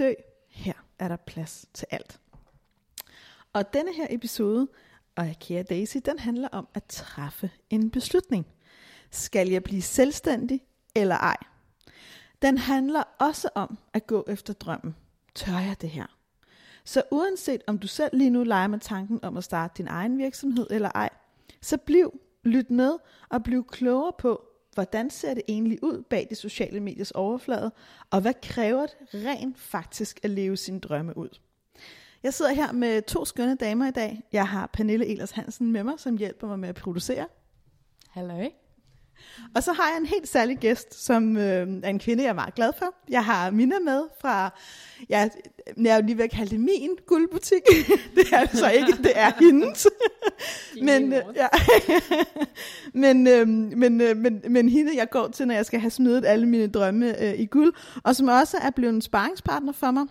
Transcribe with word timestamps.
dø. 0.00 0.12
Her 0.48 0.72
er 0.98 1.08
der 1.08 1.16
plads 1.16 1.66
til 1.74 1.86
alt. 1.90 2.20
Og 3.52 3.72
denne 3.72 3.94
her 3.94 4.06
episode, 4.10 4.68
og 5.16 5.26
kære 5.40 5.62
Daisy, 5.62 5.96
den 6.04 6.18
handler 6.18 6.48
om 6.48 6.68
at 6.74 6.84
træffe 6.84 7.50
en 7.70 7.90
beslutning. 7.90 8.46
Skal 9.10 9.48
jeg 9.48 9.62
blive 9.62 9.82
selvstændig 9.82 10.60
eller 10.94 11.16
ej? 11.16 11.36
Den 12.42 12.58
handler 12.58 13.02
også 13.20 13.48
om 13.54 13.78
at 13.92 14.06
gå 14.06 14.24
efter 14.28 14.52
drømmen. 14.52 14.96
Tør 15.34 15.58
jeg 15.58 15.76
det 15.80 15.90
her? 15.90 16.06
Så 16.84 17.02
uanset 17.10 17.62
om 17.66 17.78
du 17.78 17.86
selv 17.86 18.16
lige 18.16 18.30
nu 18.30 18.44
leger 18.44 18.66
med 18.66 18.78
tanken 18.78 19.24
om 19.24 19.36
at 19.36 19.44
starte 19.44 19.74
din 19.76 19.88
egen 19.88 20.18
virksomhed 20.18 20.66
eller 20.70 20.90
ej, 20.94 21.10
så 21.60 21.76
bliv, 21.76 22.20
lyt 22.44 22.70
med 22.70 22.96
og 23.28 23.42
bliv 23.42 23.66
klogere 23.66 24.12
på, 24.18 24.49
hvordan 24.80 25.10
ser 25.10 25.34
det 25.34 25.42
egentlig 25.48 25.84
ud 25.84 26.02
bag 26.02 26.26
de 26.30 26.34
sociale 26.34 26.80
mediers 26.80 27.10
overflade, 27.10 27.72
og 28.10 28.20
hvad 28.20 28.34
kræver 28.42 28.86
det 28.86 28.96
rent 29.14 29.58
faktisk 29.58 30.20
at 30.22 30.30
leve 30.30 30.56
sine 30.56 30.80
drømme 30.80 31.16
ud. 31.16 31.28
Jeg 32.22 32.34
sidder 32.34 32.52
her 32.52 32.72
med 32.72 33.02
to 33.02 33.24
skønne 33.24 33.54
damer 33.54 33.88
i 33.88 33.90
dag. 33.90 34.22
Jeg 34.32 34.48
har 34.48 34.66
Pernille 34.66 35.06
Elers 35.06 35.30
Hansen 35.30 35.72
med 35.72 35.84
mig, 35.84 35.94
som 36.00 36.16
hjælper 36.16 36.46
mig 36.46 36.58
med 36.58 36.68
at 36.68 36.74
producere. 36.74 37.26
Hallo. 38.08 38.50
Og 39.54 39.62
så 39.62 39.72
har 39.72 39.88
jeg 39.88 39.98
en 39.98 40.06
helt 40.06 40.28
særlig 40.28 40.58
gæst, 40.58 41.04
som 41.04 41.36
øh, 41.36 41.68
er 41.82 41.88
en 41.88 41.98
kvinde, 41.98 42.22
jeg 42.22 42.30
er 42.30 42.34
meget 42.34 42.54
glad 42.54 42.72
for. 42.78 42.94
Jeg 43.08 43.24
har 43.24 43.50
Mina 43.50 43.78
med 43.78 44.02
fra, 44.20 44.54
ja, 45.08 45.28
jeg 45.76 45.90
er 45.90 45.96
jo 45.96 46.02
lige 46.06 46.16
ved 46.16 46.24
at 46.24 46.30
kalde 46.30 46.50
det 46.50 46.60
min 46.60 46.90
guldbutik. 47.06 47.62
det 48.16 48.32
er 48.32 48.44
det 48.44 48.58
så 48.58 48.70
ikke, 48.70 48.92
det 48.92 49.12
er 49.14 49.32
hendes. 49.40 49.86
men, 50.82 51.12
øh, 51.12 51.22
ja. 51.36 51.46
men, 53.04 53.26
øh, 53.26 53.48
men, 53.48 54.00
øh, 54.00 54.16
men, 54.16 54.42
men 54.48 54.68
hende, 54.68 54.96
jeg 54.96 55.10
går 55.10 55.28
til, 55.28 55.46
når 55.46 55.54
jeg 55.54 55.66
skal 55.66 55.80
have 55.80 55.90
smidt 55.90 56.26
alle 56.26 56.46
mine 56.46 56.66
drømme 56.66 57.22
øh, 57.22 57.40
i 57.40 57.46
guld, 57.46 57.72
og 58.04 58.16
som 58.16 58.28
også 58.28 58.56
er 58.56 58.70
blevet 58.70 58.94
en 58.94 59.02
sparringspartner 59.02 59.72
for 59.72 59.90
mig. 59.90 60.06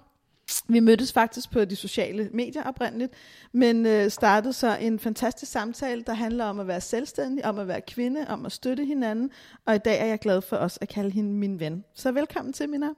Vi 0.67 0.79
mødtes 0.79 1.13
faktisk 1.13 1.51
på 1.51 1.65
de 1.65 1.75
sociale 1.75 2.29
medier 2.33 2.63
oprindeligt, 2.63 3.13
men 3.51 3.85
øh, 3.85 4.09
startede 4.09 4.53
så 4.53 4.77
en 4.77 4.99
fantastisk 4.99 5.51
samtale, 5.51 6.03
der 6.03 6.13
handler 6.13 6.45
om 6.45 6.59
at 6.59 6.67
være 6.67 6.81
selvstændig, 6.81 7.45
om 7.45 7.59
at 7.59 7.67
være 7.67 7.81
kvinde, 7.81 8.25
om 8.27 8.45
at 8.45 8.51
støtte 8.51 8.85
hinanden, 8.85 9.31
og 9.65 9.75
i 9.75 9.77
dag 9.77 10.01
er 10.01 10.05
jeg 10.05 10.19
glad 10.19 10.41
for 10.41 10.55
os 10.55 10.77
at 10.81 10.89
kalde 10.89 11.09
hende 11.09 11.33
min 11.33 11.59
ven. 11.59 11.83
Så 11.93 12.11
velkommen 12.11 12.53
til, 12.53 12.69
Mina. 12.69 12.89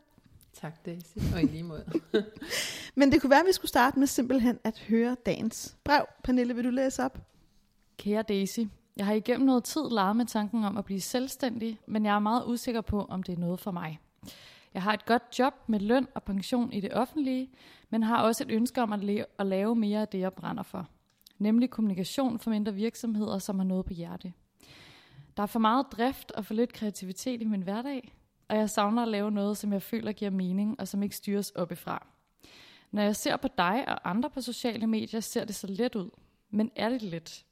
Tak, 0.61 0.85
Daisy, 0.85 1.17
og 1.35 1.41
i 1.41 1.45
lige 1.45 1.63
måde. 1.63 1.85
men 2.95 3.11
det 3.11 3.21
kunne 3.21 3.29
være, 3.29 3.39
at 3.39 3.47
vi 3.47 3.53
skulle 3.53 3.69
starte 3.69 3.99
med 3.99 4.07
simpelthen 4.07 4.59
at 4.63 4.79
høre 4.79 5.15
dagens 5.25 5.75
brev. 5.83 6.05
Pernille, 6.23 6.55
vil 6.55 6.63
du 6.63 6.69
læse 6.69 7.03
op? 7.03 7.17
Kære 7.97 8.21
Daisy, 8.21 8.59
jeg 8.97 9.05
har 9.05 9.13
igennem 9.13 9.45
noget 9.45 9.63
tid 9.63 9.81
leget 9.91 10.15
med 10.15 10.25
tanken 10.25 10.63
om 10.63 10.77
at 10.77 10.85
blive 10.85 11.01
selvstændig, 11.01 11.79
men 11.87 12.05
jeg 12.05 12.15
er 12.15 12.19
meget 12.19 12.43
usikker 12.47 12.81
på, 12.81 13.05
om 13.09 13.23
det 13.23 13.33
er 13.35 13.39
noget 13.39 13.59
for 13.59 13.71
mig. 13.71 13.99
Jeg 14.73 14.83
har 14.83 14.93
et 14.93 15.05
godt 15.05 15.39
job 15.39 15.53
med 15.67 15.79
løn 15.79 16.07
og 16.15 16.23
pension 16.23 16.73
i 16.73 16.79
det 16.79 16.93
offentlige, 16.93 17.49
men 17.89 18.03
har 18.03 18.23
også 18.23 18.43
et 18.43 18.51
ønske 18.51 18.81
om 18.81 18.93
at, 18.93 19.03
le- 19.03 19.25
at 19.39 19.45
lave 19.45 19.75
mere 19.75 20.01
af 20.01 20.07
det, 20.07 20.19
jeg 20.19 20.33
brænder 20.33 20.63
for. 20.63 20.87
Nemlig 21.37 21.69
kommunikation 21.69 22.39
for 22.39 22.49
mindre 22.49 22.73
virksomheder, 22.73 23.37
som 23.37 23.59
har 23.59 23.65
noget 23.65 23.85
på 23.85 23.93
hjerte. 23.93 24.33
Der 25.37 25.43
er 25.43 25.47
for 25.47 25.59
meget 25.59 25.85
drift 25.91 26.31
og 26.31 26.45
for 26.45 26.53
lidt 26.53 26.73
kreativitet 26.73 27.41
i 27.41 27.45
min 27.45 27.61
hverdag, 27.61 28.13
og 28.47 28.57
jeg 28.57 28.69
savner 28.69 29.01
at 29.01 29.07
lave 29.07 29.31
noget, 29.31 29.57
som 29.57 29.73
jeg 29.73 29.81
føler 29.81 30.11
giver 30.11 30.31
mening, 30.31 30.79
og 30.79 30.87
som 30.87 31.03
ikke 31.03 31.15
styres 31.15 31.49
oppefra. 31.49 32.07
Når 32.91 33.01
jeg 33.01 33.15
ser 33.15 33.37
på 33.37 33.47
dig 33.57 33.83
og 33.87 34.09
andre 34.09 34.29
på 34.29 34.41
sociale 34.41 34.87
medier, 34.87 35.19
ser 35.19 35.45
det 35.45 35.55
så 35.55 35.67
let 35.67 35.95
ud. 35.95 36.09
Men 36.49 36.71
er 36.75 36.89
det 36.89 37.01
let? 37.01 37.45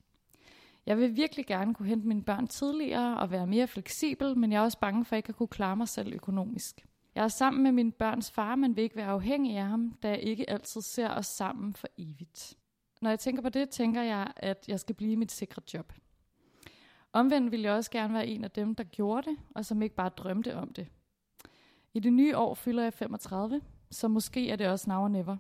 Jeg 0.86 0.98
vil 0.98 1.16
virkelig 1.16 1.46
gerne 1.46 1.74
kunne 1.76 1.88
hente 1.88 2.08
mine 2.08 2.24
børn 2.24 2.48
tidligere 2.48 3.18
og 3.18 3.32
være 3.32 3.48
mere 3.48 3.68
fleksibel, 3.68 4.38
men 4.38 4.52
jeg 4.52 4.60
er 4.60 4.64
også 4.64 4.80
bange 4.80 5.06
for 5.06 5.16
ikke 5.16 5.30
at 5.30 5.36
kunne 5.36 5.48
klare 5.48 5.76
mig 5.76 5.88
selv 5.88 6.14
økonomisk. 6.14 6.86
Jeg 7.16 7.24
er 7.24 7.28
sammen 7.28 7.64
med 7.64 7.72
min 7.72 7.92
børns 7.92 8.32
far, 8.32 8.56
men 8.56 8.76
vil 8.76 8.84
ikke 8.84 8.96
være 8.96 9.08
afhængig 9.08 9.58
af 9.58 9.66
ham, 9.66 9.98
da 10.04 10.10
jeg 10.10 10.20
ikke 10.20 10.50
altid 10.50 10.82
ser 10.82 11.10
os 11.10 11.26
sammen 11.26 11.74
for 11.74 11.88
evigt. 11.98 12.58
Når 13.02 13.10
jeg 13.10 13.20
tænker 13.20 13.42
på 13.42 13.50
det, 13.50 13.70
tænker 13.70 14.02
jeg, 14.02 14.34
at 14.36 14.66
jeg 14.68 14.80
skal 14.80 14.96
blive 14.96 15.18
mit 15.18 15.32
sikre 15.32 15.62
job. 15.74 15.94
Omvendt 17.14 17.52
vil 17.52 17.62
jeg 17.62 17.72
også 17.72 17.92
gerne 17.92 18.14
være 18.14 18.28
en 18.28 18.44
af 18.44 18.52
dem, 18.52 18.76
der 18.76 18.84
gjorde 18.84 19.30
det, 19.30 19.38
og 19.56 19.66
som 19.66 19.82
ikke 19.82 19.96
bare 19.96 20.10
drømte 20.10 20.56
om 20.56 20.74
det. 20.74 20.88
I 21.94 22.00
det 22.00 22.14
nye 22.14 22.38
år 22.38 22.54
fylder 22.54 22.84
jeg 22.84 22.94
35, 22.94 23.62
så 23.92 24.08
måske 24.08 24.50
er 24.50 24.56
det 24.56 24.68
også 24.68 24.90
now 24.90 25.02
or 25.04 25.08
never. 25.08 25.38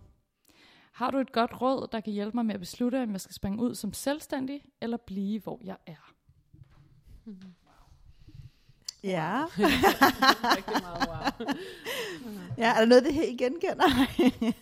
Har 0.91 1.12
du 1.12 1.18
et 1.18 1.31
godt 1.31 1.62
råd, 1.62 1.88
der 1.91 2.00
kan 2.00 2.13
hjælpe 2.13 2.38
mig 2.38 2.46
med 2.46 2.53
at 2.53 2.59
beslutte, 2.59 3.03
om 3.03 3.12
jeg 3.12 3.22
skal 3.22 3.34
springe 3.34 3.63
ud 3.63 3.75
som 3.75 3.94
selvstændig, 3.94 4.66
eller 4.81 4.97
blive, 4.97 5.40
hvor 5.40 5.59
jeg 5.63 5.78
er? 5.85 6.13
Mm-hmm. 7.25 7.53
Ja. 9.03 9.43
Rigtig 10.57 10.81
meget 10.81 11.07
wow. 11.07 11.47
ja, 12.57 12.69
er 12.75 12.79
der 12.79 12.85
noget, 12.85 13.03
det 13.03 13.13
her 13.13 13.23
I 13.23 13.35
genkender? 13.35 13.85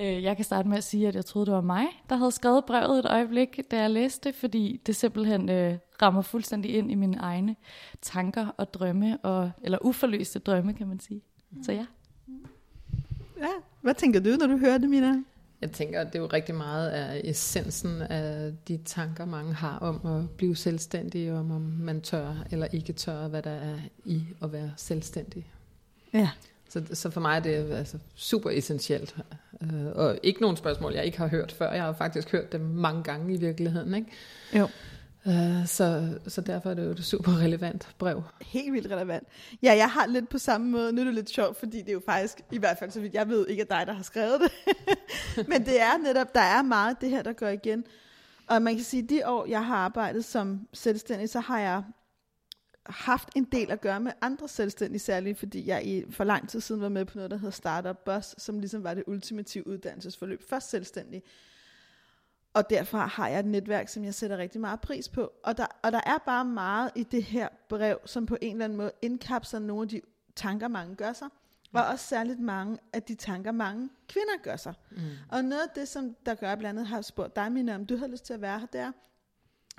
Øh, 0.00 0.22
jeg 0.22 0.36
kan 0.36 0.44
starte 0.44 0.68
med 0.68 0.76
at 0.76 0.84
sige, 0.84 1.08
at 1.08 1.14
jeg 1.14 1.24
troede, 1.24 1.46
det 1.46 1.54
var 1.54 1.60
mig, 1.60 1.86
der 2.10 2.16
havde 2.16 2.32
skrevet 2.32 2.64
brevet 2.64 2.98
et 2.98 3.06
øjeblik, 3.06 3.60
da 3.70 3.80
jeg 3.80 3.90
læste 3.90 4.28
det, 4.28 4.34
fordi 4.34 4.80
det 4.86 4.96
simpelthen 4.96 5.48
øh, 5.48 5.78
rammer 6.02 6.22
fuldstændig 6.22 6.74
ind 6.74 6.90
i 6.90 6.94
mine 6.94 7.16
egne 7.16 7.56
tanker 8.02 8.46
og 8.56 8.74
drømme, 8.74 9.18
og, 9.18 9.50
eller 9.62 9.78
uforløste 9.82 10.38
drømme, 10.38 10.74
kan 10.74 10.88
man 10.88 11.00
sige. 11.00 11.22
Så 11.62 11.72
ja. 11.72 11.86
Ja, 13.38 13.50
hvad 13.80 13.94
tænker 13.94 14.20
du, 14.20 14.30
når 14.30 14.46
du 14.46 14.58
hører 14.58 14.78
det, 14.78 14.90
Mina? 14.90 15.24
Jeg 15.64 15.72
tænker, 15.72 16.00
at 16.00 16.06
det 16.06 16.14
er 16.14 16.22
jo 16.22 16.26
rigtig 16.26 16.54
meget 16.54 16.90
af 16.90 17.20
essensen 17.24 18.02
af 18.02 18.52
de 18.68 18.76
tanker, 18.84 19.24
mange 19.24 19.54
har 19.54 19.78
om 19.78 20.06
at 20.06 20.30
blive 20.30 20.56
selvstændig, 20.56 21.32
om 21.32 21.50
om 21.50 21.60
man 21.60 22.00
tør 22.00 22.44
eller 22.50 22.66
ikke 22.72 22.92
tør, 22.92 23.28
hvad 23.28 23.42
der 23.42 23.50
er 23.50 23.76
i 24.04 24.22
at 24.42 24.52
være 24.52 24.72
selvstændig. 24.76 25.46
Ja. 26.12 26.30
Så, 26.68 26.82
så 26.92 27.10
for 27.10 27.20
mig 27.20 27.36
er 27.36 27.40
det 27.40 27.70
altså 27.72 27.98
super 28.14 28.50
essentielt. 28.50 29.16
Uh, 29.60 29.86
og 29.94 30.18
ikke 30.22 30.40
nogen 30.40 30.56
spørgsmål, 30.56 30.92
jeg 30.94 31.04
ikke 31.04 31.18
har 31.18 31.28
hørt 31.28 31.52
før. 31.52 31.72
Jeg 31.72 31.82
har 31.82 31.92
faktisk 31.92 32.32
hørt 32.32 32.52
dem 32.52 32.60
mange 32.60 33.02
gange 33.02 33.34
i 33.34 33.36
virkeligheden. 33.36 33.94
Ikke? 33.94 34.08
Jo. 34.56 34.68
Uh, 35.26 35.66
så, 35.66 36.18
så 36.26 36.40
derfor 36.40 36.70
er 36.70 36.74
det 36.74 36.84
jo 36.84 36.90
et 36.90 37.04
super 37.04 37.38
relevant 37.38 37.88
brev. 37.98 38.22
Helt 38.42 38.72
vildt 38.72 38.90
relevant. 38.90 39.28
Ja, 39.62 39.72
jeg 39.72 39.90
har 39.90 40.06
lidt 40.06 40.28
på 40.28 40.38
samme 40.38 40.70
måde. 40.70 40.92
Nu 40.92 41.00
er 41.00 41.04
det 41.04 41.14
lidt 41.14 41.30
sjovt, 41.30 41.56
fordi 41.56 41.80
det 41.80 41.88
er 41.88 41.92
jo 41.92 42.02
faktisk, 42.06 42.40
i 42.52 42.58
hvert 42.58 42.78
fald 42.78 42.90
så 42.90 43.00
vidt 43.00 43.14
jeg 43.14 43.28
ved, 43.28 43.46
ikke 43.48 43.60
er 43.60 43.78
dig, 43.78 43.86
der 43.86 43.92
har 43.92 44.02
skrevet 44.02 44.40
det. 44.40 44.76
Men 45.48 45.64
det 45.64 45.80
er 45.80 45.98
netop, 45.98 46.34
der 46.34 46.40
er 46.40 46.62
meget 46.62 47.00
det 47.00 47.10
her, 47.10 47.22
der 47.22 47.32
går 47.32 47.48
igen. 47.48 47.84
Og 48.46 48.62
man 48.62 48.74
kan 48.74 48.84
sige, 48.84 49.02
at 49.02 49.10
de 49.10 49.28
år, 49.28 49.46
jeg 49.46 49.66
har 49.66 49.76
arbejdet 49.76 50.24
som 50.24 50.68
selvstændig, 50.72 51.30
så 51.30 51.40
har 51.40 51.60
jeg 51.60 51.82
haft 52.86 53.28
en 53.36 53.44
del 53.44 53.70
at 53.70 53.80
gøre 53.80 54.00
med 54.00 54.12
andre 54.20 54.48
selvstændige, 54.48 55.00
særligt 55.00 55.38
fordi 55.38 55.66
jeg 55.66 55.86
i 55.86 56.04
for 56.10 56.24
lang 56.24 56.48
tid 56.48 56.60
siden 56.60 56.80
var 56.80 56.88
med 56.88 57.04
på 57.04 57.18
noget, 57.18 57.30
der 57.30 57.36
hedder 57.36 57.50
Startup 57.50 57.98
Bus, 57.98 58.34
som 58.38 58.58
ligesom 58.58 58.84
var 58.84 58.94
det 58.94 59.04
ultimative 59.06 59.66
uddannelsesforløb. 59.66 60.42
Først 60.48 60.70
selvstændig, 60.70 61.22
og 62.54 62.70
derfor 62.70 62.98
har 62.98 63.28
jeg 63.28 63.38
et 63.38 63.46
netværk, 63.46 63.88
som 63.88 64.04
jeg 64.04 64.14
sætter 64.14 64.36
rigtig 64.36 64.60
meget 64.60 64.80
pris 64.80 65.08
på. 65.08 65.32
Og 65.44 65.56
der, 65.56 65.66
og 65.82 65.92
der 65.92 66.00
er 66.06 66.18
bare 66.26 66.44
meget 66.44 66.90
i 66.94 67.02
det 67.02 67.22
her 67.22 67.48
brev, 67.68 67.98
som 68.04 68.26
på 68.26 68.36
en 68.42 68.52
eller 68.52 68.64
anden 68.64 68.78
måde 68.78 68.92
indkapsler 69.02 69.60
nogle 69.60 69.82
af 69.82 69.88
de 69.88 70.00
tanker, 70.36 70.68
mange 70.68 70.94
gør 70.96 71.12
sig. 71.12 71.28
Og 71.72 71.86
også 71.86 72.06
særligt 72.06 72.40
mange 72.40 72.78
af 72.92 73.02
de 73.02 73.14
tanker, 73.14 73.52
mange 73.52 73.90
kvinder 74.08 74.42
gør 74.42 74.56
sig. 74.56 74.74
Mm. 74.90 74.98
Og 75.28 75.44
noget 75.44 75.62
af 75.62 75.68
det, 75.74 75.88
som 75.88 76.16
der 76.26 76.34
gør, 76.34 76.54
blandt 76.54 76.78
andet 76.78 76.86
har 76.86 77.02
spurgt 77.02 77.36
dig, 77.36 77.52
Mina, 77.52 77.74
om 77.74 77.86
du 77.86 77.96
har 77.96 78.06
lyst 78.06 78.26
til 78.26 78.34
at 78.34 78.40
være 78.40 78.58
her, 78.58 78.66
det 78.66 78.80
er, 78.80 78.92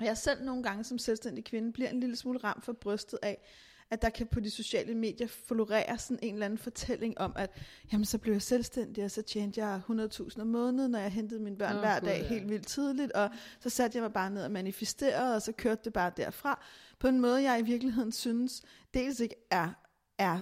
at 0.00 0.06
jeg 0.06 0.16
selv 0.16 0.44
nogle 0.44 0.62
gange 0.62 0.84
som 0.84 0.98
selvstændig 0.98 1.44
kvinde 1.44 1.72
bliver 1.72 1.90
en 1.90 2.00
lille 2.00 2.16
smule 2.16 2.38
ramt 2.38 2.64
for 2.64 2.72
brystet 2.72 3.18
af, 3.22 3.46
at 3.90 4.02
der 4.02 4.10
kan 4.10 4.26
på 4.26 4.40
de 4.40 4.50
sociale 4.50 4.94
medier 4.94 5.26
florere 5.26 5.98
sådan 5.98 6.18
en 6.22 6.34
eller 6.34 6.46
anden 6.46 6.58
fortælling 6.58 7.18
om, 7.18 7.32
at 7.36 7.50
jamen, 7.92 8.04
så 8.04 8.18
blev 8.18 8.32
jeg 8.32 8.42
selvstændig, 8.42 9.04
og 9.04 9.10
så 9.10 9.22
tjente 9.22 9.60
jeg 9.60 9.80
100.000 9.90 10.40
om 10.40 10.46
måneden, 10.46 10.90
når 10.90 10.98
jeg 10.98 11.12
hentede 11.12 11.40
mine 11.40 11.56
børn 11.56 11.74
oh, 11.74 11.80
hver 11.80 12.00
dag 12.00 12.20
God, 12.20 12.28
helt 12.28 12.48
vildt 12.48 12.66
tidligt, 12.66 13.12
og 13.12 13.30
så 13.60 13.70
satte 13.70 13.96
jeg 13.96 14.02
mig 14.02 14.12
bare 14.12 14.30
ned 14.30 14.44
og 14.44 14.50
manifesterede, 14.50 15.34
og 15.34 15.42
så 15.42 15.52
kørte 15.52 15.80
det 15.84 15.92
bare 15.92 16.12
derfra, 16.16 16.64
på 16.98 17.08
en 17.08 17.20
måde, 17.20 17.42
jeg 17.42 17.60
i 17.60 17.62
virkeligheden 17.62 18.12
synes, 18.12 18.62
dels 18.94 19.20
ikke 19.20 19.36
er, 19.50 19.70
er 20.18 20.40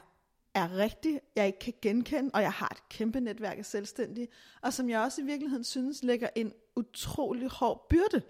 er 0.54 0.76
rigtig, 0.76 1.20
jeg 1.36 1.46
ikke 1.46 1.58
kan 1.58 1.74
genkende, 1.82 2.30
og 2.34 2.42
jeg 2.42 2.52
har 2.52 2.68
et 2.68 2.88
kæmpe 2.88 3.20
netværk 3.20 3.58
af 3.58 3.66
selvstændige, 3.66 4.28
og 4.62 4.72
som 4.72 4.90
jeg 4.90 5.00
også 5.00 5.22
i 5.22 5.24
virkeligheden 5.24 5.64
synes 5.64 6.02
lægger 6.02 6.28
en 6.34 6.52
utrolig 6.76 7.48
hård 7.48 7.86
byrde 7.90 8.22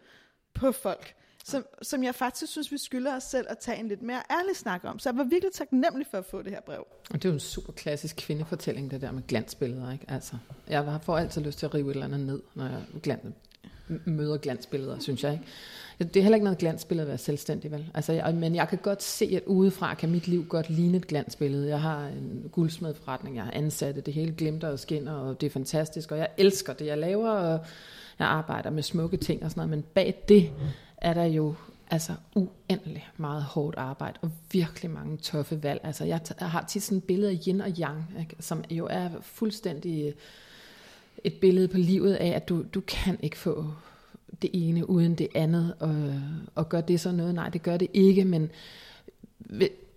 på 0.55 0.72
folk 0.72 1.14
som, 1.44 1.67
som 1.82 2.05
jeg 2.05 2.14
faktisk 2.14 2.52
synes, 2.52 2.73
vi 2.73 2.79
skylder 2.79 3.17
os 3.17 3.23
selv 3.23 3.46
at 3.50 3.58
tage 3.58 3.79
en 3.79 3.88
lidt 3.88 4.02
mere 4.02 4.23
ærlig 4.31 4.56
snak 4.56 4.81
om. 4.85 4.99
Så 4.99 5.08
jeg 5.08 5.19
var 5.19 5.25
virkelig 5.25 5.52
taknemmelig 5.52 6.06
for 6.11 6.19
at 6.19 6.25
få 6.25 6.43
det 6.43 6.52
her 6.52 6.61
brev. 6.61 6.87
Og 7.11 7.14
det 7.14 7.25
er 7.25 7.29
jo 7.29 7.35
en 7.35 7.41
super 7.41 7.73
klassisk 7.73 8.17
kvindefortælling, 8.17 8.91
det 8.91 9.00
der 9.00 9.12
med 9.12 9.23
glansbilleder. 9.29 9.93
Ikke? 9.93 10.05
Altså, 10.08 10.37
jeg 10.69 10.99
får 11.02 11.19
altid 11.19 11.43
lyst 11.43 11.58
til 11.58 11.67
at 11.67 11.75
rive 11.75 11.91
et 11.91 11.94
eller 11.94 12.05
andet 12.06 12.20
ned, 12.20 12.43
når 12.55 12.64
jeg 12.64 12.82
glans, 13.02 13.35
møder 14.05 14.37
glansbilleder, 14.37 14.99
synes 14.99 15.25
jeg. 15.25 15.32
Ikke? 15.32 15.44
Det 15.99 16.17
er 16.17 16.23
heller 16.23 16.37
ikke 16.37 16.44
noget 16.44 16.58
glansbillede 16.58 17.05
at 17.05 17.08
være 17.08 17.19
selvstændig, 17.19 17.70
vel? 17.70 17.91
Altså, 17.94 18.12
jeg, 18.12 18.35
men 18.35 18.55
jeg 18.55 18.69
kan 18.69 18.79
godt 18.79 19.02
se, 19.02 19.32
at 19.37 19.43
udefra 19.46 19.94
kan 19.94 20.11
mit 20.11 20.29
liv 20.29 20.46
godt 20.49 20.70
ligne 20.70 20.96
et 20.96 21.06
glansbillede. 21.06 21.69
Jeg 21.69 21.81
har 21.81 22.06
en 22.06 22.50
guldsmedforretning, 22.52 23.37
jeg 23.37 23.44
har 23.44 23.52
ansatte, 23.52 24.00
det 24.00 24.14
hele 24.14 24.32
glimter 24.32 24.69
og 24.69 24.79
skinner, 24.79 25.12
og 25.12 25.41
det 25.41 25.46
er 25.46 25.50
fantastisk, 25.50 26.12
og 26.12 26.19
jeg 26.19 26.29
elsker 26.37 26.73
det, 26.73 26.87
jeg 26.87 26.99
laver, 26.99 27.31
og 27.31 27.61
jeg 28.19 28.26
arbejder 28.26 28.70
med 28.70 28.82
smukke 28.82 29.17
ting 29.17 29.44
og 29.44 29.50
sådan 29.50 29.61
noget, 29.61 29.70
men 29.70 29.82
bag 29.94 30.25
det 30.29 30.50
er 31.04 31.14
der 31.14 31.24
jo 31.24 31.54
altså 31.90 32.12
uendelig 32.34 33.08
meget 33.16 33.42
hårdt 33.42 33.76
arbejde, 33.76 34.18
og 34.22 34.30
virkelig 34.52 34.90
mange 34.90 35.16
tøffe 35.16 35.62
valg. 35.62 35.80
Altså, 35.84 36.04
jeg, 36.04 36.20
jeg 36.40 36.50
har 36.50 36.64
tit 36.68 36.82
sådan 36.82 36.98
et 36.98 37.04
billede 37.04 37.30
af 37.32 37.38
yin 37.46 37.60
og 37.60 37.70
yang, 37.78 38.04
ikke? 38.20 38.36
som 38.40 38.64
jo 38.70 38.86
er 38.90 39.08
fuldstændig 39.22 40.14
et 41.24 41.34
billede 41.34 41.68
på 41.68 41.76
livet 41.76 42.14
af, 42.14 42.28
at 42.28 42.48
du, 42.48 42.64
du 42.74 42.80
kan 42.80 43.18
ikke 43.22 43.38
få 43.38 43.66
det 44.42 44.50
ene 44.52 44.90
uden 44.90 45.14
det 45.14 45.28
andet, 45.34 45.74
og, 45.80 46.14
og 46.54 46.68
gør 46.68 46.80
det 46.80 47.00
så 47.00 47.12
noget? 47.12 47.34
Nej, 47.34 47.48
det 47.48 47.62
gør 47.62 47.76
det 47.76 47.88
ikke, 47.92 48.24
men 48.24 48.50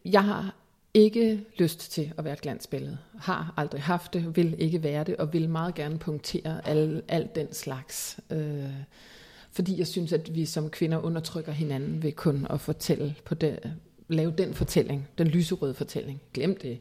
jeg 0.05 0.23
har 0.23 0.55
ikke 0.93 1.43
lyst 1.57 1.91
til 1.91 2.13
at 2.17 2.23
være 2.23 2.33
et 2.33 2.41
glansbillede. 2.41 2.97
Har 3.19 3.53
aldrig 3.57 3.81
haft 3.81 4.13
det, 4.13 4.35
vil 4.35 4.55
ikke 4.57 4.83
være 4.83 5.03
det, 5.03 5.15
og 5.15 5.33
vil 5.33 5.49
meget 5.49 5.75
gerne 5.75 5.99
punktere 5.99 6.67
al, 6.67 7.01
al 7.07 7.29
den 7.35 7.53
slags. 7.53 8.19
Øh, 8.29 8.71
fordi 9.57 9.79
jeg 9.79 9.87
synes, 9.87 10.13
at 10.13 10.35
vi 10.35 10.45
som 10.45 10.69
kvinder 10.69 10.97
undertrykker 10.97 11.51
hinanden 11.51 12.03
ved 12.03 12.11
kun 12.11 12.47
at 12.49 12.61
fortælle 12.61 13.15
på 13.25 13.35
det, 13.35 13.59
lave 14.07 14.33
den 14.37 14.53
fortælling, 14.53 15.07
den 15.17 15.27
lyserøde 15.27 15.73
fortælling. 15.73 16.21
Glem 16.33 16.57
det. 16.61 16.79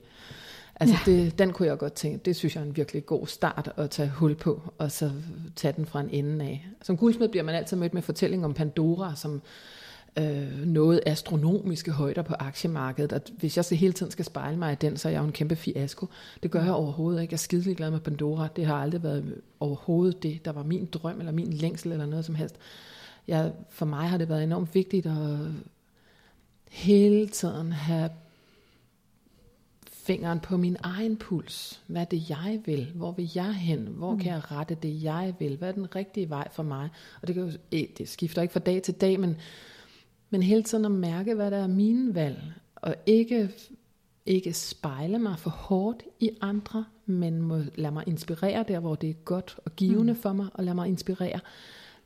Altså 0.80 0.96
ja. 1.06 1.12
det, 1.12 1.38
den 1.38 1.52
kunne 1.52 1.68
jeg 1.68 1.78
godt 1.78 1.92
tænke, 1.92 2.18
det 2.24 2.36
synes 2.36 2.54
jeg 2.54 2.62
er 2.62 2.66
en 2.66 2.76
virkelig 2.76 3.06
god 3.06 3.26
start 3.26 3.72
at 3.76 3.90
tage 3.90 4.08
hul 4.08 4.34
på, 4.34 4.62
og 4.78 4.92
så 4.92 5.12
tage 5.56 5.74
den 5.76 5.86
fra 5.86 6.00
en 6.00 6.10
ende 6.10 6.44
af. 6.44 6.66
Som 6.82 6.96
guldsmed 6.96 7.28
bliver 7.28 7.44
man 7.44 7.54
altid 7.54 7.76
mødt 7.76 7.94
med 7.94 8.02
fortælling 8.02 8.44
om 8.44 8.54
Pandora, 8.54 9.16
som 9.16 9.42
øh, 10.18 10.66
noget 10.66 11.00
astronomiske 11.06 11.90
højder 11.90 12.22
på 12.22 12.34
aktiemarkedet, 12.38 13.12
at 13.12 13.32
hvis 13.38 13.56
jeg 13.56 13.64
så 13.64 13.74
hele 13.74 13.92
tiden 13.92 14.12
skal 14.12 14.24
spejle 14.24 14.58
mig 14.58 14.72
i 14.72 14.76
den, 14.80 14.96
så 14.96 15.08
er 15.08 15.12
jeg 15.12 15.20
jo 15.20 15.24
en 15.24 15.32
kæmpe 15.32 15.56
fiasko. 15.56 16.06
Det 16.42 16.50
gør 16.50 16.62
jeg 16.62 16.72
overhovedet 16.72 17.22
ikke. 17.22 17.32
Jeg 17.32 17.36
er 17.36 17.38
skidelig 17.38 17.76
glad 17.76 17.90
med 17.90 18.00
Pandora. 18.00 18.48
Det 18.56 18.66
har 18.66 18.74
aldrig 18.74 19.02
været 19.02 19.40
overhovedet 19.60 20.22
det, 20.22 20.44
der 20.44 20.52
var 20.52 20.62
min 20.62 20.86
drøm, 20.86 21.18
eller 21.18 21.32
min 21.32 21.52
længsel, 21.52 21.92
eller 21.92 22.06
noget 22.06 22.24
som 22.24 22.34
helst. 22.34 22.56
Jeg, 23.28 23.52
for 23.70 23.86
mig 23.86 24.08
har 24.08 24.18
det 24.18 24.28
været 24.28 24.42
enormt 24.42 24.74
vigtigt 24.74 25.06
at 25.06 25.38
hele 26.70 27.28
tiden 27.28 27.72
have 27.72 28.10
fingeren 29.92 30.40
på 30.40 30.56
min 30.56 30.76
egen 30.82 31.16
puls. 31.16 31.80
Hvad 31.86 32.00
er 32.00 32.04
det, 32.04 32.30
jeg 32.30 32.60
vil? 32.64 32.92
Hvor 32.94 33.12
vil 33.12 33.30
jeg 33.34 33.54
hen? 33.54 33.88
Hvor 33.90 34.12
mm. 34.12 34.20
kan 34.20 34.32
jeg 34.32 34.52
rette 34.52 34.74
det, 34.82 35.02
jeg 35.02 35.34
vil? 35.38 35.56
Hvad 35.56 35.68
er 35.68 35.72
den 35.72 35.96
rigtige 35.96 36.30
vej 36.30 36.48
for 36.52 36.62
mig? 36.62 36.88
Og 37.22 37.28
det, 37.28 37.34
kan 37.34 37.44
jo, 37.44 37.52
eh, 37.72 37.86
det 37.98 38.08
skifter 38.08 38.42
ikke 38.42 38.52
fra 38.52 38.60
dag 38.60 38.82
til 38.82 38.94
dag, 38.94 39.20
men, 39.20 39.36
men 40.30 40.42
hele 40.42 40.62
tiden 40.62 40.84
at 40.84 40.90
mærke, 40.90 41.34
hvad 41.34 41.50
der 41.50 41.56
er 41.56 41.66
mine 41.66 42.14
valg. 42.14 42.42
Og 42.76 42.94
ikke, 43.06 43.50
ikke 44.26 44.52
spejle 44.52 45.18
mig 45.18 45.38
for 45.38 45.50
hårdt 45.50 46.02
i 46.20 46.30
andre, 46.40 46.84
men 47.06 47.42
må 47.42 47.60
lade 47.74 47.92
mig 47.92 48.04
inspirere 48.06 48.64
der, 48.68 48.80
hvor 48.80 48.94
det 48.94 49.10
er 49.10 49.14
godt 49.24 49.58
og 49.64 49.76
givende 49.76 50.12
mm. 50.12 50.18
for 50.18 50.32
mig, 50.32 50.48
og 50.54 50.64
lade 50.64 50.74
mig 50.74 50.88
inspirere. 50.88 51.40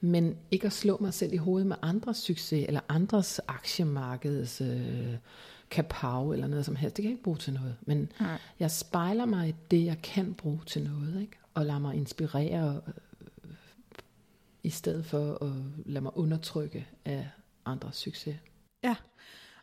Men 0.01 0.37
ikke 0.51 0.67
at 0.67 0.73
slå 0.73 0.99
mig 1.01 1.15
selv 1.15 1.33
i 1.33 1.37
hovedet 1.37 1.67
med 1.67 1.77
andres 1.83 2.17
succes, 2.17 2.65
eller 2.69 2.81
andres 2.89 3.41
aktiemarkeds... 3.49 4.61
Øh, 4.61 5.17
kapav 5.71 6.31
eller 6.31 6.47
noget 6.47 6.65
som 6.65 6.77
helst. 6.77 6.97
Det 6.97 7.03
kan 7.03 7.11
jeg 7.11 7.13
ikke 7.13 7.23
bruge 7.23 7.37
til 7.37 7.53
noget. 7.53 7.77
Men 7.83 8.13
Nej. 8.21 8.39
jeg 8.61 8.71
spejler 8.71 9.25
mig 9.25 9.49
i 9.49 9.55
det, 9.71 9.85
jeg 9.85 10.03
kan 10.03 10.35
bruge 10.35 10.61
til 10.67 10.83
noget. 10.83 11.21
Ikke? 11.21 11.39
Og 11.55 11.67
lader 11.67 11.79
mig 11.79 11.95
inspirere, 11.95 12.81
øh, 12.87 12.95
i 14.63 14.71
stedet 14.71 15.07
for 15.07 15.45
at 15.45 15.53
lade 15.87 16.03
mig 16.03 16.17
undertrykke 16.17 16.87
af 17.05 17.29
andres 17.65 17.97
succes. 17.97 18.37
Ja. 18.83 18.97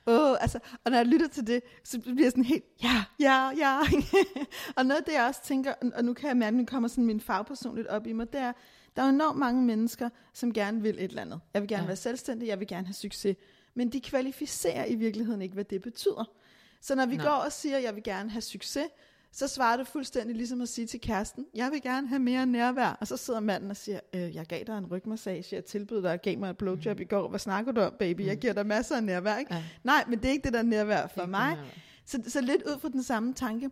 Oh, 0.05 0.37
altså, 0.41 0.59
og 0.83 0.91
når 0.91 0.97
jeg 0.97 1.05
lytter 1.05 1.27
til 1.27 1.47
det, 1.47 1.61
så 1.83 1.99
bliver 1.99 2.23
jeg 2.23 2.31
sådan 2.31 2.43
helt, 2.43 2.63
ja, 2.83 3.03
ja, 3.19 3.49
ja. 3.57 3.79
og 4.77 4.85
noget 4.85 4.99
af 4.99 5.03
det, 5.05 5.13
jeg 5.13 5.25
også 5.25 5.43
tænker, 5.43 5.73
og 5.95 6.05
nu 6.05 6.13
kan 6.13 6.27
jeg 6.29 6.37
mærke, 6.37 6.47
at 6.47 6.53
nu 6.53 6.65
kommer 6.65 6.89
sådan 6.89 7.05
min 7.05 7.21
fagperson 7.21 7.75
lidt 7.75 7.87
op 7.87 8.07
i 8.07 8.13
mig, 8.13 8.33
det 8.33 8.41
er, 8.41 8.53
der 8.95 9.01
er 9.01 9.09
enormt 9.09 9.39
mange 9.39 9.63
mennesker, 9.63 10.09
som 10.33 10.53
gerne 10.53 10.81
vil 10.81 10.95
et 10.95 11.03
eller 11.03 11.21
andet. 11.21 11.39
Jeg 11.53 11.61
vil 11.61 11.69
gerne 11.69 11.83
ja. 11.83 11.87
være 11.87 11.95
selvstændig, 11.95 12.47
jeg 12.47 12.59
vil 12.59 12.67
gerne 12.67 12.87
have 12.87 12.93
succes 12.93 13.35
men 13.77 13.89
de 13.89 14.01
kvalificerer 14.01 14.85
i 14.85 14.95
virkeligheden 14.95 15.41
ikke, 15.41 15.53
hvad 15.53 15.63
det 15.63 15.81
betyder. 15.81 16.31
Så 16.81 16.95
når 16.95 17.05
vi 17.05 17.15
Nej. 17.15 17.25
går 17.25 17.31
og 17.31 17.51
siger, 17.51 17.77
at 17.77 17.83
jeg 17.83 17.95
vil 17.95 18.03
gerne 18.03 18.29
have 18.29 18.41
succes, 18.41 18.85
så 19.31 19.47
svarer 19.47 19.77
det 19.77 19.87
fuldstændig 19.87 20.35
ligesom 20.35 20.61
at 20.61 20.69
sige 20.69 20.87
til 20.87 21.01
kæresten, 21.01 21.45
jeg 21.55 21.71
vil 21.71 21.81
gerne 21.81 22.07
have 22.07 22.19
mere 22.19 22.45
nærvær. 22.45 22.97
Og 22.99 23.07
så 23.07 23.17
sidder 23.17 23.39
manden 23.39 23.71
og 23.71 23.77
siger, 23.77 23.99
øh, 24.13 24.35
jeg 24.35 24.45
gav 24.45 24.63
dig 24.63 24.77
en 24.77 24.85
rygmassage, 24.85 25.55
jeg 25.55 25.65
tilbød 25.65 26.01
dig, 26.01 26.09
jeg 26.09 26.21
gav 26.21 26.37
mig 26.37 26.49
et 26.49 26.57
blowjob 26.57 26.97
mm. 26.97 27.01
i 27.01 27.05
går, 27.05 27.29
hvad 27.29 27.39
snakker 27.39 27.71
du 27.71 27.81
om, 27.81 27.93
baby? 27.99 28.25
Jeg 28.25 28.33
mm. 28.33 28.39
giver 28.39 28.53
dig 28.53 28.65
masser 28.65 28.95
af 28.95 29.03
nærvær. 29.03 29.37
Ikke? 29.37 29.53
Ja. 29.53 29.63
Nej, 29.83 30.03
men 30.07 30.19
det 30.19 30.27
er 30.27 30.31
ikke 30.31 30.43
det 30.43 30.53
der 30.53 30.61
nærvær 30.61 31.07
for 31.07 31.25
mig. 31.25 31.57
Så, 32.05 32.23
så 32.27 32.41
lidt 32.41 32.63
ud 32.63 32.79
fra 32.79 32.89
den 32.89 33.03
samme 33.03 33.33
tanke. 33.33 33.69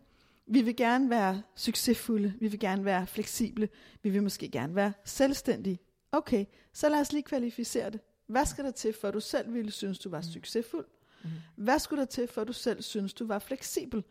Vi 0.47 0.61
vil 0.61 0.75
gerne 0.75 1.09
være 1.09 1.41
succesfulde, 1.55 2.33
vi 2.39 2.47
vil 2.47 2.59
gerne 2.59 2.85
være 2.85 3.07
fleksible, 3.07 3.69
vi 4.03 4.09
vil 4.09 4.23
måske 4.23 4.49
gerne 4.49 4.75
være 4.75 4.93
selvstændige. 5.05 5.79
Okay, 6.11 6.45
så 6.73 6.89
lad 6.89 6.99
os 6.99 7.11
lige 7.11 7.23
kvalificere 7.23 7.89
det. 7.89 7.99
Hvad 8.27 8.45
skal 8.45 8.63
der 8.63 8.71
til, 8.71 8.93
for 9.01 9.07
at 9.07 9.13
du 9.13 9.19
selv 9.19 9.53
ville 9.53 9.71
synes, 9.71 9.99
du 9.99 10.09
var 10.09 10.17
mm. 10.17 10.23
succesfuld? 10.23 10.85
Mm. 11.23 11.29
Hvad 11.55 11.79
skulle 11.79 11.99
der 11.99 12.05
til, 12.05 12.27
for 12.27 12.41
at 12.41 12.47
du 12.47 12.53
selv 12.53 12.81
synes, 12.81 13.13
du 13.13 13.27
var 13.27 13.39
fleksibel? 13.39 14.03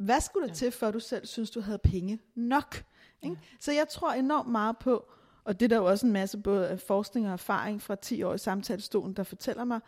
Hvad 0.00 0.20
skulle 0.20 0.42
der 0.42 0.52
ja. 0.52 0.54
til, 0.54 0.70
for 0.70 0.86
at 0.86 0.94
du 0.94 1.00
selv 1.00 1.26
synes, 1.26 1.50
du 1.50 1.60
havde 1.60 1.78
penge 1.78 2.18
nok? 2.34 2.84
Ikke? 3.22 3.36
Ja. 3.40 3.56
Så 3.60 3.72
jeg 3.72 3.88
tror 3.88 4.12
enormt 4.12 4.48
meget 4.48 4.78
på, 4.78 5.04
og 5.44 5.60
det 5.60 5.66
er 5.66 5.68
der 5.68 5.76
jo 5.76 5.84
også 5.84 6.06
en 6.06 6.12
masse 6.12 6.38
både 6.38 6.78
forskning 6.86 7.26
og 7.26 7.32
erfaring 7.32 7.82
fra 7.82 7.94
10 7.94 8.22
år 8.22 8.34
i 8.34 8.38
samtalestolen, 8.38 9.14
der 9.14 9.22
fortæller 9.22 9.64
mig, 9.64 9.80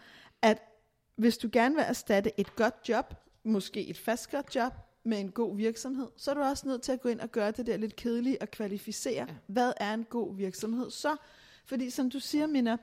at 0.43 0.63
hvis 1.17 1.39
du 1.39 1.49
gerne 1.53 1.75
vil 1.75 1.85
erstatte 1.89 2.41
et 2.41 2.57
godt 2.57 2.75
job, 2.89 3.15
måske 3.45 3.87
et 3.87 3.99
fast 3.99 4.31
godt 4.31 4.55
job, 4.55 4.73
med 5.05 5.19
en 5.19 5.31
god 5.31 5.57
virksomhed, 5.57 6.09
så 6.17 6.31
er 6.31 6.35
du 6.35 6.41
også 6.41 6.69
nødt 6.69 6.83
til 6.83 6.93
at 6.93 7.01
gå 7.01 7.09
ind 7.09 7.21
og 7.21 7.33
gøre 7.33 7.51
det 7.51 7.67
der 7.67 7.77
lidt 7.77 7.97
kedelige 7.97 8.43
og 8.43 8.51
kvalificere, 8.51 9.27
ja. 9.29 9.35
hvad 9.47 9.73
er 9.77 9.95
en 9.95 10.05
god 10.05 10.37
virksomhed 10.37 10.91
så? 10.91 11.17
Fordi 11.65 11.91
som 11.91 12.11
du 12.11 12.21
siger, 12.21 12.47
Mina, 12.47 12.77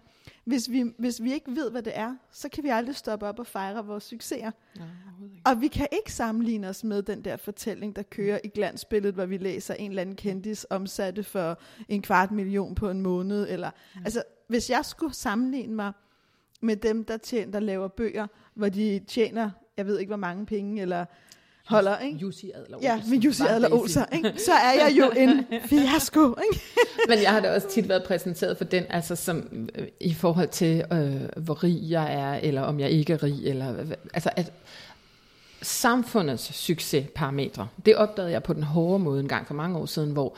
hvis 0.45 0.71
vi, 0.71 0.93
hvis 0.97 1.23
vi 1.23 1.33
ikke 1.33 1.55
ved, 1.55 1.71
hvad 1.71 1.81
det 1.81 1.97
er, 1.97 2.15
så 2.31 2.49
kan 2.49 2.63
vi 2.63 2.69
aldrig 2.69 2.95
stoppe 2.95 3.27
op 3.27 3.39
og 3.39 3.47
fejre 3.47 3.85
vores 3.85 4.03
succeser. 4.03 4.51
Nej, 4.77 4.87
og 5.45 5.61
vi 5.61 5.67
kan 5.67 5.87
ikke 5.91 6.13
sammenligne 6.13 6.69
os 6.69 6.83
med 6.83 7.03
den 7.03 7.21
der 7.21 7.37
fortælling, 7.37 7.95
der 7.95 8.03
kører 8.03 8.39
i 8.43 8.47
glansbilledet, 8.47 9.15
hvor 9.15 9.25
vi 9.25 9.37
læser 9.37 9.73
en 9.73 9.91
eller 9.91 10.01
anden 10.01 10.15
kendis 10.15 10.65
omsatte 10.69 11.23
for 11.23 11.59
en 11.89 12.01
kvart 12.01 12.31
million 12.31 12.75
på 12.75 12.89
en 12.89 13.01
måned. 13.01 13.47
Eller, 13.49 13.71
ja. 13.95 14.01
Altså, 14.05 14.23
hvis 14.47 14.69
jeg 14.69 14.85
skulle 14.85 15.13
sammenligne 15.13 15.75
mig 15.75 15.91
med 16.61 16.75
dem, 16.75 17.05
der, 17.05 17.17
tjener, 17.17 17.51
der 17.51 17.59
laver 17.59 17.87
bøger, 17.87 18.27
hvor 18.53 18.69
de 18.69 18.99
tjener, 19.07 19.51
jeg 19.77 19.85
ved 19.85 19.99
ikke 19.99 20.09
hvor 20.09 20.17
mange 20.17 20.45
penge, 20.45 20.81
eller 20.81 21.05
holder, 21.69 21.97
ikke? 21.99 22.17
Jussi 22.17 22.51
Adler 22.55 22.77
Ja, 22.81 23.01
med 23.09 23.17
Jussi 23.17 23.43
Adler 23.49 23.73
Olsen, 23.73 24.03
ikke? 24.11 24.33
Så 24.45 24.51
er 24.51 24.71
jeg 24.71 24.95
jo 24.97 25.09
en 25.09 25.45
fiasko, 25.65 26.35
ikke? 26.51 26.63
Men 27.09 27.21
jeg 27.21 27.31
har 27.31 27.39
da 27.39 27.55
også 27.55 27.69
tit 27.69 27.89
været 27.89 28.03
præsenteret 28.03 28.57
for 28.57 28.63
den, 28.63 28.83
altså 28.89 29.15
som 29.15 29.69
øh, 29.75 29.87
i 29.99 30.13
forhold 30.13 30.47
til, 30.47 30.83
øh, 30.93 31.43
hvor 31.43 31.63
rig 31.63 31.79
jeg 31.89 32.13
er, 32.13 32.33
eller 32.33 32.61
om 32.61 32.79
jeg 32.79 32.89
ikke 32.89 33.13
er 33.13 33.23
rig, 33.23 33.47
eller 33.47 33.75
altså 34.13 34.29
at 34.35 34.51
samfundets 35.61 36.55
succesparametre, 36.55 37.67
det 37.85 37.95
opdagede 37.95 38.31
jeg 38.31 38.43
på 38.43 38.53
den 38.53 38.63
hårde 38.63 39.03
måde 39.03 39.19
en 39.19 39.27
gang 39.27 39.47
for 39.47 39.53
mange 39.53 39.77
år 39.77 39.85
siden, 39.85 40.11
hvor 40.11 40.35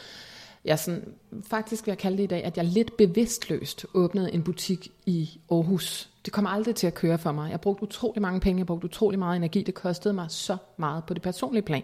jeg 0.65 0.79
sådan, 0.79 1.13
faktisk 1.43 1.85
vil 1.85 1.91
jeg 1.91 1.97
kalde 1.97 2.17
det 2.17 2.23
i 2.23 2.27
dag, 2.27 2.43
at 2.43 2.57
jeg 2.57 2.65
lidt 2.65 2.97
bevidstløst 2.97 3.85
åbnede 3.93 4.31
en 4.33 4.43
butik 4.43 4.91
i 5.05 5.39
Aarhus. 5.51 6.09
Det 6.25 6.33
kom 6.33 6.45
aldrig 6.45 6.75
til 6.75 6.87
at 6.87 6.93
køre 6.93 7.17
for 7.17 7.31
mig. 7.31 7.51
Jeg 7.51 7.61
brugte 7.61 7.83
utrolig 7.83 8.21
mange 8.21 8.39
penge, 8.39 8.59
jeg 8.59 8.67
brugte 8.67 8.85
utrolig 8.85 9.19
meget 9.19 9.35
energi. 9.35 9.63
Det 9.63 9.73
kostede 9.73 10.13
mig 10.13 10.25
så 10.29 10.57
meget 10.77 11.03
på 11.03 11.13
det 11.13 11.21
personlige 11.21 11.61
plan. 11.61 11.83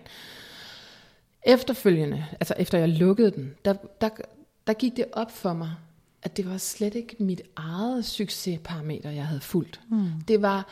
Efterfølgende, 1.45 2.25
altså 2.31 2.53
efter 2.57 2.77
jeg 2.77 2.89
lukkede 2.89 3.31
den, 3.31 3.55
der, 3.65 3.73
der, 4.01 4.09
der 4.67 4.73
gik 4.73 4.95
det 4.95 5.05
op 5.13 5.31
for 5.31 5.53
mig, 5.53 5.71
at 6.23 6.37
det 6.37 6.49
var 6.49 6.57
slet 6.57 6.95
ikke 6.95 7.15
mit 7.19 7.41
eget 7.55 8.05
succesparameter, 8.05 9.09
jeg 9.09 9.27
havde 9.27 9.41
fulgt. 9.41 9.79
Mm. 9.89 10.11
Det 10.27 10.41
var 10.41 10.67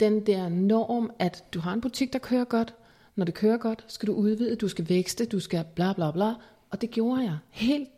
den 0.00 0.26
der 0.26 0.48
norm, 0.48 1.10
at 1.18 1.44
du 1.54 1.60
har 1.60 1.72
en 1.72 1.80
butik, 1.80 2.12
der 2.12 2.18
kører 2.18 2.44
godt. 2.44 2.74
Når 3.16 3.24
det 3.24 3.34
kører 3.34 3.56
godt, 3.56 3.84
skal 3.88 4.06
du 4.06 4.14
udvide, 4.14 4.56
du 4.56 4.68
skal 4.68 4.88
vækste, 4.88 5.26
du 5.26 5.40
skal 5.40 5.64
bla 5.74 5.92
bla 5.92 6.10
bla. 6.10 6.32
Og 6.70 6.80
det 6.80 6.90
gjorde 6.90 7.22
jeg 7.22 7.38
helt 7.50 7.88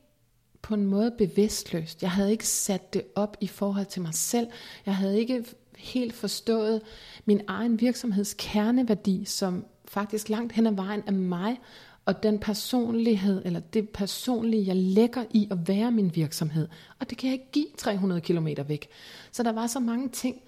på 0.62 0.74
en 0.74 0.86
måde 0.86 1.10
bevidstløst. 1.18 2.02
Jeg 2.02 2.10
havde 2.10 2.32
ikke 2.32 2.46
sat 2.46 2.94
det 2.94 3.02
op 3.14 3.36
i 3.40 3.46
forhold 3.46 3.86
til 3.86 4.02
mig 4.02 4.14
selv. 4.14 4.46
Jeg 4.86 4.96
havde 4.96 5.18
ikke 5.18 5.44
helt 5.76 6.14
forstået 6.14 6.82
min 7.24 7.40
egen 7.46 7.80
virksomheds 7.80 8.34
kerneværdi, 8.38 9.24
som 9.24 9.64
faktisk 9.84 10.28
langt 10.28 10.52
hen 10.52 10.66
ad 10.66 10.72
vejen 10.72 11.02
er 11.06 11.12
mig 11.12 11.60
og 12.04 12.22
den 12.22 12.38
personlighed, 12.38 13.42
eller 13.44 13.60
det 13.60 13.88
personlige, 13.88 14.66
jeg 14.66 14.76
lægger 14.76 15.24
i 15.30 15.48
at 15.50 15.68
være 15.68 15.90
min 15.90 16.14
virksomhed. 16.14 16.68
Og 16.98 17.10
det 17.10 17.18
kan 17.18 17.26
jeg 17.26 17.32
ikke 17.32 17.50
give 17.52 17.66
300 17.78 18.20
km 18.20 18.48
væk. 18.66 18.88
Så 19.32 19.42
der 19.42 19.52
var 19.52 19.66
så 19.66 19.80
mange 19.80 20.08
ting, 20.08 20.40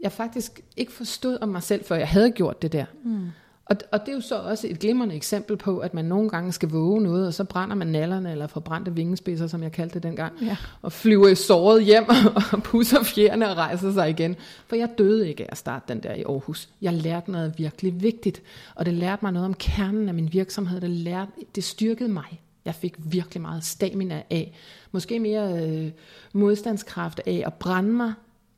jeg 0.00 0.12
faktisk 0.12 0.60
ikke 0.76 0.92
forstod 0.92 1.38
om 1.40 1.48
mig 1.48 1.62
selv, 1.62 1.84
før 1.84 1.96
jeg 1.96 2.08
havde 2.08 2.30
gjort 2.30 2.62
det 2.62 2.72
der. 2.72 2.84
Mm. 3.04 3.28
Og, 3.66 3.76
og 3.92 4.00
det 4.00 4.08
er 4.08 4.12
jo 4.12 4.20
så 4.20 4.34
også 4.38 4.66
et 4.70 4.78
glimrende 4.78 5.14
eksempel 5.14 5.56
på, 5.56 5.78
at 5.78 5.94
man 5.94 6.04
nogle 6.04 6.28
gange 6.30 6.52
skal 6.52 6.68
våge 6.68 7.02
noget, 7.02 7.26
og 7.26 7.34
så 7.34 7.44
brænder 7.44 7.74
man 7.76 7.86
nallerne, 7.86 8.32
eller 8.32 8.46
får 8.46 8.60
brændte 8.60 8.94
vingespidser, 8.94 9.46
som 9.46 9.62
jeg 9.62 9.72
kaldte 9.72 9.94
det 9.94 10.02
dengang, 10.02 10.32
Ja. 10.42 10.56
og 10.82 10.92
flyver 10.92 11.28
i 11.28 11.34
såret 11.34 11.84
hjem, 11.84 12.04
og 12.52 12.62
pusser 12.62 13.02
fjerne 13.02 13.50
og 13.50 13.56
rejser 13.56 13.92
sig 13.92 14.10
igen. 14.10 14.36
For 14.66 14.76
jeg 14.76 14.88
døde 14.98 15.28
ikke 15.28 15.44
af 15.44 15.48
at 15.52 15.58
starte 15.58 15.84
den 15.88 16.02
der 16.02 16.14
i 16.14 16.22
Aarhus. 16.22 16.68
Jeg 16.82 16.92
lærte 16.92 17.30
noget 17.30 17.54
virkelig 17.58 18.02
vigtigt, 18.02 18.42
og 18.74 18.86
det 18.86 18.94
lærte 18.94 19.24
mig 19.24 19.32
noget 19.32 19.46
om 19.46 19.54
kernen 19.54 20.08
af 20.08 20.14
min 20.14 20.32
virksomhed. 20.32 20.80
Det, 20.80 20.90
lærte, 20.90 21.30
det 21.54 21.64
styrkede 21.64 22.08
mig. 22.08 22.40
Jeg 22.64 22.74
fik 22.74 22.94
virkelig 22.98 23.40
meget 23.42 23.64
stamina 23.64 24.22
af, 24.30 24.52
måske 24.92 25.20
mere 25.20 25.66
øh, 25.68 25.90
modstandskraft 26.32 27.20
af 27.26 27.42
at 27.46 27.54
brænde 27.54 27.90
mig, 27.92 28.12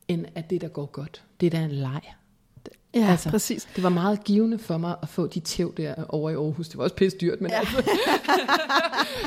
end 0.09 0.25
at 0.35 0.51
det, 0.51 0.61
der 0.61 0.69
går 0.69 0.87
godt. 0.87 1.23
Det 1.41 1.53
der 1.53 1.59
er 1.59 1.65
en 1.65 1.71
leg. 1.73 2.01
Ja, 3.01 3.11
Altså, 3.11 3.31
præcis. 3.31 3.69
Det 3.77 3.83
var 3.83 3.89
meget 3.89 4.25
givende 4.25 4.59
for 4.59 4.79
mig 4.79 4.97
at 5.03 5.09
få 5.09 5.27
de 5.27 5.41
tæv 5.41 5.75
der 5.77 5.95
over 6.09 6.31
i 6.31 6.35
Aarhus. 6.35 6.69
Det 6.69 6.79
var 6.79 6.85
også 6.85 6.97
pisse 6.97 7.19
dyrt, 7.19 7.41
men 7.41 7.51
ja. 7.51 7.59
altså, 7.59 7.77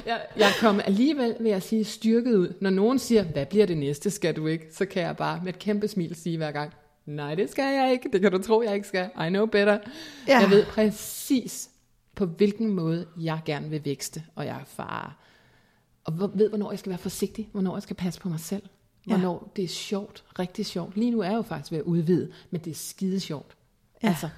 jeg, 0.06 0.22
jeg 0.38 0.50
kom 0.60 0.80
alligevel, 0.86 1.36
vil 1.40 1.50
jeg 1.50 1.64
sige, 1.64 1.84
styrket 1.86 2.36
ud. 2.36 2.54
Når 2.62 2.70
nogen 2.70 3.00
siger, 3.00 3.24
hvad 3.24 3.46
bliver 3.46 3.66
det 3.66 3.78
næste, 3.78 4.10
skal 4.10 4.36
du 4.36 4.48
ikke? 4.48 4.66
Så 4.74 4.86
kan 4.86 5.04
jeg 5.04 5.18
bare 5.18 5.40
med 5.44 5.54
et 5.54 5.60
kæmpe 5.60 5.88
smil 5.88 6.16
sige 6.16 6.38
hver 6.38 6.52
gang, 6.52 6.72
nej, 7.06 7.36
det 7.36 7.52
skal 7.52 7.76
jeg 7.76 7.92
ikke. 7.92 8.10
Det 8.14 8.22
kan 8.22 8.32
du 8.32 8.38
tro, 8.38 8.62
jeg 8.62 8.76
ikke 8.76 8.88
skal. 8.88 9.10
I 9.28 9.30
know 9.30 9.46
better. 9.46 9.78
Ja. 10.28 10.40
Jeg 10.40 10.50
ved 10.50 10.66
præcis, 10.66 11.70
på 12.16 12.26
hvilken 12.26 12.70
måde 12.70 13.06
jeg 13.22 13.40
gerne 13.46 13.70
vil 13.70 13.86
vækste, 13.86 14.24
og 14.36 14.46
jeg 14.46 14.56
er 14.56 14.66
far. 14.66 15.18
Og 16.04 16.14
hvor- 16.14 16.32
ved, 16.36 16.50
hvornår 16.50 16.72
jeg 16.72 16.80
skal 16.80 16.90
være 16.90 17.00
forsigtig, 17.00 17.50
hvornår 17.52 17.76
jeg 17.76 17.84
skal 17.84 17.96
passe 17.96 18.20
på 18.20 18.30
mig 18.30 18.40
selv. 18.40 18.64
Ja. 19.08 19.12
Hvornår 19.18 19.52
det 19.56 19.64
er 19.64 19.68
sjovt, 19.68 20.24
rigtig 20.40 20.66
sjovt. 20.66 20.98
Lige 20.98 21.12
nu 21.12 21.20
er 21.20 21.26
jeg 21.30 21.34
jo 21.36 21.42
faktisk 21.42 21.72
ved 21.72 21.80
at 21.80 21.86
udvide, 21.86 22.32
men 22.52 22.62
det 22.62 22.72
er 22.72 22.76
skide 22.76 23.20
sjovt. 23.20 23.56
Ja. 24.04 24.08
Altså, 24.08 24.30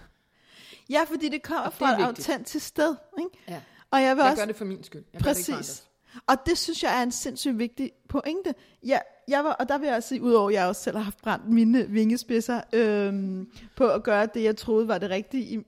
Ja, 0.89 1.03
fordi 1.08 1.29
det 1.29 1.43
kommer 1.43 1.63
Og 1.63 1.74
fra 1.74 1.91
et 1.91 1.98
vigtigt. 1.98 2.29
autentisk 2.29 2.65
sted. 2.67 2.96
Ikke? 3.20 3.29
ja. 3.48 3.62
Og 3.91 4.01
jeg 4.01 4.15
vil 4.15 4.22
jeg 4.24 4.32
også... 4.32 4.41
gør 4.41 4.48
det 4.48 4.55
for 4.55 4.65
min 4.65 4.84
skyld. 4.84 5.03
Jeg 5.13 5.22
gør 5.24 5.34
det 5.34 5.39
ikke 5.39 5.51
Præcis. 5.58 5.84
Og 6.27 6.36
det 6.46 6.58
synes 6.58 6.84
jeg 6.84 7.00
er 7.00 7.03
en 7.03 7.12
sindssygt 7.12 7.58
vigtig 7.60 7.91
pointe. 8.10 8.55
Jeg, 8.84 9.01
jeg 9.27 9.43
var, 9.43 9.51
og 9.51 9.70
der 9.70 9.77
vil 9.77 9.88
jeg 9.88 9.96
også 9.96 10.10
sige, 10.10 10.22
udover 10.22 10.50
at 10.50 10.53
jeg 10.55 10.67
også 10.67 10.82
selv 10.84 10.98
har 10.98 11.03
haft 11.03 11.22
brændt 11.22 11.50
mine 11.50 11.86
vingespidser 11.89 12.62
øhm, 12.74 13.51
på 13.75 13.88
at 13.88 14.03
gøre 14.03 14.27
det, 14.34 14.43
jeg 14.43 14.58
troede 14.58 14.88
var 14.88 14.98
det 14.98 15.10
rigtige. 15.10 15.43
I, 15.43 15.60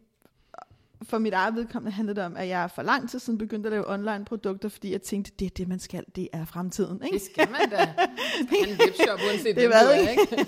for 1.04 1.18
mit 1.18 1.34
eget 1.34 1.56
vedkommende 1.56 1.92
handlede 1.92 2.16
det 2.16 2.26
om, 2.26 2.38
at 2.38 2.48
jeg 2.48 2.72
for 2.72 2.82
lang 2.82 3.10
tid 3.10 3.20
siden 3.20 3.38
begyndte 3.38 3.68
at 3.68 3.72
lave 3.72 3.90
online 3.90 4.26
produkter, 4.26 4.70
fordi 4.70 4.92
jeg 4.92 5.02
tænkte, 5.02 5.32
det 5.40 5.46
er 5.46 5.50
det, 5.50 5.68
man 5.68 5.80
skal, 5.80 6.04
det 6.16 6.28
er 6.34 6.46
fremtiden. 6.46 7.02
Ikke? 7.04 7.14
Det 7.14 7.22
skal 7.22 7.50
man 7.52 7.70
da. 7.70 7.94
En 8.66 8.70
webshop, 8.70 9.20
uanset 9.30 9.56
Det 9.56 9.64
er 9.64 9.70
du 9.70 9.74
er, 9.74 10.10
ikke? 10.10 10.48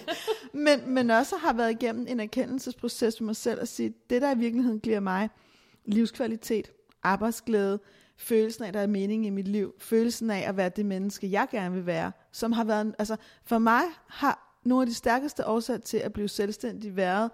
men, 0.66 0.94
men 0.94 1.10
også 1.10 1.36
har 1.38 1.54
været 1.54 1.72
igennem 1.72 2.06
en 2.10 2.20
erkendelsesproces 2.20 3.22
med 3.22 3.26
mig 3.26 3.36
selv 3.36 3.62
og 3.62 3.68
sige, 3.68 3.94
det 4.10 4.22
der 4.22 4.36
i 4.36 4.38
virkeligheden 4.38 4.80
giver 4.80 5.00
mig 5.00 5.30
livskvalitet, 5.86 6.72
arbejdsglæde, 7.04 7.80
følelsen 8.18 8.64
af, 8.64 8.68
at 8.68 8.74
der 8.74 8.80
er 8.80 8.88
mening 8.88 9.26
i 9.26 9.30
mit 9.30 9.48
liv, 9.48 9.74
følelsen 9.80 10.30
af 10.30 10.50
at 10.50 10.58
være 10.58 10.70
det 10.70 10.86
menneske, 10.86 11.32
jeg 11.32 11.48
gerne 11.52 11.76
vil 11.76 11.86
være, 11.86 12.12
som 12.32 12.52
har 12.52 12.64
været, 12.64 12.96
altså 13.00 13.16
for 13.46 13.58
mig 13.58 13.84
har 14.08 14.60
nogle 14.66 14.82
af 14.82 14.88
de 14.88 14.94
stærkeste 14.94 15.48
årsager 15.48 15.80
til 15.80 15.98
at 15.98 16.14
blive 16.14 16.28
selvstændig 16.28 16.96
været 16.96 17.32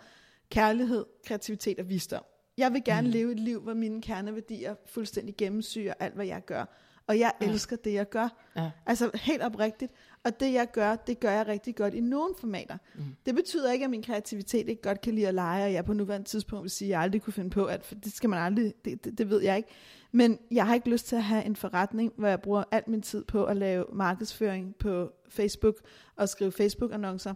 kærlighed, 0.50 1.06
kreativitet 1.26 1.80
og 1.80 1.90
visdom. 1.90 2.24
Jeg 2.58 2.74
vil 2.74 2.84
gerne 2.84 3.08
mm. 3.08 3.12
leve 3.14 3.32
et 3.32 3.40
liv, 3.40 3.62
hvor 3.62 3.74
mine 3.74 4.02
kerneværdier 4.02 4.76
fuldstændig 4.86 5.36
gennemsyrer 5.38 5.94
alt, 6.00 6.16
hvad 6.16 6.26
jeg 6.26 6.46
gør. 6.46 6.66
Og 7.08 7.20
jeg 7.20 7.32
Ja. 7.42 7.48
elsker 7.48 7.76
det, 7.76 7.94
jeg 7.94 8.10
gør. 8.10 8.52
Ja. 8.56 8.72
Altså 8.86 9.12
helt 9.14 9.42
oprigtigt. 9.42 9.92
Og 10.24 10.40
det 10.40 10.54
jeg 10.54 10.68
gør, 10.72 10.96
det 10.96 11.20
gør 11.20 11.32
jeg 11.32 11.48
rigtig 11.48 11.76
godt 11.76 11.94
i 11.94 12.00
nogle 12.00 12.34
formater. 12.40 12.78
Mm. 12.96 13.04
Det 13.26 13.36
betyder 13.36 13.72
ikke, 13.72 13.84
at 13.86 13.90
min 13.90 14.04
kreativitet 14.04 14.70
ikke 14.70 14.82
godt 14.82 15.02
kan 15.02 15.16
lide 15.16 15.28
at 15.28 15.34
lege, 15.34 15.66
og 15.66 15.74
jeg 15.74 15.86
på 15.86 15.94
nuværende 15.94 16.28
tidspunkt 16.28 16.64
vil 16.64 16.72
sige, 16.72 16.88
at 16.88 16.90
jeg 16.92 17.02
aldrig 17.02 17.22
kunne 17.22 17.34
finde 17.34 17.50
på, 17.50 17.66
at 17.66 17.86
for 17.86 17.96
det 17.96 18.14
skal 18.14 18.30
man 18.30 18.40
aldrig, 18.40 18.74
det, 18.86 19.04
det, 19.04 19.18
det 19.18 19.30
ved 19.30 19.42
jeg 19.42 19.58
ikke. 19.58 19.70
Men 20.12 20.40
jeg 20.52 20.68
har 20.68 20.74
ikke 20.76 20.90
lyst 20.90 21.08
til 21.08 21.16
at 21.16 21.24
have 21.24 21.46
en 21.46 21.56
forretning, 21.56 22.14
hvor 22.18 22.28
jeg 22.28 22.42
bruger 22.42 22.64
al 22.72 22.84
min 22.88 23.02
tid 23.02 23.24
på 23.24 23.46
at 23.46 23.58
lave 23.58 23.86
markedsføring 23.94 24.76
på 24.76 25.12
Facebook 25.30 25.76
og 26.16 26.30
skrive 26.30 26.52
Facebook-annoncer. 26.52 27.34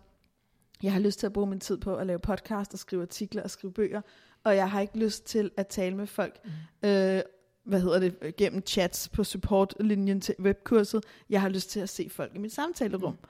Jeg 0.84 0.94
har 0.94 1.00
lyst 1.00 1.20
til 1.20 1.26
at 1.26 1.34
bruge 1.34 1.48
min 1.48 1.60
tid 1.60 1.78
på 1.78 1.96
at 1.96 2.08
lave 2.08 2.20
podcast 2.20 2.74
og 2.74 2.80
skrive 2.80 3.02
artikler 3.02 3.44
og 3.44 3.50
skrive 3.52 3.74
bøger, 3.74 4.02
og 4.48 4.56
jeg 4.56 4.70
har 4.72 4.82
ikke 4.82 4.98
lyst 4.98 5.26
til 5.26 5.52
at 5.58 5.68
tale 5.68 5.96
med 5.96 6.08
folk, 6.08 6.40
mm. 6.84 6.90
øh, 6.90 7.22
hvad 7.66 7.82
hedder 7.82 8.00
det, 8.00 8.36
gennem 8.38 8.68
chats 8.68 9.10
på 9.10 9.24
supportlinjen 9.24 10.22
til 10.22 10.36
webkurset. 10.40 11.04
Jeg 11.30 11.42
har 11.42 11.50
lyst 11.50 11.70
til 11.70 11.80
at 11.80 11.90
se 11.90 12.10
folk 12.12 12.32
i 12.36 12.38
mit 12.38 12.54
samtalerum. 12.54 13.12
Mm. 13.12 13.28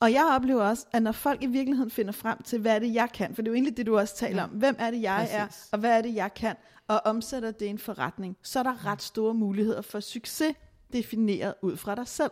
Og 0.00 0.12
jeg 0.12 0.32
oplever 0.36 0.62
også, 0.62 0.86
at 0.92 1.02
når 1.02 1.12
folk 1.12 1.42
i 1.42 1.46
virkeligheden 1.46 1.90
finder 1.90 2.12
frem 2.12 2.42
til, 2.42 2.58
hvad 2.58 2.74
er 2.74 2.78
det, 2.78 2.94
jeg 2.94 3.08
kan, 3.14 3.34
for 3.34 3.42
det 3.42 3.48
er 3.48 3.50
jo 3.50 3.54
egentlig 3.54 3.76
det, 3.76 3.86
du 3.86 3.98
også 3.98 4.16
taler 4.16 4.36
Ja. 4.36 4.44
om, 4.44 4.50
hvem 4.50 4.76
er 4.78 4.90
det, 4.90 5.02
jeg 5.02 5.28
er, 5.32 5.46
Præcis. 5.46 5.68
og 5.72 5.78
hvad 5.78 5.98
er 5.98 6.02
det, 6.02 6.14
jeg 6.14 6.34
kan, 6.34 6.56
og 6.88 7.00
omsætter 7.04 7.50
det 7.50 7.66
i 7.66 7.68
en 7.68 7.78
forretning, 7.78 8.36
så 8.42 8.58
er 8.58 8.62
der 8.62 8.86
ret 8.86 9.02
store 9.02 9.34
muligheder 9.34 9.82
for 9.82 10.00
succes, 10.00 10.54
defineret 10.92 11.54
ud 11.62 11.76
fra 11.76 11.94
dig 11.94 12.08
selv. 12.08 12.30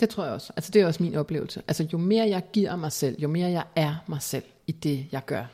Det 0.00 0.08
tror 0.08 0.24
jeg 0.24 0.32
også. 0.32 0.52
Altså 0.56 0.70
det 0.70 0.82
er 0.82 0.86
også 0.86 1.02
min 1.02 1.14
oplevelse. 1.14 1.62
Altså 1.68 1.88
jo 1.92 1.98
mere 1.98 2.28
jeg 2.28 2.42
giver 2.52 2.76
mig 2.76 2.92
selv, 2.92 3.16
jo 3.20 3.28
mere 3.28 3.50
jeg 3.50 3.64
er 3.76 3.94
mig 4.06 4.22
selv 4.22 4.44
i 4.66 4.72
det, 4.72 5.06
jeg 5.12 5.24
gør, 5.26 5.44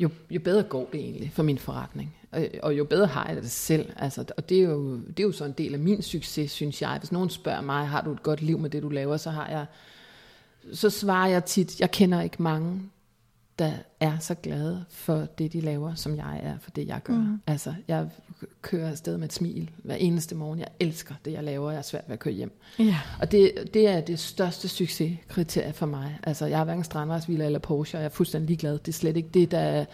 jo, 0.00 0.10
jo 0.30 0.40
bedre 0.40 0.62
går 0.62 0.88
det 0.92 1.00
egentlig 1.00 1.32
for 1.34 1.42
min 1.42 1.58
forretning. 1.58 2.16
Og, 2.32 2.48
og 2.62 2.78
jo 2.78 2.84
bedre 2.84 3.06
har 3.06 3.28
jeg 3.28 3.36
det 3.36 3.50
selv. 3.50 3.92
Altså, 3.96 4.24
og 4.36 4.48
det 4.48 4.58
er, 4.58 4.62
jo, 4.62 4.96
det 4.96 5.20
er 5.20 5.24
jo 5.24 5.32
så 5.32 5.44
en 5.44 5.54
del 5.58 5.74
af 5.74 5.80
min 5.80 6.02
succes, 6.02 6.50
synes 6.50 6.82
jeg. 6.82 6.98
Hvis 6.98 7.12
nogen 7.12 7.30
spørger 7.30 7.60
mig, 7.60 7.88
har 7.88 8.00
du 8.00 8.12
et 8.12 8.22
godt 8.22 8.42
liv 8.42 8.58
med 8.58 8.70
det, 8.70 8.82
du 8.82 8.88
laver, 8.88 9.16
så 9.16 9.30
har 9.30 9.48
jeg, 9.48 9.66
så 10.72 10.90
svarer 10.90 11.28
jeg 11.28 11.44
tit, 11.44 11.80
jeg 11.80 11.90
kender 11.90 12.20
ikke 12.20 12.42
mange, 12.42 12.82
der 13.60 13.72
er 14.00 14.18
så 14.18 14.34
glade 14.34 14.84
for 14.88 15.26
det, 15.38 15.52
de 15.52 15.60
laver, 15.60 15.94
som 15.94 16.16
jeg 16.16 16.40
er 16.42 16.58
for 16.60 16.70
det, 16.70 16.88
jeg 16.88 17.00
gør. 17.04 17.14
Mm. 17.14 17.40
Altså, 17.46 17.74
jeg 17.88 18.08
kører 18.62 18.90
afsted 18.90 19.16
med 19.16 19.24
et 19.24 19.32
smil 19.32 19.70
hver 19.84 19.94
eneste 19.94 20.34
morgen. 20.34 20.58
Jeg 20.58 20.68
elsker 20.80 21.14
det, 21.24 21.32
jeg 21.32 21.44
laver. 21.44 21.70
Jeg 21.70 21.78
er 21.78 21.82
svært 21.82 22.04
ved 22.06 22.12
at 22.12 22.18
køre 22.18 22.34
hjem. 22.34 22.60
Ja. 22.78 22.98
Og 23.20 23.32
det, 23.32 23.52
det 23.74 23.88
er 23.88 24.00
det 24.00 24.18
største 24.18 24.68
succeskriterie 24.68 25.72
for 25.72 25.86
mig. 25.86 26.18
Altså, 26.22 26.46
jeg 26.46 26.58
har 26.58 26.64
hverken 26.64 26.84
strandvejsvilla 26.84 27.46
eller 27.46 27.58
Porsche, 27.58 27.98
og 27.98 28.02
jeg 28.02 28.06
er 28.06 28.12
fuldstændig 28.12 28.48
ligeglad. 28.48 28.78
Det 28.78 28.88
er 28.88 28.92
slet 28.92 29.16
ikke 29.16 29.30
det, 29.34 29.50
der 29.50 29.58
er... 29.58 29.84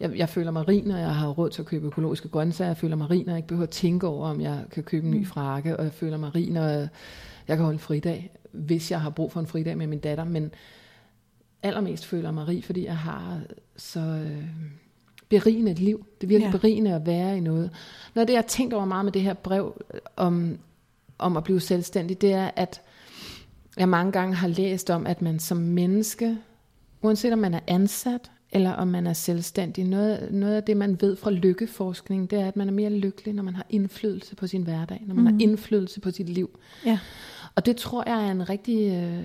Jeg, 0.00 0.16
jeg 0.16 0.28
føler 0.28 0.50
mig 0.50 0.68
rig, 0.68 0.84
når 0.84 0.96
jeg 0.96 1.14
har 1.14 1.28
råd 1.28 1.50
til 1.50 1.62
at 1.62 1.66
købe 1.66 1.86
økologiske 1.86 2.28
grøntsager. 2.28 2.68
Jeg 2.68 2.76
føler 2.76 2.96
mig 2.96 3.10
rig, 3.10 3.24
når 3.24 3.32
jeg 3.32 3.38
ikke 3.38 3.48
behøver 3.48 3.66
at 3.66 3.70
tænke 3.70 4.06
over, 4.06 4.28
om 4.28 4.40
jeg 4.40 4.64
kan 4.70 4.82
købe 4.82 5.06
en 5.06 5.10
ny 5.10 5.26
frakke. 5.26 5.76
Og 5.76 5.84
jeg 5.84 5.92
føler 5.92 6.16
mig 6.16 6.34
rig, 6.34 6.50
når 6.50 6.64
jeg, 6.64 6.88
jeg 7.48 7.56
kan 7.56 7.64
holde 7.64 7.76
en 7.76 7.80
fridag, 7.80 8.30
hvis 8.52 8.90
jeg 8.90 9.00
har 9.00 9.10
brug 9.10 9.32
for 9.32 9.40
en 9.40 9.46
fridag 9.46 9.78
med 9.78 9.86
min 9.86 9.98
datter. 9.98 10.24
Men 10.24 10.50
allermest 11.62 12.06
føler 12.06 12.30
mig 12.30 12.48
rig, 12.48 12.64
fordi 12.64 12.84
jeg 12.84 12.96
har 12.98 13.40
så 13.76 14.00
øh, 14.00 14.44
berigende 15.28 15.70
et 15.70 15.78
liv. 15.78 16.06
Det 16.20 16.26
er 16.26 16.28
virkelig 16.28 16.46
Ja. 16.46 16.50
ja. 16.52 16.58
berigende 16.58 16.94
at 16.94 17.06
være 17.06 17.36
i 17.36 17.40
noget. 17.40 17.70
Noget 18.14 18.22
af 18.22 18.26
det, 18.26 18.32
jeg 18.34 18.40
har 18.42 18.48
tænkt 18.48 18.74
over 18.74 18.84
meget 18.84 19.04
med 19.04 19.12
det 19.12 19.22
her 19.22 19.34
brev 19.34 19.82
øh, 19.94 20.00
om, 20.16 20.58
om 21.18 21.36
at 21.36 21.44
blive 21.44 21.60
selvstændig, 21.60 22.20
det 22.20 22.32
er, 22.32 22.50
at 22.56 22.80
jeg 23.76 23.88
mange 23.88 24.12
gange 24.12 24.34
har 24.34 24.48
læst 24.48 24.90
om, 24.90 25.06
at 25.06 25.22
man 25.22 25.38
som 25.38 25.56
menneske, 25.56 26.38
uanset 27.02 27.32
om 27.32 27.38
man 27.38 27.54
er 27.54 27.60
ansat, 27.66 28.30
eller 28.52 28.72
om 28.72 28.88
man 28.88 29.06
er 29.06 29.12
selvstændig, 29.12 29.84
noget, 29.84 30.28
noget 30.32 30.54
af 30.54 30.62
det, 30.62 30.76
man 30.76 31.00
ved 31.00 31.16
fra 31.16 31.30
lykkeforskning, 31.30 32.30
det 32.30 32.40
er, 32.40 32.48
at 32.48 32.56
man 32.56 32.68
er 32.68 32.72
mere 32.72 32.90
lykkelig, 32.90 33.34
når 33.34 33.42
man 33.42 33.54
har 33.54 33.66
indflydelse 33.70 34.36
på 34.36 34.46
sin 34.46 34.62
hverdag, 34.62 35.02
når 35.06 35.14
man 35.14 35.24
mm. 35.24 35.30
har 35.30 35.36
indflydelse 35.40 36.00
på 36.00 36.10
sit 36.10 36.28
liv. 36.28 36.58
Ja. 36.86 36.98
Og 37.54 37.66
det 37.66 37.76
tror 37.76 38.04
jeg 38.06 38.26
er 38.26 38.30
en 38.30 38.48
rigtig 38.48 38.92
øh, 38.92 39.24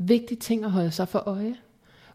vigtig 0.00 0.38
ting 0.38 0.64
at 0.64 0.70
holde 0.70 0.90
sig 0.90 1.08
for 1.08 1.18
øje. 1.18 1.54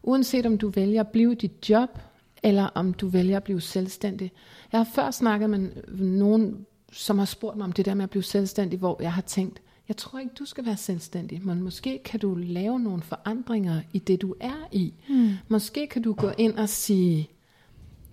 Uanset 0.02 0.46
om 0.46 0.58
du 0.58 0.68
vælger 0.68 1.00
at 1.00 1.08
blive 1.08 1.34
dit 1.34 1.70
job, 1.70 1.98
eller 2.42 2.64
om 2.64 2.94
du 2.94 3.08
vælger 3.08 3.36
at 3.36 3.44
blive 3.44 3.60
selvstændig. 3.60 4.32
Jeg 4.72 4.80
har 4.80 4.88
før 4.94 5.10
snakket 5.10 5.50
med 5.50 5.68
nogen, 5.98 6.66
som 6.92 7.18
har 7.18 7.24
spurgt 7.24 7.56
mig 7.56 7.64
om 7.64 7.72
det 7.72 7.84
der 7.84 7.94
med 7.94 8.04
at 8.04 8.10
blive 8.10 8.22
selvstændig, 8.22 8.78
hvor 8.78 9.02
jeg 9.02 9.12
har 9.12 9.22
tænkt, 9.22 9.62
jeg 9.88 9.96
tror 9.96 10.18
ikke, 10.18 10.32
du 10.38 10.44
skal 10.44 10.66
være 10.66 10.76
selvstændig, 10.76 11.46
men 11.46 11.62
måske 11.62 12.00
kan 12.04 12.20
du 12.20 12.34
lave 12.34 12.80
nogle 12.80 13.02
forandringer 13.02 13.80
i 13.92 13.98
det, 13.98 14.22
du 14.22 14.34
er 14.40 14.68
i. 14.72 14.94
Mm. 15.08 15.30
Måske 15.48 15.86
kan 15.86 16.02
du 16.02 16.12
gå 16.12 16.30
ind 16.38 16.58
og 16.58 16.68
sige, 16.68 17.30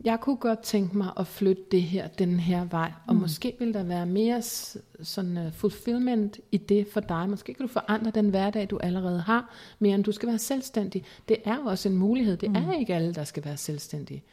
jeg 0.04 0.20
kunne 0.20 0.36
godt 0.36 0.60
tænke 0.60 0.98
mig 0.98 1.12
at 1.20 1.28
flytte 1.28 1.64
det 1.72 1.82
her, 1.82 2.08
den 2.08 2.40
her 2.40 2.66
vej, 2.66 2.92
og 3.08 3.16
mm. 3.16 3.22
måske 3.22 3.56
vil 3.60 3.74
der 3.74 3.84
være 3.84 4.06
mere 4.06 4.42
sådan 5.02 5.38
uh, 5.38 5.54
fulfillment 5.54 6.40
i 6.52 6.58
det 6.58 6.88
for 6.94 7.00
dig. 7.00 7.30
Måske 7.30 7.54
kan 7.54 7.68
du 7.68 7.74
forandre 7.74 8.12
den 8.12 8.30
hverdag, 8.30 8.70
du 8.70 8.78
allerede 8.78 9.20
har, 9.20 9.54
mere 9.80 9.96
end 9.96 10.04
du 10.04 10.12
skal 10.12 10.30
være 10.30 10.38
selvstændig. 10.38 11.04
Det 11.28 11.38
er 11.46 11.56
jo 11.56 11.62
også 11.62 11.90
en 11.90 11.98
mulighed. 11.98 12.38
Det 12.38 12.50
mm. 12.50 12.56
er 12.56 12.74
ikke 12.74 12.96
alle, 12.96 13.14
der 13.14 13.24
skal 13.24 13.46
være 13.46 13.58
selvstændige. 13.58 14.24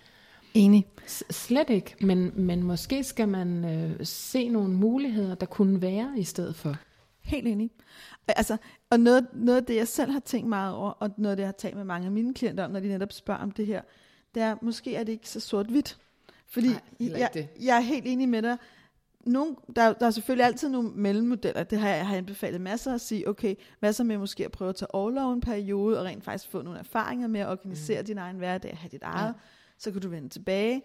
Enig. 0.54 0.86
S- 1.08 1.24
slet 1.30 1.70
ikke, 1.70 1.94
men, 2.00 2.32
men 2.34 2.62
måske 2.62 3.04
skal 3.04 3.28
man 3.28 3.64
øh, 3.64 4.06
se 4.06 4.48
nogle 4.48 4.70
muligheder, 4.70 5.34
der 5.34 5.46
kunne 5.46 5.82
være 5.82 6.12
i 6.16 6.24
stedet 6.24 6.56
for. 6.56 6.76
Helt 7.20 7.48
enig. 7.48 7.70
Altså, 8.28 8.56
og 8.90 9.00
noget, 9.00 9.26
noget 9.32 9.58
af 9.58 9.64
det, 9.64 9.76
jeg 9.76 9.88
selv 9.88 10.10
har 10.10 10.20
tænkt 10.20 10.48
meget 10.48 10.74
over, 10.74 10.90
og 10.90 11.10
noget 11.16 11.30
af 11.30 11.36
det, 11.36 11.42
jeg 11.42 11.48
har 11.48 11.52
talt 11.52 11.76
med 11.76 11.84
mange 11.84 12.06
af 12.06 12.12
mine 12.12 12.34
klienter 12.34 12.64
om, 12.64 12.70
når 12.70 12.80
de 12.80 12.88
netop 12.88 13.12
spørger 13.12 13.40
om 13.40 13.50
det 13.50 13.66
her, 13.66 13.80
det 14.34 14.42
er, 14.42 14.56
måske 14.62 14.96
er 14.96 15.04
det 15.04 15.12
ikke 15.12 15.28
så 15.28 15.40
sort-hvidt. 15.40 15.98
Fordi 16.46 16.68
Nej, 16.68 16.80
jeg, 17.00 17.30
det. 17.34 17.48
jeg 17.60 17.76
er 17.76 17.80
helt 17.80 18.06
enig 18.06 18.28
med 18.28 18.42
dig. 18.42 18.56
nogle, 19.26 19.56
der, 19.76 19.92
der 19.92 20.06
er 20.06 20.10
selvfølgelig 20.10 20.46
altid 20.46 20.68
nogle 20.68 20.90
mellemmodeller. 20.90 21.62
Det 21.62 21.78
har 21.78 21.88
jeg, 21.88 22.06
har 22.06 22.16
anbefalet 22.16 22.60
masser 22.60 22.94
at 22.94 23.00
sige, 23.00 23.28
okay, 23.28 23.54
hvad 23.80 23.92
så 23.92 24.04
med 24.04 24.18
måske 24.18 24.44
at 24.44 24.52
prøve 24.52 24.68
at 24.68 24.76
tage 24.76 24.94
overlov 24.94 25.32
en 25.32 25.40
periode, 25.40 25.98
og 25.98 26.04
rent 26.04 26.24
faktisk 26.24 26.50
få 26.50 26.62
nogle 26.62 26.78
erfaringer 26.78 27.28
med 27.28 27.40
at 27.40 27.48
organisere 27.48 28.00
mm. 28.00 28.06
din 28.06 28.18
egen 28.18 28.36
hverdag, 28.36 28.76
have 28.80 28.88
dit 28.88 29.02
eget, 29.02 29.26
ja. 29.26 29.32
så 29.78 29.90
kan 29.90 30.00
du 30.00 30.08
vende 30.08 30.28
tilbage. 30.28 30.82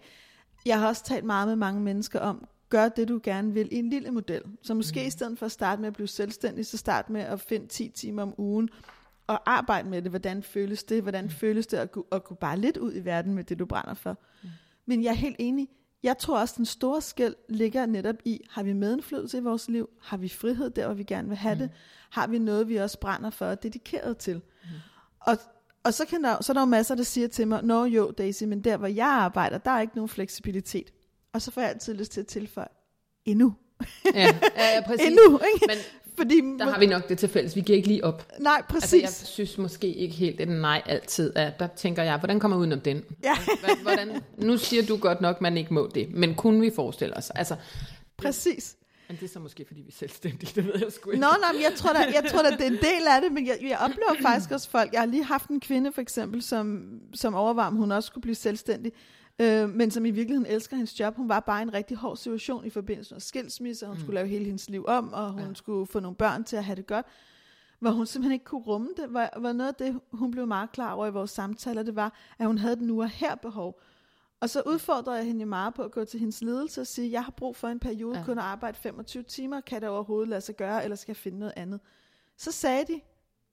Jeg 0.66 0.80
har 0.80 0.88
også 0.88 1.04
talt 1.04 1.24
meget 1.24 1.48
med 1.48 1.56
mange 1.56 1.80
mennesker 1.80 2.20
om, 2.20 2.48
gør 2.68 2.88
det, 2.88 3.08
du 3.08 3.20
gerne 3.22 3.52
vil 3.52 3.68
i 3.72 3.76
en 3.76 3.90
lille 3.90 4.10
model. 4.10 4.42
Så 4.62 4.74
måske 4.74 5.00
mm. 5.00 5.06
i 5.06 5.10
stedet 5.10 5.38
for 5.38 5.46
at 5.46 5.52
starte 5.52 5.80
med 5.80 5.88
at 5.88 5.94
blive 5.94 6.08
selvstændig, 6.08 6.66
så 6.66 6.76
start 6.76 7.10
med 7.10 7.20
at 7.20 7.40
finde 7.40 7.66
10 7.66 7.88
timer 7.88 8.22
om 8.22 8.34
ugen, 8.38 8.68
og 9.26 9.50
arbejde 9.50 9.88
med 9.88 10.02
det. 10.02 10.10
Hvordan 10.10 10.42
føles 10.42 10.84
det? 10.84 11.02
Hvordan 11.02 11.24
mm. 11.24 11.30
føles 11.30 11.66
det 11.66 11.76
at, 11.76 11.92
gå, 11.92 12.06
at 12.12 12.24
gå 12.24 12.34
bare 12.34 12.58
lidt 12.58 12.76
ud 12.76 12.94
i 12.94 13.04
verden 13.04 13.34
med 13.34 13.44
det, 13.44 13.58
du 13.58 13.66
brænder 13.66 13.94
for? 13.94 14.18
Mm. 14.42 14.48
Men 14.86 15.02
jeg 15.02 15.10
er 15.10 15.14
helt 15.14 15.36
enig. 15.38 15.68
Jeg 16.02 16.18
tror 16.18 16.38
også, 16.38 16.54
den 16.56 16.66
store 16.66 17.00
skæld 17.00 17.34
ligger 17.48 17.86
netop 17.86 18.16
i, 18.24 18.46
har 18.50 18.62
vi 18.62 18.72
medindflydelse 18.72 19.38
i 19.38 19.40
vores 19.40 19.68
liv? 19.68 19.88
Har 20.02 20.16
vi 20.16 20.28
frihed 20.28 20.70
der, 20.70 20.86
hvor 20.86 20.94
vi 20.94 21.02
gerne 21.02 21.28
vil 21.28 21.36
have 21.36 21.54
mm. 21.54 21.58
det? 21.58 21.70
Har 22.10 22.26
vi 22.26 22.38
noget, 22.38 22.68
vi 22.68 22.76
også 22.76 23.00
brænder 23.00 23.30
for 23.30 23.46
og 23.46 23.62
dedikeret 23.62 24.18
til? 24.18 24.34
Mm. 24.36 24.70
Og, 25.20 25.38
og 25.84 25.94
så, 25.94 26.06
kan 26.06 26.24
der, 26.24 26.42
så 26.42 26.52
er 26.52 26.54
der 26.54 26.60
jo 26.60 26.66
masser, 26.66 26.94
der 26.94 27.02
siger 27.02 27.28
til 27.28 27.48
mig, 27.48 27.64
Nå 27.64 27.84
jo, 27.84 28.10
Daisy, 28.10 28.44
men 28.44 28.64
der, 28.64 28.76
hvor 28.76 28.86
jeg 28.86 29.06
arbejder, 29.06 29.58
der 29.58 29.70
er 29.70 29.80
ikke 29.80 29.96
nogen 29.96 30.08
fleksibilitet. 30.08 30.92
Og 31.32 31.42
så 31.42 31.50
får 31.50 31.60
jeg 31.60 31.70
altid 31.70 31.94
lyst 31.94 32.12
til 32.12 32.20
at 32.20 32.26
tilføje, 32.26 32.68
endnu. 33.24 33.54
Ja, 34.14 34.38
ja, 34.56 34.82
præcis. 34.86 35.06
endnu, 35.08 35.40
ikke? 35.54 35.66
Men 35.68 35.76
fordi, 36.16 36.42
der 36.58 36.64
har 36.64 36.78
vi 36.78 36.86
nok 36.86 37.08
det 37.08 37.18
til 37.18 37.28
fælles. 37.28 37.56
Vi 37.56 37.60
giver 37.60 37.76
ikke 37.76 37.88
lige 37.88 38.04
op. 38.04 38.26
Nej, 38.40 38.62
præcis. 38.68 39.02
Altså, 39.02 39.20
jeg 39.22 39.26
synes 39.26 39.58
måske 39.58 39.94
ikke 39.94 40.14
helt, 40.14 40.40
at 40.40 40.48
nej 40.48 40.82
altid 40.86 41.32
er. 41.34 41.50
Der 41.50 41.66
tænker 41.76 42.02
jeg, 42.02 42.18
hvordan 42.18 42.40
kommer 42.40 42.56
jeg 42.56 42.60
udenom 42.60 42.80
den? 42.80 43.04
Ja. 43.24 43.34
Hvordan, 43.82 44.22
nu 44.38 44.56
siger 44.56 44.82
du 44.86 44.96
godt 44.96 45.20
nok, 45.20 45.36
at 45.36 45.42
man 45.42 45.56
ikke 45.56 45.74
må 45.74 45.90
det. 45.94 46.14
Men 46.14 46.34
kunne 46.34 46.60
vi 46.60 46.70
forestille 46.76 47.16
os? 47.16 47.30
Altså, 47.30 47.56
præcis. 48.16 48.75
Men 49.08 49.16
det 49.16 49.22
er 49.22 49.28
så 49.28 49.40
måske, 49.40 49.64
fordi 49.66 49.80
vi 49.80 49.88
er 49.88 49.92
selvstændige, 49.92 50.52
det 50.54 50.66
ved 50.66 50.74
jeg 50.80 50.92
sgu 50.92 51.10
ikke. 51.10 51.20
Nå, 51.20 51.26
nej, 51.40 51.62
jeg 51.62 51.72
tror 51.76 51.92
da, 51.92 51.98
jeg 51.98 52.24
tror 52.30 52.42
da, 52.42 52.50
det 52.50 52.60
er 52.60 52.66
en 52.66 52.72
del 52.72 53.06
af 53.08 53.22
det, 53.22 53.32
men 53.32 53.46
jeg, 53.46 53.58
jeg 53.62 53.78
oplever 53.78 54.22
faktisk 54.22 54.50
også 54.50 54.70
folk, 54.70 54.92
jeg 54.92 55.00
har 55.00 55.06
lige 55.06 55.24
haft 55.24 55.48
en 55.48 55.60
kvinde 55.60 55.92
for 55.92 56.00
eksempel, 56.00 56.42
som, 56.42 56.88
som 57.14 57.34
overvarm, 57.34 57.76
hun 57.76 57.92
også 57.92 58.06
skulle 58.06 58.22
blive 58.22 58.34
selvstændig, 58.34 58.92
øh, 59.38 59.68
men 59.68 59.90
som 59.90 60.06
i 60.06 60.10
virkeligheden 60.10 60.52
elsker 60.52 60.76
hendes 60.76 61.00
job. 61.00 61.16
Hun 61.16 61.28
var 61.28 61.40
bare 61.40 61.60
i 61.60 61.62
en 61.62 61.74
rigtig 61.74 61.96
hård 61.96 62.16
situation 62.16 62.66
i 62.66 62.70
forbindelse 62.70 63.14
med 63.14 63.20
skilsmisse, 63.20 63.84
og 63.84 63.88
hun 63.88 63.96
mm. 63.96 64.00
skulle 64.00 64.14
lave 64.14 64.28
hele 64.28 64.44
hendes 64.44 64.70
liv 64.70 64.84
om, 64.88 65.12
og 65.12 65.30
hun 65.30 65.48
ja. 65.48 65.54
skulle 65.54 65.86
få 65.86 66.00
nogle 66.00 66.16
børn 66.16 66.44
til 66.44 66.56
at 66.56 66.64
have 66.64 66.76
det 66.76 66.86
godt, 66.86 67.06
hvor 67.78 67.90
hun 67.90 68.06
simpelthen 68.06 68.32
ikke 68.32 68.44
kunne 68.44 68.62
rumme 68.62 68.88
det, 68.96 69.04
var, 69.08 69.30
var 69.36 69.52
noget 69.52 69.68
af 69.68 69.74
det, 69.74 70.00
hun 70.12 70.30
blev 70.30 70.46
meget 70.46 70.72
klar 70.72 70.92
over 70.92 71.06
i 71.06 71.10
vores 71.10 71.30
samtaler, 71.30 71.82
det 71.82 71.96
var, 71.96 72.16
at 72.38 72.46
hun 72.46 72.58
havde 72.58 72.76
det 72.76 72.84
nu 72.84 73.02
og 73.02 73.08
her 73.08 73.34
behov. 73.34 73.80
Og 74.40 74.50
så 74.50 74.62
udfordrede 74.66 75.16
jeg 75.16 75.26
hende 75.26 75.46
meget 75.46 75.74
på 75.74 75.82
at 75.82 75.92
gå 75.92 76.04
til 76.04 76.20
hendes 76.20 76.42
ledelse 76.42 76.80
og 76.80 76.86
sige, 76.86 77.12
jeg 77.12 77.24
har 77.24 77.30
brug 77.30 77.56
for 77.56 77.68
en 77.68 77.78
periode 77.78 78.18
ja. 78.18 78.24
kun 78.24 78.38
at 78.38 78.44
arbejde 78.44 78.78
25 78.78 79.22
timer, 79.22 79.60
kan 79.60 79.80
det 79.80 79.88
overhovedet 79.88 80.28
lade 80.28 80.40
sig 80.40 80.56
gøre, 80.56 80.84
eller 80.84 80.96
skal 80.96 81.10
jeg 81.12 81.16
finde 81.16 81.38
noget 81.38 81.54
andet? 81.56 81.80
Så 82.36 82.52
sagde 82.52 82.84
de, 82.84 83.00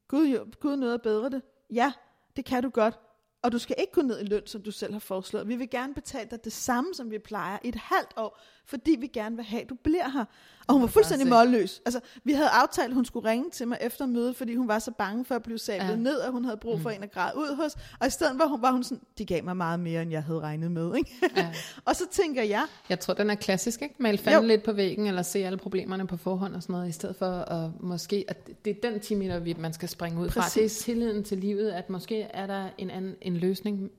Gud, 0.08 0.28
jo, 0.28 0.48
Gud 0.60 0.76
noget 0.76 1.02
bedre 1.02 1.30
det. 1.30 1.42
Ja, 1.70 1.94
det 2.36 2.46
kan 2.46 2.64
du 2.64 2.70
godt, 2.70 3.00
og 3.44 3.52
du 3.52 3.60
skal 3.60 3.76
ikke 3.80 3.94
gå 3.94 4.02
ned 4.02 4.22
i 4.22 4.24
løn, 4.24 4.48
som 4.48 4.62
du 4.62 4.72
selv 4.72 4.94
har 4.94 5.00
foreslået. 5.00 5.48
Vi 5.48 5.56
vil 5.56 5.70
gerne 5.70 5.94
betale 5.94 6.30
dig 6.30 6.44
det 6.44 6.54
samme, 6.54 6.94
som 6.94 7.12
vi 7.12 7.20
plejer 7.20 7.60
i 7.64 7.68
et 7.68 7.76
halvt 7.76 8.14
år, 8.18 8.40
fordi 8.66 8.96
vi 9.00 9.08
gerne 9.08 9.36
vil 9.36 9.46
have, 9.46 9.62
at 9.62 9.70
du 9.70 9.76
bliver 9.76 10.10
her. 10.10 10.26
Og 10.68 10.74
hun 10.74 10.82
var 10.82 10.88
fuldstændig 10.88 11.28
målløs. 11.28 11.82
Altså, 11.86 12.00
vi 12.24 12.34
havde 12.34 12.50
aftalt, 12.50 12.88
at 12.88 12.94
hun 12.94 13.06
skulle 13.06 13.30
ringe 13.30 13.50
til 13.50 13.68
mig 13.68 13.78
efter 13.82 14.06
mødet, 14.06 14.36
fordi 14.36 14.56
hun 14.56 14.68
var 14.68 14.80
så 14.80 14.92
bange 14.92 15.26
for 15.26 15.36
at 15.36 15.44
blive 15.44 15.60
sablet 15.60 15.90
ja. 15.90 15.96
ned, 15.96 16.16
og 16.16 16.32
hun 16.32 16.46
havde 16.46 16.58
brug 16.58 16.82
for 16.82 16.90
mm. 16.90 16.96
en 16.96 17.04
at 17.04 17.12
græde 17.12 17.38
ud 17.38 17.56
hos. 17.56 17.76
Og 18.00 18.08
i 18.08 18.10
stedet 18.10 18.40
var 18.40 18.48
hun, 18.48 18.62
var 18.62 18.72
hun 18.72 18.84
sådan, 18.84 19.02
de 19.18 19.26
gav 19.26 19.44
mig 19.44 19.58
meget 19.58 19.80
mere, 19.80 20.02
end 20.02 20.12
jeg 20.12 20.24
havde 20.24 20.40
regnet 20.40 20.72
med. 20.72 20.96
Ikke? 20.96 21.12
Ja. 21.36 21.54
og 21.86 21.96
så 21.96 22.04
tænker 22.12 22.44
jeg... 22.44 22.64
Jeg 22.90 23.00
tror, 23.00 23.14
den 23.14 23.30
er 23.30 23.36
klassisk, 23.36 23.82
ikke? 23.82 23.96
Mal 24.00 24.18
fanden 24.18 24.48
lidt 24.48 24.64
på 24.64 24.72
væggen, 24.72 25.08
eller 25.08 25.22
se 25.22 25.40
alle 25.46 25.58
problemerne 25.58 26.08
på 26.08 26.18
forhånd 26.18 26.56
og 26.56 26.64
sådan 26.64 26.74
noget, 26.74 26.90
i 26.90 26.92
stedet 26.92 27.16
for 27.16 27.26
at 27.26 27.70
måske, 27.80 28.26
at 28.28 28.66
det 28.66 28.78
er 28.84 28.90
den 28.90 29.00
10 29.00 29.16
meter, 29.16 29.58
man 29.58 29.74
skal 29.74 29.90
springe 29.90 30.22
ud 30.22 30.30
Præcis. 30.30 30.54
fra. 30.54 30.60
Det 30.60 30.66
er 30.66 30.70
tilliden 30.70 31.24
til 31.24 31.38
livet, 31.38 31.72
at 31.72 31.90
måske 31.90 32.22
er 32.22 32.48
der 32.48 32.70
en, 32.78 32.90
anden, 32.90 33.16
en 33.22 33.38
løsning, 33.38 33.90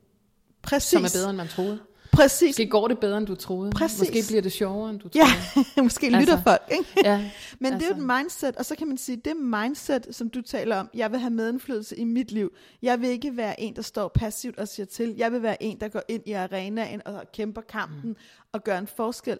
Præcis. 0.62 0.90
som 0.90 1.04
er 1.04 1.10
bedre, 1.14 1.30
end 1.30 1.36
man 1.36 1.48
troede. 1.48 1.78
Præcis. 2.14 2.48
Måske 2.48 2.66
går 2.66 2.88
det 2.88 2.98
bedre, 2.98 3.18
end 3.18 3.26
du 3.26 3.34
troede. 3.34 3.70
Præcis. 3.70 3.98
Måske 3.98 4.24
bliver 4.28 4.42
det 4.42 4.52
sjovere, 4.52 4.90
end 4.90 5.00
du 5.00 5.08
troede. 5.08 5.28
Ja, 5.76 5.82
måske 5.88 6.06
lytter 6.06 6.18
altså, 6.18 6.42
folk. 6.42 6.62
Ikke? 6.70 6.90
Ja, 7.04 7.16
Men 7.60 7.72
altså. 7.72 7.78
det 7.78 7.92
er 7.92 7.96
jo 7.96 8.02
et 8.02 8.18
mindset, 8.18 8.56
og 8.56 8.64
så 8.64 8.76
kan 8.76 8.88
man 8.88 8.98
sige, 8.98 9.16
det 9.16 9.36
mindset, 9.36 10.06
som 10.10 10.30
du 10.30 10.42
taler 10.42 10.76
om, 10.76 10.90
jeg 10.94 11.10
vil 11.10 11.20
have 11.20 11.30
medindflydelse 11.30 11.96
i 11.96 12.04
mit 12.04 12.32
liv. 12.32 12.52
Jeg 12.82 13.00
vil 13.00 13.08
ikke 13.08 13.36
være 13.36 13.60
en, 13.60 13.76
der 13.76 13.82
står 13.82 14.08
passivt 14.08 14.58
og 14.58 14.68
siger 14.68 14.86
til. 14.86 15.14
Jeg 15.16 15.32
vil 15.32 15.42
være 15.42 15.62
en, 15.62 15.80
der 15.80 15.88
går 15.88 16.02
ind 16.08 16.22
i 16.26 16.32
arenaen 16.32 17.02
og 17.04 17.24
kæmper 17.32 17.60
kampen 17.60 18.10
mm. 18.10 18.16
og 18.52 18.64
gør 18.64 18.78
en 18.78 18.86
forskel. 18.86 19.38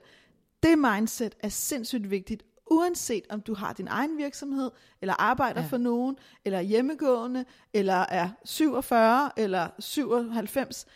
Det 0.63 0.79
mindset 0.79 1.35
er 1.41 1.49
sindssygt 1.49 2.11
vigtigt, 2.11 2.43
uanset 2.71 3.25
om 3.31 3.41
du 3.41 3.55
har 3.55 3.73
din 3.73 3.89
egen 3.89 4.19
virksomhed, 4.19 4.71
eller 5.01 5.15
arbejder 5.15 5.61
ja. 5.61 5.67
for 5.67 5.77
nogen, 5.77 6.17
eller 6.45 6.59
er 6.59 6.63
hjemmegående, 6.63 7.45
eller 7.75 8.07
er 8.09 8.29
47, 8.45 9.31
eller 9.37 9.69
97. 9.79 10.87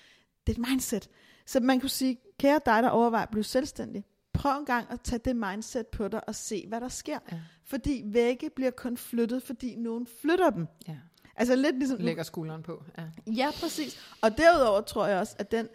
Det 0.47 0.57
er 0.57 0.61
et 0.61 0.69
mindset. 0.69 1.09
Så 1.49 1.61
man 1.61 1.81
kunne 1.81 1.91
sige, 1.91 2.19
kære 2.39 2.61
dig, 2.67 2.83
der 2.83 2.89
overvejer 2.89 3.23
at 3.23 3.31
blive 3.31 3.45
selvstændig, 3.45 4.05
prøv 4.33 4.59
en 4.59 4.65
gang 4.65 4.87
at 4.91 5.01
tage 5.01 5.21
det 5.25 5.37
mindset 5.37 5.87
på 5.87 6.09
dig 6.09 6.29
og 6.29 6.35
se, 6.35 6.65
hvad 6.69 6.81
der 6.81 6.89
sker. 6.89 7.19
Ja. 7.33 7.41
Fordi 7.65 8.03
vægge 8.05 8.51
bliver 8.51 8.71
kun 8.71 8.97
flyttet, 8.97 9.43
fordi 9.43 9.77
nogen 9.77 10.07
flytter 10.23 10.51
dem. 10.51 10.67
Ja. 10.89 10.97
Altså 11.37 11.57
lidt 11.57 11.79
ligesom... 11.79 11.99
Lægger 11.99 12.23
skulderen 12.23 12.63
på. 12.63 12.85
Ja. 12.99 13.05
ja, 13.27 13.51
præcis. 13.61 14.15
Og 14.23 14.39
derudover 14.39 14.81
tror 14.81 15.07
jeg 15.07 15.19
også, 15.19 15.37
at 15.39 15.51
den, 15.51 15.69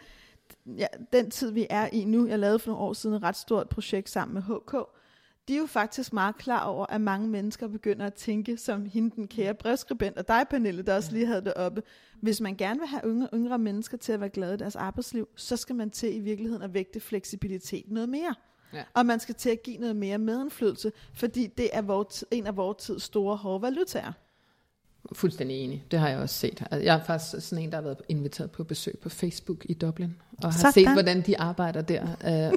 ja, 0.65 0.87
den 1.13 1.31
tid, 1.31 1.51
vi 1.51 1.67
er 1.69 1.89
i 1.93 2.05
nu, 2.05 2.27
jeg 2.27 2.39
lavede 2.39 2.59
for 2.59 2.71
nogle 2.71 2.85
år 2.85 2.93
siden 2.93 3.15
et 3.15 3.23
ret 3.23 3.35
stort 3.35 3.69
projekt 3.69 4.09
sammen 4.09 4.33
med 4.33 4.41
HK, 4.41 4.75
de 5.47 5.55
er 5.55 5.59
jo 5.59 5.65
faktisk 5.65 6.13
meget 6.13 6.37
klar 6.37 6.65
over, 6.65 6.85
at 6.85 7.01
mange 7.01 7.27
mennesker 7.27 7.67
begynder 7.67 8.05
at 8.05 8.13
tænke 8.13 8.57
som 8.57 8.85
hende, 8.85 9.15
den 9.15 9.27
kære 9.27 9.53
brevskribent, 9.53 10.17
og 10.17 10.27
dig, 10.27 10.45
Pernille, 10.49 10.81
der 10.81 10.95
også 10.95 11.11
lige 11.11 11.25
havde 11.25 11.41
det 11.41 11.53
oppe. 11.53 11.83
Hvis 12.21 12.41
man 12.41 12.55
gerne 12.55 12.79
vil 12.79 12.87
have 12.87 13.01
yngre, 13.05 13.29
yngre 13.33 13.59
mennesker 13.59 13.97
til 13.97 14.11
at 14.11 14.19
være 14.19 14.29
glade 14.29 14.53
i 14.53 14.57
deres 14.57 14.75
arbejdsliv, 14.75 15.27
så 15.35 15.57
skal 15.57 15.75
man 15.75 15.89
til 15.89 16.15
i 16.15 16.19
virkeligheden 16.19 16.63
at 16.63 16.73
vægte 16.73 16.99
fleksibilitet 16.99 17.91
noget 17.91 18.09
mere. 18.09 18.35
Ja. 18.73 18.83
Og 18.93 19.05
man 19.05 19.19
skal 19.19 19.35
til 19.35 19.49
at 19.49 19.63
give 19.63 19.77
noget 19.77 19.95
mere 19.95 20.17
medindflydelse, 20.17 20.91
fordi 21.13 21.47
det 21.47 21.69
er 21.73 21.81
vores, 21.81 22.25
en 22.31 22.47
af 22.47 22.57
vores 22.57 22.83
tids 22.83 23.03
store 23.03 23.35
hårde 23.35 23.61
valutaer. 23.61 24.11
Fuldstændig 25.11 25.57
enig. 25.57 25.83
Det 25.91 25.99
har 25.99 26.09
jeg 26.09 26.17
også 26.17 26.35
set. 26.35 26.63
Altså, 26.71 26.85
jeg 26.85 26.95
er 26.95 27.03
faktisk 27.03 27.47
sådan 27.49 27.63
en, 27.63 27.69
der 27.71 27.77
har 27.77 27.81
været 27.81 27.97
inviteret 28.09 28.51
på 28.51 28.63
besøg 28.63 28.97
på 29.03 29.09
Facebook 29.09 29.57
i 29.65 29.73
Dublin, 29.73 30.15
og 30.43 30.51
har 30.51 30.59
Sådan. 30.59 30.73
set, 30.73 30.93
hvordan 30.93 31.21
de 31.21 31.39
arbejder 31.39 31.81
der. 31.81 32.03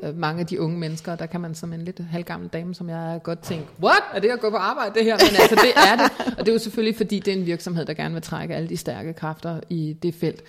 Uh, 0.08 0.18
mange 0.18 0.40
af 0.40 0.46
de 0.46 0.60
unge 0.60 0.78
mennesker, 0.78 1.16
der 1.16 1.26
kan 1.26 1.40
man 1.40 1.54
som 1.54 1.72
en 1.72 1.82
lidt 1.82 2.00
halvgammel 2.10 2.48
dame, 2.48 2.74
som 2.74 2.88
jeg 2.88 3.14
er 3.14 3.18
godt 3.18 3.40
tænke, 3.40 3.66
what? 3.82 4.02
Er 4.14 4.20
det 4.20 4.28
at 4.28 4.40
gå 4.40 4.50
på 4.50 4.56
arbejde 4.56 4.94
det 4.94 5.04
her? 5.04 5.16
Men 5.16 5.36
altså, 5.40 5.54
det 5.54 5.72
er 5.76 5.96
det. 5.96 6.34
Og 6.38 6.46
det 6.46 6.48
er 6.48 6.52
jo 6.52 6.58
selvfølgelig, 6.58 6.96
fordi 6.96 7.18
det 7.18 7.34
er 7.34 7.38
en 7.38 7.46
virksomhed, 7.46 7.84
der 7.84 7.94
gerne 7.94 8.14
vil 8.14 8.22
trække 8.22 8.54
alle 8.54 8.68
de 8.68 8.76
stærke 8.76 9.12
kræfter 9.12 9.60
i 9.68 9.96
det 10.02 10.14
felt. 10.14 10.42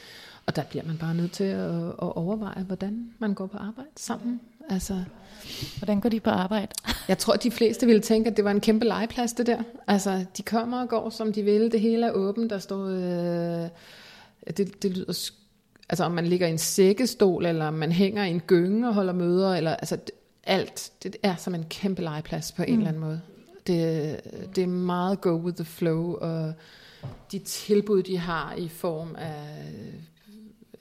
Og 0.47 0.55
der 0.55 0.63
bliver 0.63 0.86
man 0.86 0.97
bare 0.97 1.15
nødt 1.15 1.31
til 1.31 1.43
at, 1.43 1.88
at 1.88 1.93
overveje, 1.99 2.63
hvordan 2.63 3.13
man 3.19 3.33
går 3.33 3.47
på 3.47 3.57
arbejde 3.57 3.89
sammen. 3.95 4.41
Altså, 4.69 5.03
Hvordan 5.77 5.99
går 6.01 6.10
de 6.10 6.19
på 6.19 6.29
arbejde? 6.29 6.67
Jeg 7.07 7.17
tror, 7.17 7.33
de 7.33 7.51
fleste 7.51 7.86
ville 7.86 8.01
tænke, 8.01 8.29
at 8.29 8.38
det 8.38 8.45
var 8.45 8.51
en 8.51 8.60
kæmpe 8.60 8.86
legeplads, 8.86 9.33
det 9.33 9.47
der. 9.47 9.63
Altså, 9.88 10.25
de 10.38 10.43
kommer 10.43 10.81
og 10.81 10.89
går, 10.89 11.10
som 11.10 11.33
de 11.33 11.43
vil. 11.43 11.71
Det 11.71 11.81
hele 11.81 12.05
er 12.05 12.12
åbent. 12.12 12.49
Der 12.49 12.60
står... 12.60 12.86
Øh, 12.86 13.69
det, 14.57 14.83
det 14.83 14.97
lyder... 14.97 15.31
Altså, 15.89 16.03
om 16.03 16.12
man 16.12 16.27
ligger 16.27 16.47
i 16.47 16.51
en 16.51 16.57
sækkestol, 16.57 17.45
eller 17.45 17.67
om 17.67 17.73
man 17.73 17.91
hænger 17.91 18.23
i 18.23 18.29
en 18.29 18.39
gynge 18.39 18.88
og 18.88 18.93
holder 18.93 19.13
møder, 19.13 19.55
eller... 19.55 19.75
Altså, 19.75 19.95
det, 19.95 20.12
alt. 20.43 20.91
Det 21.03 21.15
er 21.23 21.36
som 21.36 21.55
en 21.55 21.65
kæmpe 21.69 22.01
legeplads 22.01 22.51
på 22.51 22.63
en 22.63 22.73
mm. 22.73 22.77
eller 22.77 22.89
anden 22.89 23.01
måde. 23.01 23.21
Det, 23.67 24.19
det 24.55 24.63
er 24.63 24.67
meget 24.67 25.21
go 25.21 25.29
with 25.29 25.55
the 25.55 25.65
flow, 25.65 26.15
og 26.15 26.53
de 27.31 27.39
tilbud, 27.39 28.03
de 28.03 28.17
har 28.17 28.53
i 28.57 28.67
form 28.67 29.15
af 29.15 29.63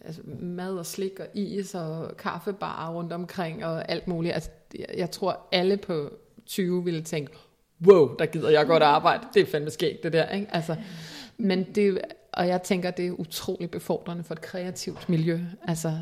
altså 0.06 0.22
mad 0.40 0.78
og 0.78 0.86
slik 0.86 1.20
og 1.20 1.26
is 1.34 1.74
og 1.74 2.16
kaffebar 2.16 2.92
rundt 2.92 3.12
omkring 3.12 3.64
og 3.64 3.90
alt 3.90 4.08
muligt. 4.08 4.34
Altså, 4.34 4.50
jeg, 4.96 5.10
tror, 5.10 5.48
alle 5.52 5.76
på 5.76 6.10
20 6.46 6.84
ville 6.84 7.02
tænke, 7.02 7.32
wow, 7.86 8.16
der 8.18 8.26
gider 8.26 8.50
jeg 8.50 8.66
godt 8.66 8.82
arbejde. 8.82 9.26
Det 9.34 9.42
er 9.42 9.46
fandme 9.46 9.70
skægt, 9.70 10.02
det 10.02 10.12
der. 10.12 10.28
Ikke? 10.28 10.46
Altså, 10.50 10.76
men 11.38 11.64
det, 11.74 12.00
og 12.32 12.48
jeg 12.48 12.62
tænker, 12.62 12.90
det 12.90 13.06
er 13.06 13.10
utroligt 13.10 13.70
befordrende 13.70 14.24
for 14.24 14.34
et 14.34 14.40
kreativt 14.40 15.08
miljø. 15.08 15.40
Altså, 15.68 15.98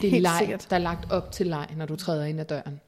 det 0.00 0.16
er 0.16 0.20
leg, 0.20 0.58
der 0.70 0.76
er 0.76 0.80
lagt 0.80 1.12
op 1.12 1.32
til 1.32 1.46
leg, 1.46 1.68
når 1.76 1.86
du 1.86 1.96
træder 1.96 2.24
ind 2.24 2.40
ad 2.40 2.44
døren. 2.44 2.80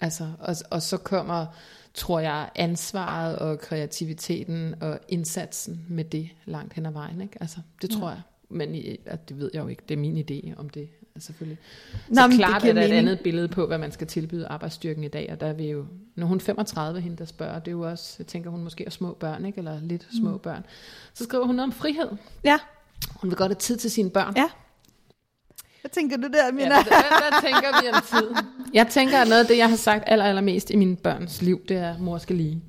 Altså, 0.00 0.32
og, 0.38 0.56
og 0.70 0.82
så 0.82 0.96
kommer, 0.96 1.46
tror 1.94 2.20
jeg, 2.20 2.50
ansvaret 2.54 3.38
og 3.38 3.58
kreativiteten 3.58 4.74
og 4.80 4.98
indsatsen 5.08 5.86
med 5.88 6.04
det 6.04 6.28
langt 6.44 6.74
hen 6.74 6.86
ad 6.86 6.92
vejen. 6.92 7.20
Ikke? 7.20 7.36
Altså, 7.40 7.58
det 7.82 7.90
tror 7.90 8.08
ja. 8.08 8.14
jeg. 8.14 8.20
Men 8.50 8.96
at 9.06 9.28
det 9.28 9.38
ved 9.38 9.50
jeg 9.54 9.62
jo 9.62 9.68
ikke. 9.68 9.82
Det 9.88 9.94
er 9.94 9.98
min 9.98 10.18
idé 10.18 10.60
om 10.60 10.68
det, 10.68 10.88
selvfølgelig. 11.18 11.58
Nå, 12.08 12.14
så 12.14 12.36
klart 12.36 12.62
det 12.62 12.70
er 12.70 12.74
der 12.74 12.82
et 12.82 12.92
andet 12.92 13.20
billede 13.20 13.48
på, 13.48 13.66
hvad 13.66 13.78
man 13.78 13.92
skal 13.92 14.06
tilbyde 14.06 14.46
arbejdsstyrken 14.46 15.04
i 15.04 15.08
dag, 15.08 15.28
og 15.32 15.40
der 15.40 15.46
er 15.46 15.52
vi 15.52 15.70
jo, 15.70 15.86
når 16.14 16.26
hun 16.26 16.36
er 16.36 16.40
35, 16.40 17.00
hende 17.00 17.16
der 17.16 17.24
spørger, 17.24 17.58
det 17.58 17.68
er 17.68 17.72
jo 17.72 17.80
også, 17.80 18.16
jeg 18.18 18.26
tænker, 18.26 18.50
hun 18.50 18.64
måske 18.64 18.84
er 18.84 18.90
små 18.90 19.12
børn, 19.12 19.44
ikke? 19.44 19.58
eller 19.58 19.80
lidt 19.82 20.08
små 20.20 20.30
mm. 20.30 20.38
børn. 20.38 20.66
Så 21.14 21.24
skriver 21.24 21.46
hun 21.46 21.54
noget 21.54 21.68
om 21.68 21.72
frihed. 21.72 22.08
Ja. 22.44 22.58
Hun 23.10 23.30
vil 23.30 23.36
godt 23.36 23.50
have 23.50 23.58
tid 23.58 23.76
til 23.76 23.90
sine 23.90 24.10
børn. 24.10 24.36
Ja. 24.36 24.48
Hvad 25.80 25.90
tænker 25.90 26.16
du 26.16 26.28
der, 26.28 26.46
Ja, 26.46 26.52
Mina? 26.52 26.68
hvad, 26.68 26.82
hvad, 26.82 27.30
hvad 27.30 27.42
tænker 27.42 27.82
vi 27.82 27.88
om 27.88 28.02
tid? 28.20 28.44
Jeg 28.74 28.88
tænker, 28.88 29.18
at 29.18 29.28
noget 29.28 29.40
af 29.40 29.46
det, 29.46 29.58
jeg 29.58 29.68
har 29.68 29.76
sagt 29.76 30.04
aller, 30.06 30.24
allermest 30.24 30.70
i 30.70 30.76
mine 30.76 30.96
børns 30.96 31.42
liv, 31.42 31.60
det 31.68 31.76
er, 31.76 31.98
mor 31.98 32.18
skal 32.18 32.36
lige. 32.36 32.62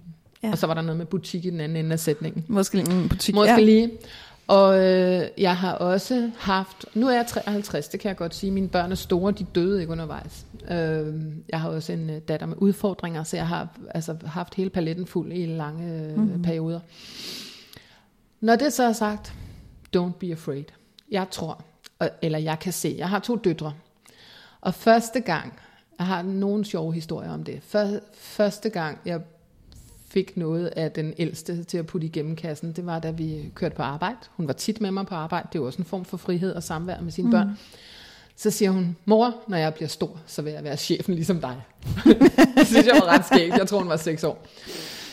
Ja. 0.43 0.47
Ja. 0.47 0.51
Og 0.51 0.57
så 0.57 0.67
var 0.67 0.73
der 0.73 0.81
noget 0.81 0.97
med 0.97 1.05
butik 1.05 1.45
i 1.45 1.49
den 1.49 1.59
anden 1.59 1.77
ende 1.77 1.93
af 1.93 1.99
sætningen. 1.99 2.45
Måske 2.47 2.77
en 2.77 3.09
butik. 3.09 3.35
Mor 3.35 3.45
skal 3.45 3.63
lige. 3.63 3.91
Og 4.47 4.83
øh, 4.83 5.27
jeg 5.37 5.57
har 5.57 5.73
også 5.73 6.31
haft, 6.37 6.85
nu 6.93 7.07
er 7.07 7.11
jeg 7.15 7.27
53, 7.27 7.87
det 7.87 7.99
kan 7.99 8.09
jeg 8.09 8.17
godt 8.17 8.35
sige, 8.35 8.51
mine 8.51 8.69
børn 8.69 8.91
er 8.91 8.95
store, 8.95 9.31
de 9.31 9.45
døde 9.55 9.79
ikke 9.81 9.91
undervejs. 9.91 10.45
Øh, 10.71 11.13
jeg 11.49 11.61
har 11.61 11.69
også 11.69 11.93
en 11.93 12.09
øh, 12.09 12.21
datter 12.27 12.45
med 12.45 12.55
udfordringer, 12.59 13.23
så 13.23 13.37
jeg 13.37 13.47
har 13.47 13.67
altså, 13.91 14.15
haft 14.25 14.55
hele 14.55 14.69
paletten 14.69 15.07
fuld 15.07 15.31
i 15.31 15.45
lange 15.45 15.93
øh, 15.93 16.17
mm-hmm. 16.17 16.41
perioder. 16.41 16.79
Når 18.41 18.55
det 18.55 18.73
så 18.73 18.83
er 18.83 18.93
sagt, 18.93 19.33
don't 19.97 20.11
be 20.19 20.31
afraid. 20.31 20.63
Jeg 21.11 21.27
tror, 21.31 21.63
og- 21.99 22.09
eller 22.21 22.39
jeg 22.39 22.59
kan 22.59 22.73
se, 22.73 22.95
jeg 22.97 23.09
har 23.09 23.19
to 23.19 23.35
døtre, 23.35 23.73
og 24.61 24.73
første 24.73 25.19
gang, 25.19 25.53
jeg 25.99 26.07
har 26.07 26.21
nogle 26.21 26.65
sjove 26.65 26.93
historier 26.93 27.31
om 27.31 27.43
det, 27.43 27.59
Før, 27.63 27.87
første 28.13 28.69
gang 28.69 28.99
jeg 29.05 29.21
fik 30.07 30.37
noget 30.37 30.67
af 30.67 30.91
den 30.91 31.13
ældste 31.17 31.63
til 31.63 31.77
at 31.77 31.85
putte 31.85 32.07
igennem 32.07 32.35
kassen, 32.35 32.71
det 32.71 32.85
var 32.85 32.99
da 32.99 33.11
vi 33.11 33.51
kørte 33.55 33.75
på 33.75 33.81
arbejde. 33.81 34.17
Hun 34.29 34.47
var 34.47 34.53
tit 34.53 34.81
med 34.81 34.91
mig 34.91 35.05
på 35.05 35.15
arbejde, 35.15 35.47
det 35.53 35.59
jo 35.59 35.65
også 35.65 35.79
en 35.79 35.85
form 35.85 36.05
for 36.05 36.17
frihed 36.17 36.53
og 36.53 36.63
samvær 36.63 37.01
med 37.01 37.11
sine 37.11 37.27
mm. 37.27 37.31
børn. 37.31 37.57
Så 38.35 38.51
siger 38.51 38.71
hun, 38.71 38.97
mor, 39.05 39.35
når 39.47 39.57
jeg 39.57 39.73
bliver 39.73 39.87
stor, 39.87 40.19
så 40.25 40.41
vil 40.41 40.53
jeg 40.53 40.63
være 40.63 40.77
chefen 40.77 41.15
ligesom 41.15 41.41
dig. 41.41 41.61
det 42.57 42.67
synes 42.67 42.85
jeg 42.85 42.95
var 42.95 43.07
ret 43.07 43.25
skægt, 43.25 43.57
jeg 43.57 43.67
tror 43.67 43.79
hun 43.79 43.89
var 43.89 43.97
6 43.97 44.23
år. 44.23 44.47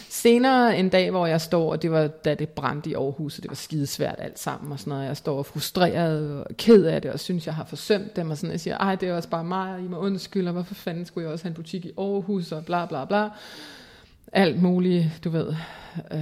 Senere 0.09 0.78
en 0.78 0.88
dag, 0.88 1.11
hvor 1.11 1.26
jeg 1.26 1.40
står, 1.40 1.72
og 1.72 1.83
det 1.83 1.90
var 1.90 2.07
da 2.07 2.35
det 2.35 2.48
brændte 2.48 2.90
i 2.90 2.94
Aarhus, 2.94 3.37
og 3.37 3.42
det 3.42 3.50
var 3.50 3.55
skidesvært 3.55 4.14
alt 4.18 4.38
sammen 4.38 4.72
og 4.72 4.78
sådan 4.78 4.90
noget. 4.90 5.07
Jeg 5.07 5.16
står 5.16 5.42
frustreret 5.42 6.44
og 6.44 6.57
ked 6.57 6.85
af 6.85 7.02
det, 7.02 7.11
og 7.11 7.20
synes, 7.20 7.46
jeg 7.46 7.55
har 7.55 7.64
forsømt 7.64 8.16
dem, 8.16 8.31
og 8.31 8.37
sådan, 8.37 8.50
jeg 8.50 8.61
siger, 8.61 8.78
ej, 8.78 8.94
det 8.94 9.09
er 9.09 9.14
også 9.14 9.28
bare 9.28 9.44
mig, 9.44 9.74
og 9.74 9.81
I 9.81 9.88
må 9.88 9.96
undskylde, 9.96 10.48
og 10.48 10.52
hvorfor 10.52 10.74
fanden 10.74 11.07
skulle 11.07 11.24
jeg 11.24 11.33
også 11.33 11.44
have 11.44 11.50
en 11.50 11.55
butik 11.55 11.85
i 11.85 11.92
Aarhus, 11.98 12.52
og 12.52 12.64
bla 12.64 12.87
bla 12.87 13.05
bla. 13.05 13.28
Alt 14.33 14.62
muligt, 14.62 15.07
du 15.25 15.31
ved, 15.31 15.55
øh, 16.12 16.21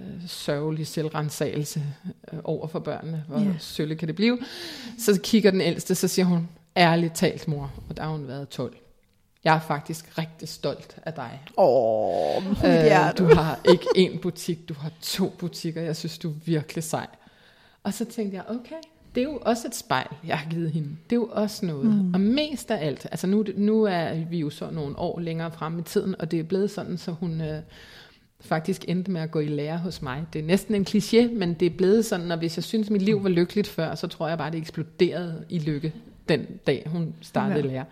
øh, 0.00 0.28
sørgelig 0.28 0.86
selvrensagelse 0.86 1.82
øh, 2.32 2.38
over 2.44 2.66
for 2.66 2.78
børnene. 2.78 3.24
Hvor 3.28 3.38
yeah. 3.40 3.54
sølle 3.60 3.96
kan 3.96 4.08
det 4.08 4.16
blive. 4.16 4.38
Så 4.98 5.20
kigger 5.22 5.50
den 5.50 5.60
ældste, 5.60 5.94
så 5.94 6.08
siger 6.08 6.26
hun, 6.26 6.48
ærligt 6.76 7.14
talt, 7.14 7.48
mor, 7.48 7.72
og 7.88 7.96
der 7.96 8.02
har 8.02 8.10
hun 8.10 8.28
været 8.28 8.48
12. 8.48 8.76
Jeg 9.44 9.54
er 9.56 9.60
faktisk 9.60 10.18
rigtig 10.18 10.48
stolt 10.48 10.96
af 11.06 11.12
dig. 11.14 11.40
Åh, 11.56 12.36
Øh, 12.46 12.62
hjerte. 12.62 13.24
du 13.24 13.34
har 13.34 13.60
ikke 13.70 13.86
én 13.96 14.20
butik, 14.20 14.68
du 14.68 14.74
har 14.74 14.90
to 15.02 15.28
butikker. 15.38 15.82
Jeg 15.82 15.96
synes, 15.96 16.18
du 16.18 16.30
er 16.30 16.34
virkelig 16.44 16.84
sej. 16.84 17.06
Og 17.82 17.94
så 17.94 18.04
tænkte 18.04 18.36
jeg, 18.36 18.44
okay, 18.48 18.74
det 19.18 19.24
er 19.26 19.30
jo 19.30 19.38
også 19.42 19.68
et 19.68 19.74
spejl, 19.74 20.06
jeg 20.26 20.38
har 20.38 20.50
givet 20.50 20.70
hende. 20.70 20.88
Det 20.88 21.16
er 21.16 21.20
jo 21.20 21.28
også 21.32 21.66
noget. 21.66 21.86
Mm. 21.86 22.14
Og 22.14 22.20
mest 22.20 22.70
af 22.70 22.86
alt, 22.86 23.06
altså 23.10 23.26
nu, 23.26 23.44
nu 23.56 23.84
er 23.84 24.24
vi 24.30 24.38
jo 24.38 24.50
så 24.50 24.70
nogle 24.70 24.98
år 24.98 25.20
længere 25.20 25.52
frem 25.52 25.78
i 25.78 25.82
tiden, 25.82 26.14
og 26.18 26.30
det 26.30 26.38
er 26.38 26.42
blevet 26.42 26.70
sådan, 26.70 26.98
så 26.98 27.10
hun 27.10 27.40
øh, 27.40 27.62
faktisk 28.40 28.84
endte 28.88 29.10
med 29.10 29.20
at 29.20 29.30
gå 29.30 29.40
i 29.40 29.46
lære 29.46 29.78
hos 29.78 30.02
mig. 30.02 30.24
Det 30.32 30.38
er 30.38 30.44
næsten 30.44 30.74
en 30.74 30.86
kliché, 30.88 31.34
men 31.34 31.54
det 31.54 31.66
er 31.66 31.76
blevet 31.76 32.04
sådan, 32.04 32.32
at 32.32 32.38
hvis 32.38 32.56
jeg 32.56 32.64
synes, 32.64 32.90
mit 32.90 33.02
liv 33.02 33.22
var 33.22 33.28
lykkeligt 33.28 33.68
før, 33.68 33.94
så 33.94 34.06
tror 34.06 34.28
jeg 34.28 34.38
bare, 34.38 34.50
det 34.50 34.58
eksploderede 34.58 35.44
i 35.48 35.58
lykke 35.58 35.92
den 36.28 36.46
dag, 36.66 36.86
hun 36.86 37.14
startede 37.20 37.60
ja. 37.60 37.66
lære. 37.66 37.84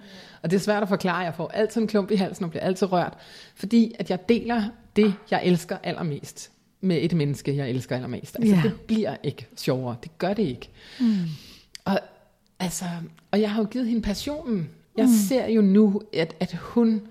Og 0.43 0.51
det 0.51 0.57
er 0.57 0.61
svært 0.61 0.83
at 0.83 0.89
forklare. 0.89 1.19
Jeg 1.19 1.35
får 1.35 1.49
altid 1.49 1.81
en 1.81 1.87
klump 1.87 2.11
i 2.11 2.17
halsen 2.17 2.45
og 2.45 2.51
bliver 2.51 2.63
altid 2.65 2.93
rørt, 2.93 3.15
fordi 3.55 3.95
at 3.99 4.11
jeg 4.11 4.29
deler 4.29 4.63
det, 4.97 5.15
jeg 5.31 5.41
elsker 5.45 5.77
allermest 5.83 6.51
med 6.81 6.99
et 7.03 7.13
menneske, 7.15 7.57
jeg 7.57 7.71
elsker 7.71 7.97
allermest. 7.97 8.37
Altså, 8.37 8.55
Ja. 8.55 8.63
det 8.63 8.81
bliver 8.81 9.17
ikke 9.23 9.47
sjovere. 9.57 9.97
Det 10.03 10.19
gør 10.19 10.35
det 10.35 10.43
ikke. 10.43 10.69
Mm. 11.01 11.17
Og, 11.85 12.01
altså, 12.59 12.85
og 13.31 13.41
jeg 13.41 13.51
har 13.51 13.63
jo 13.63 13.69
givet 13.71 13.87
hende 13.87 14.03
passionen. 14.03 14.69
Jeg 14.97 15.05
mm. 15.07 15.13
ser 15.29 15.47
jo 15.49 15.63
nu, 15.63 16.03
at, 16.13 16.37
at 16.41 16.55
hun 16.55 17.03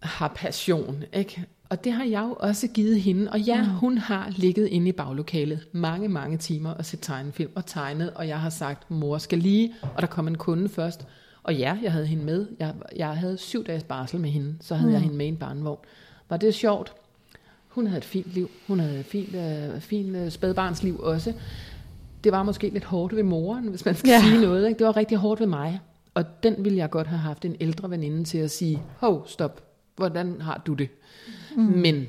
har 0.00 0.32
passion, 0.36 1.02
ikke? 1.12 1.44
Og 1.68 1.84
det 1.84 1.92
har 1.92 2.04
jeg 2.04 2.22
jo 2.28 2.36
også 2.40 2.68
givet 2.68 3.00
hende. 3.00 3.30
Og 3.30 3.40
ja, 3.40 3.62
mm. 3.62 3.68
hun 3.68 3.98
har 3.98 4.32
ligget 4.36 4.66
inde 4.66 4.88
i 4.88 4.92
baglokalet 4.92 5.66
mange, 5.72 6.08
mange 6.08 6.38
timer 6.38 6.70
og 6.70 6.84
set 6.84 7.00
tegnefilm 7.02 7.50
og 7.54 7.66
tegnet, 7.66 8.10
og 8.14 8.28
jeg 8.28 8.40
har 8.40 8.50
sagt, 8.50 8.90
mor 8.90 9.18
skal 9.18 9.38
lige, 9.38 9.74
og 9.82 10.02
der 10.02 10.06
kom 10.08 10.28
en 10.28 10.38
kunde 10.38 10.68
først. 10.68 11.06
Og 11.42 11.54
ja, 11.54 11.76
jeg 11.82 11.92
havde 11.92 12.06
hende 12.06 12.24
med. 12.24 12.46
Jeg, 12.58 12.74
jeg 12.96 13.08
havde 13.08 13.38
syv 13.38 13.64
dages 13.64 13.82
barsel 13.84 14.20
med 14.20 14.30
hende, 14.30 14.56
så 14.60 14.74
havde 14.74 14.88
mm. 14.88 14.94
jeg 14.94 15.00
hende 15.02 15.16
med 15.16 15.26
i 15.26 15.28
en 15.28 15.36
barnevogn. 15.36 15.78
Var 16.28 16.36
det 16.36 16.54
sjovt? 16.54 16.92
Hun 17.70 17.86
havde 17.86 17.98
et 17.98 18.04
fint 18.04 18.26
liv. 18.32 18.50
Hun 18.66 18.80
havde 18.80 19.00
et 19.00 19.06
fint, 19.06 19.34
øh, 19.34 19.80
fint 19.80 20.16
øh, 20.16 20.30
spædbarnsliv 20.30 21.00
også. 21.00 21.32
Det 22.24 22.32
var 22.32 22.42
måske 22.42 22.68
lidt 22.68 22.84
hårdt 22.84 23.16
ved 23.16 23.22
moren, 23.22 23.68
hvis 23.68 23.84
man 23.84 23.94
skal 23.94 24.08
Ja. 24.10 24.20
sige 24.20 24.40
noget. 24.40 24.68
Ikke? 24.68 24.78
Det 24.78 24.86
var 24.86 24.96
rigtig 24.96 25.18
hårdt 25.18 25.40
ved 25.40 25.46
mig. 25.46 25.80
Og 26.14 26.24
den 26.42 26.64
ville 26.64 26.78
jeg 26.78 26.90
godt 26.90 27.06
have 27.06 27.18
haft 27.18 27.44
en 27.44 27.56
ældre 27.60 27.90
veninde 27.90 28.24
til 28.24 28.38
at 28.38 28.50
sige, 28.50 28.82
hov, 28.96 29.26
stop, 29.28 29.62
hvordan 29.96 30.40
har 30.40 30.62
du 30.66 30.74
det? 30.74 30.88
Mm. 31.56 31.62
Men 31.62 32.06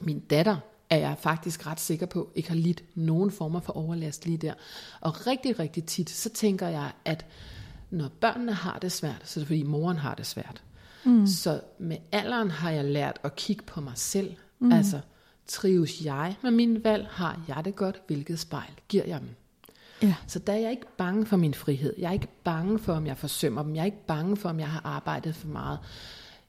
min 0.00 0.18
datter 0.20 0.56
er 0.90 0.96
jeg 0.96 1.16
faktisk 1.18 1.66
ret 1.66 1.80
sikker 1.80 2.06
på, 2.06 2.30
ikke 2.34 2.48
har 2.48 2.56
lidt 2.56 2.84
nogen 2.94 3.30
former 3.30 3.60
for 3.60 3.72
overlast 3.76 4.26
lige 4.26 4.38
der. 4.38 4.52
Og 5.00 5.26
rigtig, 5.26 5.58
rigtig 5.58 5.84
tit, 5.84 6.10
så 6.10 6.30
tænker 6.30 6.68
jeg, 6.68 6.90
at 7.04 7.26
når 7.90 8.08
børnene 8.20 8.52
har 8.52 8.78
det 8.82 8.92
svært, 8.92 9.20
så 9.24 9.40
er 9.40 9.42
det 9.42 9.46
fordi 9.46 9.62
moren 9.62 9.96
har 9.96 10.14
det 10.14 10.26
svært. 10.26 10.62
Mm. 11.04 11.26
Så 11.26 11.60
med 11.78 11.96
alderen 12.12 12.50
har 12.50 12.70
jeg 12.70 12.84
lært 12.84 13.18
at 13.22 13.36
kigge 13.36 13.62
på 13.66 13.80
mig 13.80 13.92
selv. 13.96 14.34
Mm. 14.64 14.72
Altså, 14.72 15.00
trives 15.46 16.04
jeg 16.04 16.36
med 16.42 16.50
mine 16.50 16.84
valg? 16.84 17.06
Har 17.10 17.40
jeg 17.48 17.64
det 17.64 17.76
godt? 17.76 18.02
Hvilket 18.06 18.38
spejl 18.38 18.70
giver 18.88 19.04
jeg 19.06 19.20
dem? 19.20 19.28
Ja. 20.02 20.14
Så 20.26 20.38
der 20.38 20.52
er 20.52 20.58
jeg 20.58 20.70
ikke 20.70 20.96
bange 20.96 21.26
for 21.26 21.36
min 21.36 21.54
frihed. 21.54 21.94
Jeg 21.98 22.08
er 22.08 22.12
ikke 22.12 22.28
bange 22.44 22.78
for, 22.78 22.92
om 22.92 23.06
jeg 23.06 23.16
forsømmer 23.16 23.62
dem. 23.62 23.74
Jeg 23.74 23.80
er 23.80 23.86
ikke 23.86 24.06
bange 24.06 24.36
for, 24.36 24.48
om 24.48 24.60
jeg 24.60 24.68
har 24.68 24.80
arbejdet 24.84 25.34
for 25.34 25.48
meget. 25.48 25.78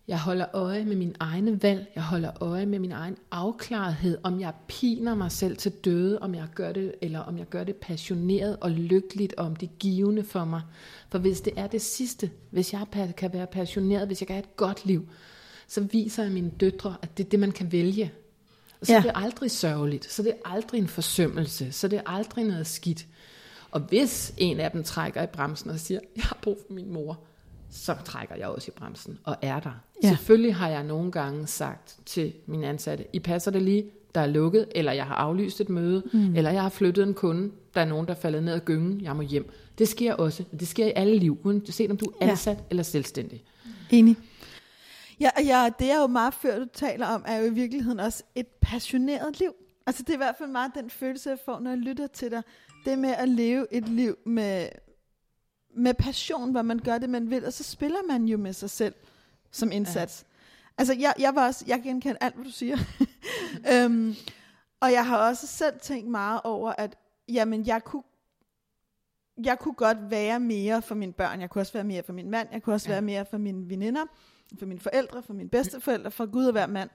Jeg 0.07 0.19
holder 0.19 0.45
øje 0.53 0.85
med 0.85 0.95
min 0.95 1.15
egne 1.19 1.63
valg. 1.63 1.91
Jeg 1.95 2.03
holder 2.03 2.43
øje 2.43 2.65
med 2.65 2.79
min 2.79 2.91
egen 2.91 3.17
afklarethed. 3.31 4.17
Om 4.23 4.39
jeg 4.39 4.53
piner 4.67 5.15
mig 5.15 5.31
selv 5.31 5.57
til 5.57 5.71
døde, 5.71 6.19
om 6.19 6.35
jeg 6.35 6.47
gør 6.55 6.71
det, 6.71 6.95
eller 7.01 7.19
om 7.19 7.37
jeg 7.37 7.45
gør 7.49 7.63
det 7.63 7.75
passioneret 7.75 8.57
og 8.61 8.71
lykkeligt, 8.71 9.33
og 9.37 9.45
om 9.45 9.55
det 9.55 9.69
er 9.69 9.73
givende 9.79 10.23
for 10.23 10.45
mig. 10.45 10.61
For 11.09 11.19
hvis 11.19 11.41
det 11.41 11.53
er 11.57 11.67
det 11.67 11.81
sidste, 11.81 12.31
hvis 12.49 12.73
jeg 12.73 13.13
kan 13.17 13.33
være 13.33 13.47
passioneret, 13.47 14.07
hvis 14.07 14.21
jeg 14.21 14.27
kan 14.27 14.33
have 14.33 14.43
et 14.43 14.55
godt 14.55 14.85
liv, 14.85 15.07
så 15.67 15.81
viser 15.81 16.23
jeg 16.23 16.31
mine 16.31 16.51
døtre, 16.59 16.95
at 17.01 17.17
det 17.17 17.25
er 17.25 17.29
det, 17.29 17.39
man 17.39 17.51
kan 17.51 17.71
vælge. 17.71 18.11
Og 18.81 18.87
så 18.87 18.93
Ja. 18.93 18.97
ja. 18.97 19.07
er 19.07 19.11
det 19.13 19.23
aldrig 19.25 19.51
sørgeligt, 19.51 20.11
så 20.11 20.23
det 20.23 20.31
er 20.31 20.49
aldrig 20.51 20.77
en 20.79 20.87
forsømmelse, 20.87 21.71
så 21.71 21.87
det 21.87 21.97
er 21.99 22.03
aldrig 22.05 22.43
noget 22.45 22.67
skidt. 22.67 23.05
Og 23.71 23.79
hvis 23.81 24.33
en 24.37 24.59
af 24.59 24.71
dem 24.71 24.83
trækker 24.83 25.23
i 25.23 25.27
bremsen 25.27 25.69
og 25.69 25.79
siger, 25.79 25.99
jeg 26.15 26.23
har 26.23 26.37
brug 26.41 26.57
for 26.67 26.73
min 26.73 26.93
mor, 26.93 27.19
så 27.71 27.95
trækker 28.05 28.35
jeg 28.35 28.47
også 28.47 28.71
i 28.75 28.79
bremsen 28.79 29.19
og 29.23 29.35
er 29.41 29.59
der. 29.59 29.69
Ja. 30.03 30.07
Ja. 30.07 30.15
Selvfølgelig 30.15 30.55
har 30.55 30.69
jeg 30.69 30.83
nogle 30.83 31.11
gange 31.11 31.47
sagt 31.47 31.97
til 32.05 32.33
min 32.45 32.63
ansatte, 32.63 33.05
I 33.13 33.19
passer 33.19 33.51
det 33.51 33.61
lige, 33.61 33.85
der 34.15 34.21
er 34.21 34.25
lukket, 34.27 34.65
eller 34.75 34.91
jeg 34.91 35.05
har 35.05 35.15
aflyst 35.15 35.61
et 35.61 35.69
møde, 35.69 36.03
mm. 36.13 36.35
eller 36.35 36.51
jeg 36.51 36.61
har 36.61 36.69
flyttet 36.69 37.03
en 37.07 37.13
kunde, 37.13 37.51
der 37.75 37.81
er 37.81 37.85
nogen, 37.85 38.07
der 38.07 38.13
er 38.13 38.17
faldet 38.19 38.43
ned 38.43 38.53
ad 38.53 38.59
gyngen, 38.59 39.01
jeg 39.01 39.15
må 39.15 39.21
hjem. 39.21 39.49
Det 39.77 39.87
sker 39.87 40.13
også. 40.13 40.43
Det 40.59 40.67
sker 40.67 40.85
i 40.85 40.91
alle 40.95 41.17
liv, 41.19 41.37
uanset 41.43 41.91
om 41.91 41.97
du 41.97 42.05
er 42.05 42.25
Ja. 42.25 42.31
ansat 42.31 42.57
eller 42.69 42.83
selvstændig. 42.83 43.43
Enig. 43.91 44.15
Ja, 45.19 45.29
ja, 45.43 45.69
det 45.79 45.91
er 45.91 45.99
jo 45.99 46.07
meget 46.07 46.33
før, 46.33 46.59
du 46.59 46.65
taler 46.73 47.07
om, 47.07 47.23
er 47.27 47.37
jo 47.37 47.45
i 47.45 47.53
virkeligheden 47.53 47.99
også 47.99 48.23
et 48.35 48.47
passioneret 48.47 49.39
liv. 49.39 49.53
Altså 49.87 50.03
det 50.03 50.09
er 50.09 50.13
i 50.13 50.17
hvert 50.17 50.35
fald 50.37 50.49
meget 50.49 50.71
den 50.75 50.89
følelse, 50.89 51.29
jeg 51.29 51.39
får, 51.45 51.59
når 51.59 51.71
jeg 51.71 51.79
lytter 51.79 52.07
til 52.07 52.31
dig. 52.31 52.43
Det 52.85 52.99
med 52.99 53.09
at 53.09 53.29
leve 53.29 53.67
et 53.71 53.89
liv 53.89 54.17
med, 54.25 54.69
med 55.75 55.93
passion, 55.93 56.51
hvor 56.51 56.61
man 56.61 56.79
gør 56.79 56.97
det, 56.97 57.09
man 57.09 57.29
vil, 57.29 57.45
og 57.45 57.53
så 57.53 57.63
spiller 57.63 57.99
man 58.07 58.25
jo 58.25 58.37
med 58.37 58.53
sig 58.53 58.69
selv 58.69 58.93
som 59.51 59.71
indsats. 59.71 60.25
Ja. 60.27 60.31
Altså 60.77 60.93
jeg, 60.93 61.13
jeg 61.19 61.35
var 61.35 61.45
også, 61.45 61.65
jeg 61.67 61.81
genkender 61.83 62.17
alt, 62.21 62.35
hvad 62.35 62.45
du 62.45 62.51
siger. 62.51 62.77
øhm, 63.73 64.15
og 64.79 64.91
jeg 64.91 65.05
har 65.05 65.17
også 65.17 65.47
selv 65.47 65.79
tænkt 65.79 66.09
meget 66.09 66.41
over, 66.43 66.73
at 66.77 66.95
jamen, 67.29 67.67
jeg 67.67 67.83
kunne 67.83 68.03
jeg 69.43 69.59
kunne 69.59 69.73
godt 69.73 69.97
være 70.09 70.39
mere 70.39 70.81
for 70.81 70.95
mine 70.95 71.13
børn. 71.13 71.41
Jeg 71.41 71.49
kunne 71.49 71.61
også 71.61 71.73
være 71.73 71.83
mere 71.83 72.03
for 72.03 72.13
min 72.13 72.29
mand. 72.29 72.47
Jeg 72.51 72.63
kunne 72.63 72.75
også 72.75 72.89
ja. 72.89 72.93
Være 72.93 73.01
mere 73.01 73.25
for 73.25 73.37
mine 73.37 73.69
veninder, 73.69 74.05
for 74.59 74.65
mine 74.65 74.79
forældre, 74.79 75.23
for 75.23 75.33
mine 75.33 75.49
bedsteforældre, 75.49 76.11
for 76.11 76.25
Gud 76.25 76.45
og 76.45 76.51
hver 76.51 76.67
mand. 76.67 76.89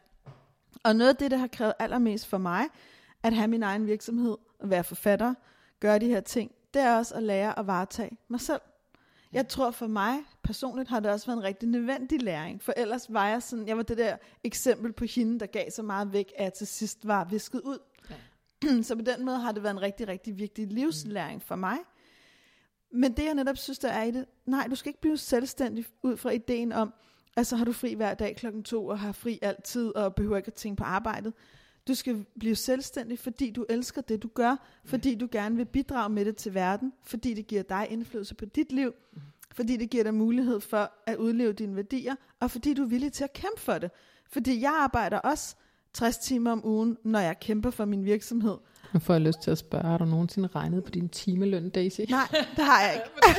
Og 0.84 0.96
noget 0.96 1.10
af 1.10 1.16
det, 1.16 1.30
der 1.30 1.36
har 1.36 1.46
krævet 1.46 1.74
allermest 1.78 2.26
for 2.26 2.38
mig, 2.38 2.64
at 3.22 3.34
have 3.34 3.48
min 3.48 3.62
egen 3.62 3.86
virksomhed, 3.86 4.36
at 4.60 4.70
være 4.70 4.84
forfatter, 4.84 5.34
gøre 5.80 5.98
de 5.98 6.06
her 6.06 6.20
ting, 6.20 6.50
det 6.74 6.82
er 6.82 6.96
også 6.96 7.14
at 7.14 7.22
lære 7.22 7.58
at 7.58 7.66
varetage 7.66 8.18
mig 8.28 8.40
selv. 8.40 8.60
Jeg 9.32 9.48
tror 9.48 9.70
for 9.70 9.86
mig 9.86 10.18
personligt 10.42 10.88
har 10.88 11.00
det 11.00 11.10
også 11.10 11.26
været 11.26 11.36
en 11.36 11.44
rigtig 11.44 11.68
nødvendig 11.68 12.22
læring, 12.22 12.62
for 12.62 12.72
ellers 12.76 13.12
var 13.12 13.28
jeg 13.28 13.42
sådan, 13.42 13.68
jeg 13.68 13.76
var 13.76 13.82
det 13.82 13.98
der 13.98 14.16
eksempel 14.44 14.92
på 14.92 15.04
hende, 15.04 15.40
der 15.40 15.46
gav 15.46 15.70
så 15.70 15.82
meget 15.82 16.12
væk, 16.12 16.32
at 16.36 16.44
jeg 16.44 16.52
til 16.52 16.66
sidst 16.66 17.06
var 17.06 17.24
visket 17.24 17.60
ud. 17.60 17.78
Ja. 18.10 18.82
så 18.82 18.96
på 18.96 19.02
den 19.02 19.24
måde 19.24 19.38
har 19.38 19.52
det 19.52 19.62
været 19.62 19.74
en 19.74 19.82
rigtig, 19.82 20.08
rigtig 20.08 20.38
vigtig 20.38 20.66
livslæring 20.66 21.42
for 21.42 21.56
mig. 21.56 21.76
Men 22.92 23.12
det 23.12 23.24
jeg 23.24 23.34
netop 23.34 23.56
synes, 23.56 23.78
der 23.78 23.88
er 23.88 24.02
i 24.02 24.10
det, 24.10 24.24
nej, 24.46 24.66
du 24.70 24.74
skal 24.74 24.90
ikke 24.90 25.00
blive 25.00 25.16
selvstændig 25.16 25.84
ud 26.02 26.16
fra 26.16 26.30
ideen 26.30 26.72
om, 26.72 26.94
altså 27.36 27.56
har 27.56 27.64
du 27.64 27.72
fri 27.72 27.94
hver 27.94 28.14
dag 28.14 28.36
klokken 28.36 28.62
to, 28.62 28.86
og 28.86 28.98
har 28.98 29.12
fri 29.12 29.38
altid, 29.42 29.96
og 29.96 30.14
behøver 30.14 30.36
ikke 30.36 30.46
at 30.46 30.54
tænke 30.54 30.76
på 30.76 30.84
arbejdet. 30.84 31.32
Du 31.88 31.94
skal 31.94 32.26
blive 32.38 32.56
selvstændig, 32.56 33.18
fordi 33.18 33.50
du 33.50 33.66
elsker 33.68 34.00
det, 34.00 34.22
du 34.22 34.28
gør, 34.28 34.80
fordi 34.84 35.14
du 35.14 35.28
gerne 35.32 35.56
vil 35.56 35.64
bidrage 35.64 36.08
med 36.08 36.24
det 36.24 36.36
til 36.36 36.54
verden, 36.54 36.92
fordi 37.02 37.34
det 37.34 37.46
giver 37.46 37.62
dig 37.62 37.86
indflydelse 37.90 38.34
på 38.34 38.44
dit 38.44 38.72
liv, 38.72 38.92
fordi 39.52 39.76
det 39.76 39.90
giver 39.90 40.04
dig 40.04 40.14
mulighed 40.14 40.60
for 40.60 40.92
at 41.06 41.16
udleve 41.16 41.52
dine 41.52 41.76
værdier, 41.76 42.14
og 42.40 42.50
fordi 42.50 42.74
du 42.74 42.82
er 42.82 42.86
villig 42.86 43.12
til 43.12 43.24
at 43.24 43.32
kæmpe 43.32 43.60
for 43.60 43.78
det. 43.78 43.90
Fordi 44.30 44.60
jeg 44.60 44.72
arbejder 44.72 45.18
også 45.18 45.56
60 45.92 46.18
timer 46.18 46.52
om 46.52 46.66
ugen, 46.66 46.96
når 47.04 47.20
jeg 47.20 47.40
kæmper 47.40 47.70
for 47.70 47.84
min 47.84 48.04
virksomhed. 48.04 48.56
Nu 48.92 49.00
får 49.04 49.14
jeg 49.14 49.20
lyst 49.20 49.42
til 49.42 49.50
at 49.50 49.58
spørge, 49.58 49.84
har 49.84 49.98
du 49.98 50.04
nogensinde 50.04 50.48
regnet 50.54 50.84
på 50.84 50.90
din 50.90 51.08
timeløn, 51.08 51.68
Daisy? 51.68 52.00
Nej, 52.08 52.26
det 52.56 52.64
har 52.64 52.80
jeg 52.80 52.94
ikke. 52.94 53.06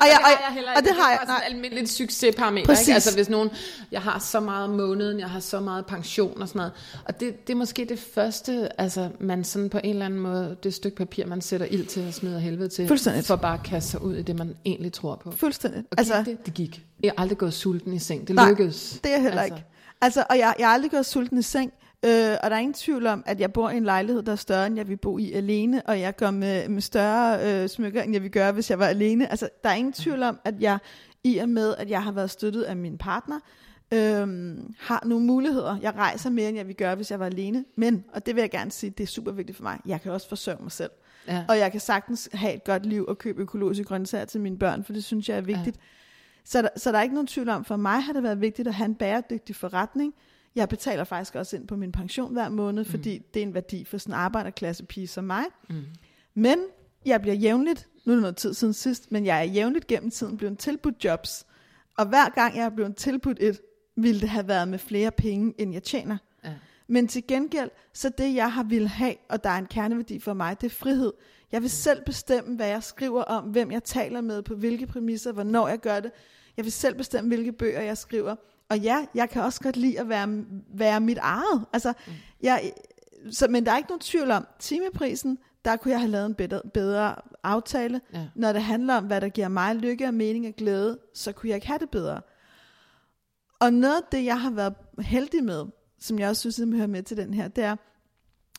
og, 0.00 0.06
jeg, 0.06 0.18
og, 0.24 0.64
og, 0.66 0.72
og 0.76 0.82
det 0.84 0.92
har 0.94 1.10
jeg. 1.10 1.18
Det 1.22 1.28
er 1.28 1.34
sådan 1.34 1.50
en 1.50 1.54
almindelig 1.56 1.88
succesparameter, 1.88 2.66
Præcis. 2.66 2.88
ikke? 2.88 2.94
Altså 2.94 3.14
hvis 3.14 3.28
nogen, 3.28 3.50
jeg 3.90 4.00
har 4.02 4.18
så 4.18 4.40
meget 4.40 4.64
om 4.64 4.70
måneden, 4.70 5.20
jeg 5.20 5.30
har 5.30 5.40
så 5.40 5.60
meget 5.60 5.86
pension 5.86 6.42
og 6.42 6.48
sådan 6.48 6.58
noget. 6.58 6.72
Og 7.04 7.20
det, 7.20 7.46
det 7.46 7.52
er 7.52 7.56
måske 7.56 7.84
det 7.84 7.98
første, 7.98 8.80
altså 8.80 9.08
man 9.20 9.44
sådan 9.44 9.70
på 9.70 9.78
en 9.84 9.90
eller 9.90 10.06
anden 10.06 10.20
måde, 10.20 10.56
det 10.62 10.74
stykke 10.74 10.96
papir, 10.96 11.26
man 11.26 11.40
sætter 11.40 11.66
ild 11.66 11.86
til 11.86 12.06
og 12.08 12.14
smider 12.14 12.38
helvede 12.38 12.68
til, 12.68 12.88
Fuldstændigt. 12.88 13.26
for 13.26 13.36
bare 13.36 13.54
at 13.54 13.62
kaste 13.62 13.90
sig 13.90 14.02
ud 14.02 14.14
i 14.14 14.22
det, 14.22 14.36
man 14.36 14.56
egentlig 14.64 14.92
tror 14.92 15.16
på. 15.16 15.30
Fuldstændig. 15.30 15.80
Og 15.90 15.98
altså, 15.98 16.14
altså, 16.14 16.30
det, 16.30 16.46
det 16.46 16.54
gik. 16.54 16.86
Jeg 17.02 17.12
har 17.16 17.22
aldrig 17.22 17.38
gået 17.38 17.54
sulten 17.54 17.92
i 17.92 17.98
seng. 17.98 18.28
Det 18.28 18.36
Nej, 18.36 18.48
lykkedes. 18.48 19.00
det 19.04 19.10
er 19.10 19.14
jeg 19.14 19.22
heller 19.22 19.42
altså. 19.42 19.54
ikke. 19.54 19.66
Altså, 20.00 20.24
og 20.30 20.38
jeg, 20.38 20.54
jeg 20.58 20.66
har 20.66 20.74
aldrig 20.74 20.90
gået 20.90 21.06
sulten 21.06 21.38
i 21.38 21.42
seng, 21.42 21.72
øh, 22.04 22.36
og 22.42 22.50
der 22.50 22.56
er 22.56 22.60
ingen 22.60 22.74
tvivl 22.74 23.06
om, 23.06 23.22
at 23.26 23.40
jeg 23.40 23.52
bor 23.52 23.70
i 23.70 23.76
en 23.76 23.84
lejlighed, 23.84 24.22
der 24.22 24.32
er 24.32 24.36
større, 24.36 24.66
end 24.66 24.76
jeg 24.76 24.88
vil 24.88 24.96
bo 24.96 25.18
i 25.18 25.32
alene, 25.32 25.82
og 25.86 26.00
jeg 26.00 26.16
går 26.16 26.30
med, 26.30 26.68
med 26.68 26.82
større 26.82 27.62
øh, 27.62 27.68
smykker, 27.68 28.02
end 28.02 28.12
jeg 28.12 28.22
vil 28.22 28.30
gøre, 28.30 28.52
hvis 28.52 28.70
jeg 28.70 28.78
var 28.78 28.86
alene. 28.86 29.30
Altså, 29.30 29.48
der 29.64 29.70
er 29.70 29.74
ingen 29.74 29.92
tvivl 29.92 30.22
om, 30.22 30.40
at 30.44 30.54
jeg 30.60 30.78
i 31.24 31.38
og 31.38 31.48
med, 31.48 31.74
at 31.78 31.90
jeg 31.90 32.02
har 32.02 32.12
været 32.12 32.30
støttet 32.30 32.62
af 32.62 32.76
min 32.76 32.98
partner, 32.98 33.40
øh, 33.94 34.54
har 34.78 35.02
nogle 35.06 35.26
muligheder. 35.26 35.76
Jeg 35.82 35.94
rejser 35.94 36.30
mere, 36.30 36.48
end 36.48 36.56
jeg 36.56 36.66
vil 36.66 36.76
gøre, 36.76 36.94
hvis 36.94 37.10
jeg 37.10 37.20
var 37.20 37.26
alene. 37.26 37.64
Men, 37.76 38.04
og 38.12 38.26
det 38.26 38.34
vil 38.34 38.40
jeg 38.40 38.50
gerne 38.50 38.70
sige, 38.70 38.90
det 38.90 39.02
er 39.02 39.08
super 39.08 39.32
vigtigt 39.32 39.56
for 39.56 39.62
mig, 39.62 39.80
jeg 39.86 40.00
kan 40.02 40.12
også 40.12 40.28
forsørge 40.28 40.62
mig 40.62 40.72
selv. 40.72 40.90
Ja. 41.28 41.44
Og 41.48 41.58
jeg 41.58 41.70
kan 41.72 41.80
sagtens 41.80 42.28
have 42.32 42.54
et 42.54 42.64
godt 42.64 42.86
liv 42.86 43.04
og 43.08 43.18
købe 43.18 43.42
økologiske 43.42 43.84
grøntsager 43.84 44.24
til 44.24 44.40
mine 44.40 44.58
børn, 44.58 44.84
for 44.84 44.92
det 44.92 45.04
synes 45.04 45.28
jeg 45.28 45.36
er 45.36 45.40
vigtigt. 45.40 45.76
Ja. 45.76 45.82
Så, 46.44 46.62
der, 46.62 46.68
så 46.76 46.92
der 46.92 46.98
er 46.98 47.02
ikke 47.02 47.14
nogen 47.14 47.26
tvivl 47.26 47.48
om, 47.48 47.64
for 47.64 47.76
mig 47.76 48.02
har 48.02 48.12
det 48.12 48.22
været 48.22 48.40
vigtigt 48.40 48.68
at 48.68 48.74
have 48.74 48.84
en 48.84 48.94
bæredygtig 48.94 49.56
forretning. 49.56 50.14
Jeg 50.54 50.68
betaler 50.68 51.04
faktisk 51.04 51.34
også 51.34 51.56
ind 51.56 51.68
på 51.68 51.76
min 51.76 51.92
pension 51.92 52.32
hver 52.32 52.48
måned, 52.48 52.84
fordi 52.84 53.22
det 53.34 53.42
er 53.42 53.46
en 53.46 53.54
værdi 53.54 53.84
for 53.84 53.98
sådan 53.98 54.14
en 54.14 54.18
arbejderklasse 54.18 54.84
pige 54.84 55.08
som 55.08 55.24
mig. 55.24 55.44
Mm. 55.68 55.82
Men 56.34 56.58
jeg 57.04 57.20
bliver 57.20 57.34
jævnligt, 57.34 57.88
nu 58.04 58.12
er 58.12 58.16
det 58.16 58.22
noget 58.22 58.36
tid 58.36 58.54
siden 58.54 58.74
sidst, 58.74 59.12
men 59.12 59.26
jeg 59.26 59.38
er 59.38 59.42
jævnligt 59.42 59.86
gennem 59.86 60.10
tiden 60.10 60.36
blevet 60.36 60.58
tilbudt 60.58 61.04
jobs. 61.04 61.46
Og 61.96 62.06
hver 62.06 62.28
gang 62.28 62.56
jeg 62.56 62.64
er 62.64 62.70
blevet 62.70 62.96
tilbudt 62.96 63.38
et, 63.40 63.60
ville 63.96 64.20
det 64.20 64.28
have 64.28 64.48
været 64.48 64.68
med 64.68 64.78
flere 64.78 65.10
penge, 65.10 65.54
end 65.58 65.72
jeg 65.72 65.82
tjener. 65.82 66.16
Ja. 66.44 66.52
Men 66.86 67.08
til 67.08 67.26
gengæld, 67.26 67.70
så 67.92 68.08
det 68.08 68.34
jeg 68.34 68.52
har 68.52 68.62
ville 68.62 68.88
have, 68.88 69.14
og 69.28 69.44
der 69.44 69.50
er 69.50 69.58
en 69.58 69.66
kerneværdi 69.66 70.20
for 70.20 70.34
mig, 70.34 70.60
det 70.60 70.66
er 70.66 70.70
frihed. 70.70 71.12
Jeg 71.52 71.62
vil 71.62 71.70
selv 71.70 72.04
bestemme, 72.04 72.56
hvad 72.56 72.68
jeg 72.68 72.82
skriver 72.82 73.22
om, 73.22 73.44
hvem 73.44 73.72
jeg 73.72 73.84
taler 73.84 74.20
med, 74.20 74.42
på 74.42 74.54
hvilke 74.54 74.86
præmisser, 74.86 75.32
hvornår 75.32 75.68
jeg 75.68 75.78
gør 75.78 76.00
det. 76.00 76.10
Jeg 76.56 76.64
vil 76.64 76.72
selv 76.72 76.94
bestemme, 76.94 77.28
hvilke 77.28 77.52
bøger 77.52 77.80
jeg 77.80 77.98
skriver. 77.98 78.36
Og 78.68 78.78
ja, 78.78 79.06
jeg 79.14 79.30
kan 79.30 79.42
også 79.42 79.60
godt 79.60 79.76
lide 79.76 80.00
at 80.00 80.08
være, 80.08 80.44
være 80.74 81.00
mit 81.00 81.18
eget. 81.18 81.64
Altså, 81.72 81.92
jeg, 82.42 82.72
så, 83.30 83.48
men 83.48 83.66
der 83.66 83.72
er 83.72 83.76
ikke 83.76 83.88
nogen 83.88 84.00
tvivl 84.00 84.30
om, 84.30 84.46
timeprisen, 84.58 85.38
der 85.64 85.76
kunne 85.76 85.92
jeg 85.92 86.00
have 86.00 86.10
lavet 86.10 86.26
en 86.26 86.34
bedre, 86.34 86.60
bedre 86.74 87.14
aftale. 87.42 88.00
Ja. 88.14 88.26
Når 88.34 88.52
det 88.52 88.62
handler 88.62 88.94
om, 88.94 89.04
hvad 89.04 89.20
der 89.20 89.28
giver 89.28 89.48
mig 89.48 89.76
lykke 89.76 90.06
og 90.06 90.14
mening 90.14 90.46
og 90.46 90.52
glæde, 90.56 90.98
så 91.14 91.32
kunne 91.32 91.48
jeg 91.48 91.56
ikke 91.56 91.66
have 91.66 91.78
det 91.78 91.90
bedre. 91.90 92.20
Og 93.60 93.72
noget 93.72 93.96
af 93.96 94.02
det, 94.12 94.24
jeg 94.24 94.40
har 94.40 94.50
været 94.50 94.74
heldig 95.00 95.44
med, 95.44 95.64
som 96.00 96.18
jeg 96.18 96.28
også 96.28 96.40
synes, 96.40 96.60
at 96.60 96.68
hører 96.68 96.86
med 96.86 97.02
til 97.02 97.16
den 97.16 97.34
her, 97.34 97.48
det 97.48 97.64
er, 97.64 97.76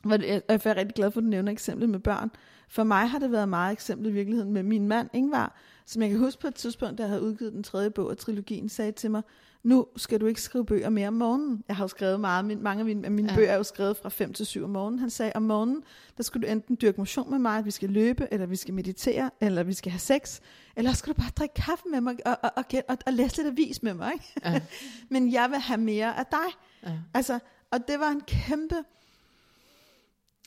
hvor 0.06 0.18
det, 0.18 0.42
og 0.48 0.54
jeg 0.54 0.62
er 0.66 0.76
rigtig 0.76 0.96
glad 0.96 1.12
for, 1.12 1.20
at 1.20 1.24
du 1.24 1.30
nævner 1.30 1.52
eksemplet 1.52 1.90
med 1.90 2.00
børn. 2.00 2.32
For 2.70 2.84
mig 2.84 3.10
har 3.10 3.20
det 3.20 3.32
været 3.32 3.50
meget 3.50 3.74
eksempel 3.74 4.08
i 4.08 4.12
virkeligheden 4.12 4.54
med 4.54 4.64
min 4.64 4.88
mand, 4.88 5.10
Ingvar, 5.14 5.56
som 5.86 6.02
jeg 6.02 6.10
kan 6.10 6.20
huske 6.20 6.42
på 6.42 6.48
et 6.48 6.56
tidspunkt, 6.56 6.98
da 6.98 7.04
jeg 7.04 7.10
havde 7.10 7.22
udgivet 7.22 7.54
den 7.54 7.64
tredje 7.64 7.90
bog 7.90 8.12
af 8.12 8.18
trilogien, 8.18 8.70
sagde 8.70 8.92
til 8.92 9.12
mig, 9.12 9.22
nu 9.64 9.86
skal 9.96 10.22
du 10.22 10.26
ikke 10.26 10.42
skrive 10.42 10.66
bøger 10.66 10.90
mere 10.90 11.08
om 11.08 11.14
morgenen. 11.14 11.64
Jeg 11.68 11.76
har 11.76 11.84
jo 11.84 11.88
skrevet 11.88 12.20
meget, 12.20 12.46
min, 12.46 12.64
mange 12.64 12.80
af 12.80 12.86
mine, 12.86 13.10
mine 13.10 13.28
ja. 13.28 13.34
Ja. 13.34 13.38
bøger 13.38 13.52
er 13.52 13.58
jo 13.58 13.64
skrevet 13.64 13.98
fra 13.98 14.10
5 14.10 14.34
til 14.34 14.46
7 14.46 14.64
om 14.64 14.70
morgenen. 14.70 15.00
Han 15.00 15.10
sagde, 15.10 15.32
om 15.36 15.42
morgenen, 15.42 15.84
der 16.18 16.24
skal 16.24 16.42
du 16.42 16.48
enten 16.48 16.78
dyrke 16.82 16.98
motion 16.98 17.32
med 17.32 17.40
mig, 17.40 17.58
at 17.58 17.66
vi 17.66 17.72
skal 17.72 17.90
løbe, 17.90 18.28
eller 18.32 18.46
vi 18.46 18.56
skal 18.56 18.74
meditere, 18.74 19.32
eller 19.42 19.64
vi 19.64 19.74
skal 19.74 19.92
have 19.92 20.00
sex, 20.00 20.40
eller 20.76 20.94
skal 20.94 21.14
du 21.14 21.18
bare 21.18 21.32
drikke 21.38 21.54
kaffe 21.54 21.84
med 21.92 22.02
mig, 22.02 22.16
og, 22.26 22.38
og, 22.44 22.52
og, 22.56 22.66
og, 22.88 22.98
og 23.06 23.14
læse 23.14 23.38
lidt 23.38 23.48
avis 23.48 23.84
med 23.84 23.94
mig. 23.94 24.14
Ikke? 24.14 24.34
Ja. 24.46 24.62
Men 25.14 25.34
jeg 25.34 25.50
vil 25.50 25.60
have 25.60 25.80
mere 25.80 26.20
af 26.20 26.26
dig. 26.26 26.54
Ja. 26.84 26.98
Altså, 27.14 27.40
og 27.72 27.88
det 27.88 28.00
var 28.00 28.10
en 28.10 28.22
kæmpe... 28.22 28.76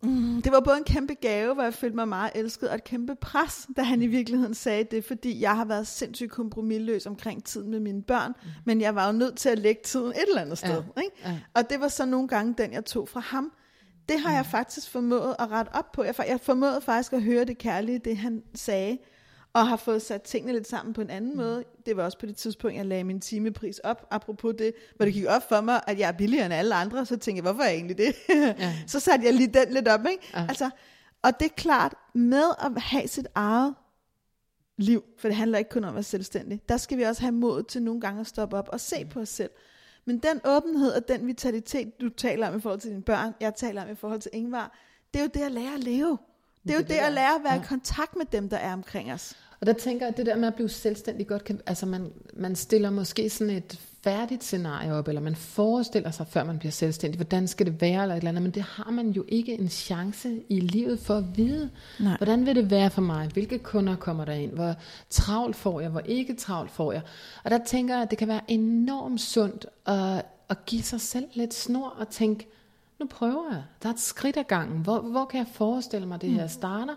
Mm, 0.03 0.43
det 0.43 0.53
var 0.53 0.61
både 0.61 0.77
en 0.77 0.85
kæmpe 0.85 1.15
gave, 1.15 1.55
hvor 1.55 1.63
jeg 1.63 1.75
følte 1.75 1.97
mig 1.97 2.09
meget 2.09 2.31
elsket, 2.35 2.69
og 2.69 2.75
et 2.75 2.85
kæmpe 2.85 3.15
pres, 3.15 3.67
da 3.77 3.83
han 3.83 4.03
i 4.03 4.07
virkeligheden 4.07 4.55
sagde 4.55 4.85
det, 4.85 5.05
fordi 5.05 5.41
jeg 5.41 5.57
har 5.57 5.65
været 5.65 5.87
sindssygt 5.87 6.31
kompromilløs 6.31 7.07
omkring 7.07 7.45
tiden 7.45 7.71
med 7.71 7.81
mine 7.81 8.03
børn, 8.03 8.33
mm. 8.43 8.49
men 8.65 8.81
jeg 8.81 8.95
var 8.95 9.07
jo 9.07 9.13
nødt 9.13 9.37
til 9.37 9.49
at 9.49 9.59
lægge 9.59 9.81
tiden 9.85 10.11
et 10.11 10.25
eller 10.29 10.43
andet 10.43 10.59
sted. 10.59 10.83
Ja, 10.97 11.03
Ikke? 11.03 11.17
ja. 11.25 11.39
Og 11.55 11.71
det 11.71 11.81
var 11.81 11.89
så 11.89 12.07
nogle 12.07 12.29
gange 12.29 12.55
den, 12.59 12.73
jeg 12.73 12.85
tog 12.85 13.09
fra 13.09 13.21
ham. 13.21 13.53
Det 14.09 14.21
har 14.21 14.33
jeg 14.35 14.47
faktisk 14.47 14.91
formået 14.91 15.37
at 15.39 15.51
rette 15.51 15.71
op 15.75 15.93
på. 15.93 16.03
Jeg, 16.03 16.15
jeg 16.19 16.41
formåede 16.41 16.81
faktisk 16.81 17.13
at 17.13 17.23
høre 17.23 17.45
det 17.45 17.59
kærlige, 17.59 17.99
det 17.99 18.17
han 18.17 18.43
sagde, 18.55 18.99
og 19.53 19.69
har 19.69 19.77
fået 19.77 20.03
sat 20.03 20.23
tingene 20.23 20.53
lidt 20.53 20.69
sammen 20.69 20.95
på 20.95 21.01
en 21.01 21.11
anden 21.11 21.37
måde. 21.37 21.65
Det 21.87 21.97
var 21.97 22.05
også 22.05 22.19
på 22.19 22.27
det 22.27 22.37
tidspunkt, 22.37 22.77
jeg 22.77 22.87
lagde 22.87 23.05
min 23.05 23.21
timepris 23.21 23.79
op, 23.79 24.07
apropos 24.11 24.55
det, 24.59 24.73
hvor 24.97 25.05
det 25.05 25.15
gik 25.15 25.27
op 25.29 25.49
for 25.49 25.61
mig, 25.61 25.81
at 25.87 25.99
jeg 25.99 26.09
er 26.09 26.13
billigere 26.13 26.45
end 26.45 26.55
alle 26.55 26.75
andre, 26.75 27.07
så 27.07 27.17
tænkte 27.17 27.45
jeg, 27.45 27.53
hvorfor 27.53 27.63
er 27.63 27.69
jeg 27.69 27.75
egentlig 27.75 27.99
det? 27.99 28.15
Ja. 28.29 28.75
så 28.87 29.01
satte 29.01 29.27
jeg 29.27 29.35
lige 29.35 29.53
den 29.55 29.73
lidt 29.73 29.89
op, 29.89 30.01
ikke? 30.11 30.31
Ja. 30.35 30.47
Altså, 30.49 30.71
og 31.23 31.41
det 31.41 31.47
er 31.47 31.55
klart, 31.57 31.95
med 32.15 32.45
at 32.65 32.83
have 32.83 33.09
sit 33.09 33.27
eget 33.35 33.75
liv, 34.77 35.05
for 35.19 35.29
det 35.29 35.37
handler 35.37 35.59
ikke 35.59 35.71
kun 35.71 35.85
om 35.85 35.89
at 35.89 35.95
være 35.95 36.03
selvstændig, 36.03 36.61
der 36.69 36.77
skal 36.77 36.99
vi 36.99 37.03
også 37.03 37.23
have 37.23 37.33
mod 37.33 37.63
til 37.63 37.83
nogle 37.83 38.01
gange 38.01 38.21
at 38.21 38.27
stoppe 38.27 38.57
op 38.57 38.69
og 38.73 38.81
se 38.81 39.05
på 39.05 39.21
os 39.21 39.29
selv. 39.29 39.51
Men 40.05 40.19
den 40.19 40.41
åbenhed 40.45 40.93
og 40.93 41.09
den 41.09 41.27
vitalitet, 41.27 42.01
du 42.01 42.09
taler 42.09 42.49
om 42.49 42.57
i 42.57 42.61
forhold 42.61 42.81
til 42.81 42.91
dine 42.91 43.03
børn, 43.03 43.33
jeg 43.41 43.55
taler 43.55 43.83
om 43.83 43.91
i 43.91 43.95
forhold 43.95 44.21
til 44.21 44.31
Ingvar, 44.35 44.79
det 45.15 45.21
er 45.21 45.25
jo 45.25 45.31
det 45.35 45.41
at 45.41 45.53
lære 45.53 45.75
at 45.75 45.85
leve. 45.85 46.19
Det 46.63 46.71
er 46.71 46.75
jo 46.75 46.81
Det 46.81 46.89
det, 46.89 46.95
at 46.95 47.13
lære 47.13 47.35
at 47.35 47.45
være 47.45 47.57
i 47.57 47.61
ja. 47.61 47.65
kontakt 47.65 48.17
med 48.17 48.27
dem, 48.33 48.49
der 48.49 48.57
er 48.57 48.73
omkring 48.73 49.13
os. 49.13 49.35
Og 49.61 49.67
der 49.67 49.73
tænker 49.73 50.07
jeg, 50.07 50.13
at 50.13 50.17
det 50.17 50.27
der 50.27 50.37
med 50.37 50.49
at 50.49 50.55
blive 50.55 50.69
selvstændig 50.69 51.27
godt 51.27 51.45
kan, 51.45 51.61
altså 51.67 51.87
man, 51.87 52.13
man 52.37 52.57
stiller 52.57 52.91
måske 52.91 53.31
sådan 53.31 53.55
et 53.55 53.81
færdigt 54.05 54.45
scenarie 54.45 54.95
op, 54.95 55.09
eller 55.09 55.21
man 55.21 55.35
forestiller 55.35 56.11
sig, 56.11 56.27
før 56.27 56.45
man 56.45 56.59
bliver 56.59 56.73
selvstændig, 56.73 57.19
hvordan 57.19 57.49
skal 57.49 57.67
det 57.67 57.81
være, 57.81 58.03
eller 58.03 58.15
et 58.15 58.19
eller 58.19 58.29
andet, 58.29 58.43
men 58.43 58.53
det 58.53 58.63
har 58.63 58.91
man 58.91 59.11
jo 59.11 59.25
ikke 59.29 59.59
en 59.59 59.69
chance 59.69 60.43
i 60.49 60.61
livet 60.61 61.01
for 61.01 61.15
at 61.15 61.37
vide. 61.37 61.71
Nej. 62.01 62.17
Hvordan 62.17 62.47
vil 62.47 62.57
det 62.57 62.71
være 62.71 62.91
for 62.91 63.03
mig? 63.03 63.29
Hvilke 63.33 63.59
kunder 63.59 63.97
kommer 63.97 64.25
der 64.25 64.33
ind? 64.33 64.53
Hvor 64.53 64.75
travlt 65.11 65.57
får 65.57 65.81
jeg? 65.81 65.91
Hvor 65.91 66.01
ikke 66.01 66.35
travlt 66.35 66.71
får 66.71 66.93
jeg? 66.93 67.03
Og 67.45 67.51
der 67.51 67.59
tænker 67.67 67.95
jeg, 67.95 68.03
at 68.03 68.11
det 68.11 68.19
kan 68.19 68.29
være 68.29 68.41
enormt 68.49 69.21
sundt 69.21 69.67
at, 69.87 70.25
at 70.49 70.67
give 70.67 70.83
sig 70.83 71.01
selv 71.01 71.27
lidt 71.35 71.55
snor 71.55 71.89
og 71.89 72.09
tænke, 72.09 72.49
nu 73.01 73.07
prøver 73.07 73.53
jeg. 73.53 73.63
Der 73.83 73.89
er 73.89 73.93
et 73.93 74.01
skridt 74.01 74.37
ad 74.37 74.45
gangen. 74.45 74.83
Hvor, 74.83 75.01
hvor 75.01 75.25
kan 75.25 75.39
jeg 75.39 75.47
forestille 75.53 76.07
mig, 76.07 76.21
det 76.21 76.31
her 76.31 76.47
starter? 76.47 76.95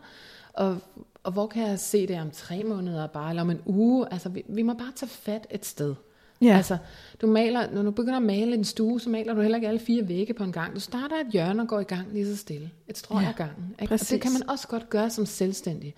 Og, 0.54 0.78
og 1.24 1.32
hvor 1.32 1.48
kan 1.48 1.68
jeg 1.68 1.80
se 1.80 2.08
det 2.08 2.22
om 2.22 2.32
tre 2.32 2.64
måneder 2.64 3.08
bare, 3.08 3.30
eller 3.30 3.42
om 3.42 3.50
en 3.50 3.62
uge? 3.66 4.08
Altså, 4.14 4.30
vi, 4.30 4.44
vi 4.50 4.62
må 4.62 4.74
bare 4.74 4.92
tage 4.96 5.10
fat 5.10 5.48
et 5.52 5.66
sted. 5.66 5.96
Ja. 6.42 6.58
Altså, 6.58 6.78
du 7.22 7.28
maler, 7.28 7.72
når 7.72 7.84
du 7.84 7.92
begynder 7.92 8.18
at 8.18 8.24
male 8.24 8.54
en 8.54 8.64
stue, 8.64 9.02
så 9.02 9.10
maler 9.10 9.34
du 9.34 9.42
heller 9.42 9.58
ikke 9.58 9.68
alle 9.68 9.80
fire 9.80 10.08
vægge 10.08 10.34
på 10.34 10.44
en 10.44 10.52
gang. 10.52 10.76
Du 10.76 10.80
starter 10.80 11.16
et 11.16 11.28
hjørne 11.32 11.62
og 11.62 11.68
går 11.68 11.80
i 11.80 11.84
gang 11.84 12.14
lige 12.14 12.26
så 12.26 12.38
stille. 12.38 12.72
Et 12.88 12.98
strøg 12.98 13.22
Ja, 13.22 13.30
ad 13.30 13.34
gangen. 13.34 13.76
Ikke? 13.82 13.94
Og 13.94 14.00
det 14.00 14.22
kan 14.22 14.32
man 14.32 14.50
også 14.50 14.68
godt 14.68 14.90
gøre 14.90 15.10
som 15.10 15.26
selvstændig. 15.26 15.96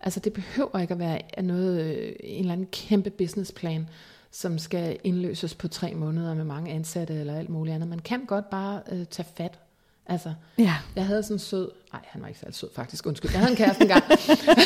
Altså, 0.00 0.20
det 0.20 0.32
behøver 0.32 0.78
ikke 0.78 0.94
at 0.94 0.98
være 0.98 1.42
noget, 1.42 1.80
øh, 1.80 2.12
en 2.20 2.40
eller 2.40 2.52
anden 2.52 2.66
kæmpe 2.66 3.10
businessplan, 3.10 3.88
som 4.36 4.58
skal 4.58 4.98
indløses 5.04 5.54
på 5.54 5.68
tre 5.68 5.94
måneder 5.94 6.34
med 6.34 6.44
mange 6.44 6.72
ansatte 6.72 7.14
eller 7.14 7.38
alt 7.38 7.48
muligt 7.48 7.74
andet. 7.74 7.88
Man 7.88 7.98
kan 7.98 8.24
godt 8.26 8.50
bare 8.50 8.80
øh, 8.92 9.06
tage 9.10 9.26
fat. 9.36 9.58
Altså, 10.06 10.34
Ja. 10.58 10.74
jeg 10.96 11.06
havde 11.06 11.22
sådan 11.22 11.34
en 11.34 11.38
sød, 11.38 11.70
nej 11.92 12.00
han 12.08 12.22
var 12.22 12.28
ikke 12.28 12.40
særlig 12.40 12.54
sød 12.54 12.68
faktisk, 12.74 13.06
undskyld, 13.06 13.30
jeg 13.30 13.40
havde 13.40 13.50
en 13.50 13.56
kæreste 13.56 13.82
engang, 13.82 14.04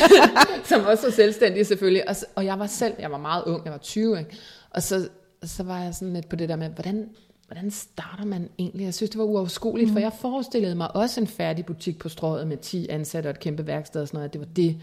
som 0.69 0.85
også 0.85 1.03
var 1.03 1.11
selvstændig 1.11 1.67
selvfølgelig, 1.67 2.09
og, 2.09 2.15
og 2.35 2.45
jeg 2.45 2.59
var 2.59 2.67
selv, 2.67 2.93
jeg 2.99 3.11
var 3.11 3.17
meget 3.17 3.43
ung, 3.45 3.65
jeg 3.65 3.71
var 3.71 3.77
20, 3.79 4.19
ikke? 4.19 4.37
og 4.69 4.83
så, 4.83 5.09
så 5.43 5.63
var 5.63 5.83
jeg 5.83 5.95
sådan 5.95 6.13
lidt 6.13 6.29
på 6.29 6.35
det 6.35 6.49
der 6.49 6.55
med, 6.55 6.69
hvordan, 6.69 7.09
hvordan 7.47 7.71
starter 7.71 8.25
man 8.25 8.49
egentlig? 8.59 8.83
Jeg 8.85 8.93
synes, 8.93 9.09
det 9.09 9.19
var 9.19 9.25
uoverskueligt, 9.25 9.89
mm. 9.89 9.93
for 9.93 9.99
jeg 9.99 10.11
forestillede 10.21 10.75
mig 10.75 10.95
også 10.95 11.21
en 11.21 11.27
færdig 11.27 11.65
butik 11.65 11.99
på 11.99 12.09
strøget 12.09 12.47
med 12.47 12.57
10 12.57 12.87
ansatte 12.89 13.27
og 13.27 13.31
et 13.31 13.39
kæmpe 13.39 13.67
værksted 13.67 14.01
og 14.01 14.07
sådan 14.07 14.17
noget, 14.17 14.33
det 14.33 14.41
var 14.41 14.47
det, 14.55 14.77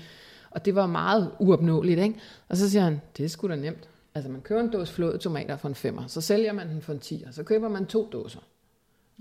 og 0.51 0.65
det 0.65 0.75
var 0.75 0.87
meget 0.87 1.31
uopnåeligt, 1.39 2.01
ikke? 2.01 2.15
Og 2.49 2.57
så 2.57 2.71
siger 2.71 2.83
han, 2.83 3.01
det 3.17 3.25
er 3.25 3.29
sgu 3.29 3.49
da 3.49 3.57
nemt. 3.57 3.89
Altså 4.19 4.31
man 4.31 4.41
køber 4.41 4.61
en 4.61 4.71
dåse 4.71 4.93
flåede 4.93 5.19
tomater 5.19 5.57
for 5.57 5.69
en 5.69 5.75
femmer, 5.75 6.07
så 6.07 6.21
sælger 6.21 6.53
man 6.53 6.69
den 6.69 6.83
for 6.83 6.93
en 6.93 6.99
10, 7.01 7.25
og 7.27 7.35
så 7.35 7.43
køber 7.43 7.69
man 7.69 7.87
to 7.87 8.09
dåser. 8.13 8.41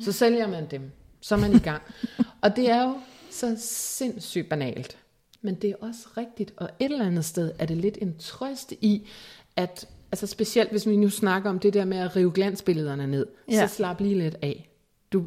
Så 0.02 0.12
sælger 0.12 0.48
man 0.48 0.68
dem. 0.72 0.92
Så 1.22 1.36
er 1.36 1.40
man 1.40 1.54
i 1.56 1.60
gang. 1.60 1.82
og 2.44 2.56
det 2.56 2.70
er 2.70 2.84
jo 2.84 2.96
så 3.32 3.56
sindssygt 3.60 4.50
banalt. 4.50 4.98
Men 5.42 5.56
det 5.56 5.70
er 5.70 5.76
også 5.82 6.08
rigtigt. 6.18 6.54
Og 6.58 6.70
et 6.80 6.92
eller 6.92 7.06
andet 7.06 7.26
sted 7.26 7.52
er 7.60 7.66
det 7.66 7.78
lidt 7.78 7.98
en 8.02 8.18
trøst 8.20 8.72
i, 8.82 9.08
at 9.56 9.88
altså 10.12 10.28
specielt 10.28 10.72
hvis 10.72 10.88
vi 10.88 10.96
nu 10.96 11.10
snakker 11.10 11.50
om 11.50 11.60
det 11.60 11.74
der 11.74 11.86
med 11.86 11.98
at 11.98 12.16
rive 12.16 12.32
glansbillederne 12.34 13.08
ned, 13.08 13.26
Ja. 13.52 13.68
så 13.68 13.76
slap 13.76 14.00
lige 14.02 14.18
lidt 14.18 14.36
af. 14.42 14.70
Du, 15.14 15.26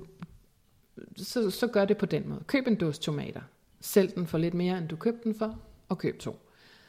så, 1.17 1.51
så 1.51 1.67
gør 1.67 1.85
det 1.85 1.97
på 1.97 2.07
den 2.07 2.29
måde. 2.29 2.41
Køb 2.47 2.67
en 2.67 2.75
dåse 2.75 3.01
tomater. 3.01 3.41
Sælg 3.81 4.15
den 4.15 4.27
for 4.27 4.39
lidt 4.39 4.55
mere, 4.55 4.79
end 4.79 4.89
du 4.89 4.97
købte 4.97 5.21
den 5.25 5.35
for, 5.35 5.59
og 5.89 5.99
køb 5.99 6.19
to. 6.19 6.37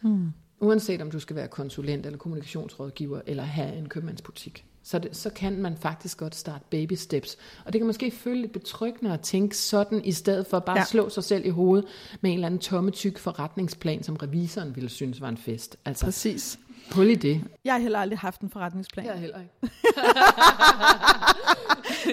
Mm. 0.01 0.31
Uanset 0.61 1.01
om 1.01 1.11
du 1.11 1.19
skal 1.19 1.35
være 1.35 1.47
konsulent 1.47 2.05
eller 2.05 2.19
kommunikationsrådgiver, 2.19 3.21
eller 3.25 3.43
have 3.43 3.75
en 3.75 3.89
købmandsbutik. 3.89 4.65
Så, 4.83 4.99
det, 4.99 5.17
så 5.17 5.29
kan 5.29 5.57
man 5.57 5.77
faktisk 5.77 6.17
godt 6.17 6.35
starte 6.35 6.63
baby 6.69 6.93
steps. 6.93 7.37
Og 7.65 7.73
det 7.73 7.79
kan 7.79 7.87
måske 7.87 8.11
føle 8.11 8.41
lidt 8.41 8.53
betryggende 8.53 9.13
at 9.13 9.21
tænke 9.21 9.57
sådan, 9.57 10.05
i 10.05 10.11
stedet 10.11 10.47
for 10.47 10.59
bare 10.59 10.77
ja. 10.77 10.81
at 10.81 10.87
slå 10.87 11.09
sig 11.09 11.23
selv 11.23 11.45
i 11.45 11.49
hovedet 11.49 11.85
med 12.21 12.31
en 12.31 12.33
eller 12.33 12.47
anden 12.47 12.59
tomme 12.59 12.91
tyk 12.91 13.17
forretningsplan, 13.17 14.03
som 14.03 14.15
revisoren 14.15 14.75
ville 14.75 14.89
synes 14.89 15.21
var 15.21 15.29
en 15.29 15.37
fest. 15.37 15.77
Altså, 15.85 16.05
Præcis. 16.05 16.59
Prøv 16.91 17.03
lige 17.03 17.15
det. 17.15 17.41
Jeg 17.65 17.73
har 17.73 17.79
heller 17.79 17.99
aldrig 17.99 18.19
haft 18.19 18.41
en 18.41 18.49
forretningsplan. 18.49 19.05
Jeg 19.05 19.13
har 19.13 19.19
heller 19.19 19.39
ikke. 19.39 19.53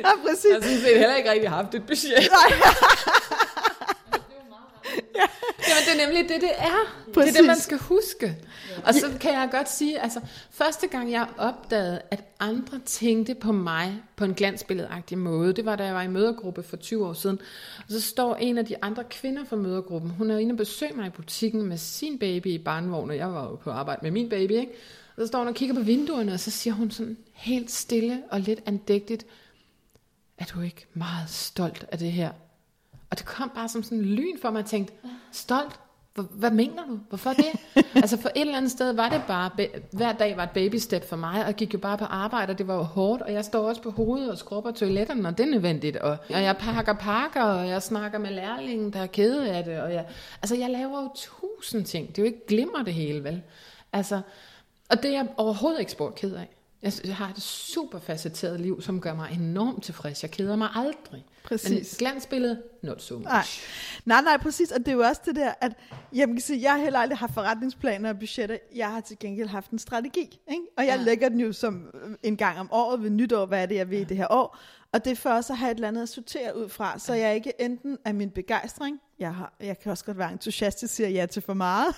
ja, 0.04 0.10
præcis. 0.28 0.50
Jeg 0.54 0.62
synes 0.62 0.82
heller 0.82 1.16
ikke 1.16 1.30
rigtig 1.30 1.50
haft 1.50 1.74
et 1.74 1.82
budget. 1.86 2.28
Jamen, 5.78 5.98
det 5.98 6.02
er 6.02 6.06
nemlig 6.06 6.28
det, 6.28 6.40
det 6.40 6.50
er. 6.58 6.96
Præcis. 7.14 7.32
Det 7.32 7.38
er 7.38 7.42
det, 7.42 7.46
man 7.46 7.56
skal 7.56 7.78
huske. 7.78 8.36
Og 8.84 8.94
så 8.94 9.06
kan 9.20 9.32
jeg 9.32 9.48
godt 9.52 9.70
sige, 9.70 10.00
altså, 10.00 10.20
første 10.50 10.86
gang 10.86 11.12
jeg 11.12 11.26
opdagede, 11.38 12.00
at 12.10 12.24
andre 12.40 12.80
tænkte 12.86 13.34
på 13.34 13.52
mig 13.52 14.02
på 14.16 14.24
en 14.24 14.34
glansbilledagtig 14.34 15.18
måde, 15.18 15.52
det 15.52 15.64
var, 15.64 15.76
da 15.76 15.84
jeg 15.84 15.94
var 15.94 16.02
i 16.02 16.08
mødergruppe 16.08 16.62
for 16.62 16.76
20 16.76 17.06
år 17.06 17.12
siden. 17.12 17.38
Og 17.78 17.84
så 17.88 18.00
står 18.00 18.36
en 18.36 18.58
af 18.58 18.66
de 18.66 18.74
andre 18.82 19.04
kvinder 19.04 19.44
fra 19.44 19.56
mødergruppen, 19.56 20.10
hun 20.10 20.30
er 20.30 20.38
inde 20.38 20.52
og 20.52 20.56
besøger 20.56 20.94
mig 20.94 21.06
i 21.06 21.10
butikken 21.10 21.62
med 21.62 21.76
sin 21.76 22.18
baby 22.18 22.46
i 22.46 22.58
barnvogn, 22.58 23.10
og 23.10 23.16
jeg 23.16 23.32
var 23.32 23.42
jo 23.42 23.54
på 23.56 23.70
arbejde 23.70 24.00
med 24.02 24.10
min 24.10 24.28
baby, 24.28 24.52
ikke? 24.52 24.72
Og 25.16 25.22
så 25.22 25.26
står 25.26 25.38
hun 25.38 25.48
og 25.48 25.54
kigger 25.54 25.74
på 25.74 25.82
vinduerne, 25.82 26.32
og 26.32 26.40
så 26.40 26.50
siger 26.50 26.74
hun 26.74 26.90
sådan 26.90 27.16
helt 27.32 27.70
stille 27.70 28.22
og 28.30 28.40
lidt 28.40 28.60
andægtigt, 28.66 29.26
er 30.38 30.44
du 30.44 30.60
ikke 30.60 30.86
meget 30.94 31.30
stolt 31.30 31.86
af 31.92 31.98
det 31.98 32.12
her? 32.12 32.30
Og 33.10 33.18
det 33.18 33.26
kom 33.26 33.50
bare 33.54 33.68
som 33.68 33.82
sådan 33.82 33.98
en 33.98 34.04
lyn 34.04 34.38
for 34.42 34.50
mig, 34.50 34.62
og 34.62 34.66
tænkte, 34.66 34.94
stolt? 35.32 35.80
Hvad 36.30 36.50
mener 36.50 36.86
du? 36.86 36.98
Hvorfor 37.08 37.30
det? 37.30 37.46
altså 38.02 38.20
for 38.20 38.28
et 38.28 38.40
eller 38.40 38.56
andet 38.56 38.70
sted 38.70 38.92
var 38.92 39.08
det 39.08 39.22
bare, 39.28 39.50
hver 39.92 40.12
dag 40.12 40.36
var 40.36 40.42
et 40.42 40.50
baby 40.50 40.76
step 40.76 41.08
for 41.08 41.16
mig, 41.16 41.46
og 41.46 41.54
gik 41.54 41.74
jo 41.74 41.78
bare 41.78 41.98
på 41.98 42.04
arbejde, 42.04 42.50
og 42.50 42.58
det 42.58 42.68
var 42.68 42.74
jo 42.74 42.82
hårdt, 42.82 43.22
og 43.22 43.32
jeg 43.32 43.44
står 43.44 43.68
også 43.68 43.82
på 43.82 43.90
hovedet 43.90 44.30
og 44.30 44.38
skrubber 44.38 44.70
toiletterne, 44.70 45.22
når 45.22 45.30
det 45.30 45.46
er 45.46 45.50
nødvendigt, 45.50 45.96
og, 45.96 46.10
og 46.10 46.42
jeg 46.42 46.56
pakker 46.56 46.92
pakker, 46.92 47.42
og 47.42 47.68
jeg 47.68 47.82
snakker 47.82 48.18
med 48.18 48.30
lærlingen, 48.30 48.92
der 48.92 49.00
er 49.00 49.06
kede 49.06 49.50
af 49.50 49.64
det, 49.64 49.80
og 49.80 49.92
jeg, 49.92 50.06
altså 50.42 50.56
jeg 50.56 50.70
laver 50.70 51.02
jo 51.02 51.10
tusind 51.14 51.84
ting, 51.84 52.08
det 52.08 52.18
er 52.18 52.22
jo 52.22 52.26
ikke 52.26 52.46
glimmer 52.46 52.82
det 52.82 52.94
hele, 52.94 53.24
vel? 53.24 53.42
Altså, 53.92 54.20
og 54.90 55.02
det 55.02 55.04
er 55.04 55.12
jeg 55.12 55.26
overhovedet 55.36 55.80
ikke 55.80 55.92
spor 55.92 56.10
ked 56.10 56.34
af. 56.34 56.57
Jeg 56.82 57.16
har 57.16 57.28
et 57.28 57.42
super 57.42 57.98
facetteret 57.98 58.60
liv, 58.60 58.82
som 58.82 59.00
gør 59.00 59.14
mig 59.14 59.30
enormt 59.32 59.84
tilfreds. 59.84 60.22
Jeg 60.22 60.30
keder 60.30 60.56
mig 60.56 60.68
aldrig. 60.74 61.24
Præcis. 61.44 61.70
Men 61.70 61.84
glansbillede, 61.98 62.62
not 62.82 63.02
so 63.02 63.14
much. 63.14 63.28
Nej. 63.28 63.44
nej, 64.04 64.20
nej, 64.22 64.36
præcis. 64.36 64.70
Og 64.70 64.78
det 64.78 64.88
er 64.88 64.92
jo 64.92 65.00
også 65.00 65.20
det 65.24 65.36
der, 65.36 65.52
at 65.60 65.72
jeg 66.14 66.26
kan 66.26 66.40
sige, 66.40 66.62
jeg 66.62 66.72
har 66.72 66.78
heller 66.78 66.98
aldrig 66.98 67.18
haft 67.18 67.34
forretningsplaner 67.34 68.08
og 68.08 68.18
budgetter. 68.18 68.58
Jeg 68.74 68.92
har 68.92 69.00
til 69.00 69.18
gengæld 69.18 69.48
haft 69.48 69.70
en 69.70 69.78
strategi. 69.78 70.40
Ikke? 70.50 70.62
Og 70.76 70.86
jeg 70.86 70.96
ja. 70.98 71.04
lægger 71.04 71.28
den 71.28 71.40
jo 71.40 71.52
som 71.52 71.86
en 72.22 72.36
gang 72.36 72.58
om 72.58 72.68
året 72.72 73.02
ved 73.02 73.10
nytår, 73.10 73.46
hvad 73.46 73.62
er 73.62 73.66
det, 73.66 73.74
jeg 73.74 73.90
vil 73.90 73.98
i 74.00 74.04
det 74.04 74.16
her 74.16 74.26
år. 74.30 74.58
Og 74.92 75.04
det 75.04 75.10
er 75.10 75.16
for 75.16 75.30
også 75.30 75.52
at 75.52 75.58
have 75.58 75.70
et 75.70 75.74
eller 75.74 75.88
andet 75.88 76.02
at 76.02 76.08
sortere 76.08 76.58
ud 76.58 76.68
fra, 76.68 76.98
så 76.98 77.14
jeg 77.14 77.34
ikke 77.34 77.52
enten 77.60 77.98
af 78.04 78.14
min 78.14 78.30
begejstring, 78.30 79.00
jeg, 79.18 79.34
har, 79.34 79.56
jeg 79.60 79.78
kan 79.78 79.92
også 79.92 80.04
godt 80.04 80.18
være 80.18 80.32
entusiastisk, 80.32 80.94
siger 80.94 81.08
ja 81.08 81.26
til 81.26 81.42
for 81.42 81.54
meget, 81.54 81.94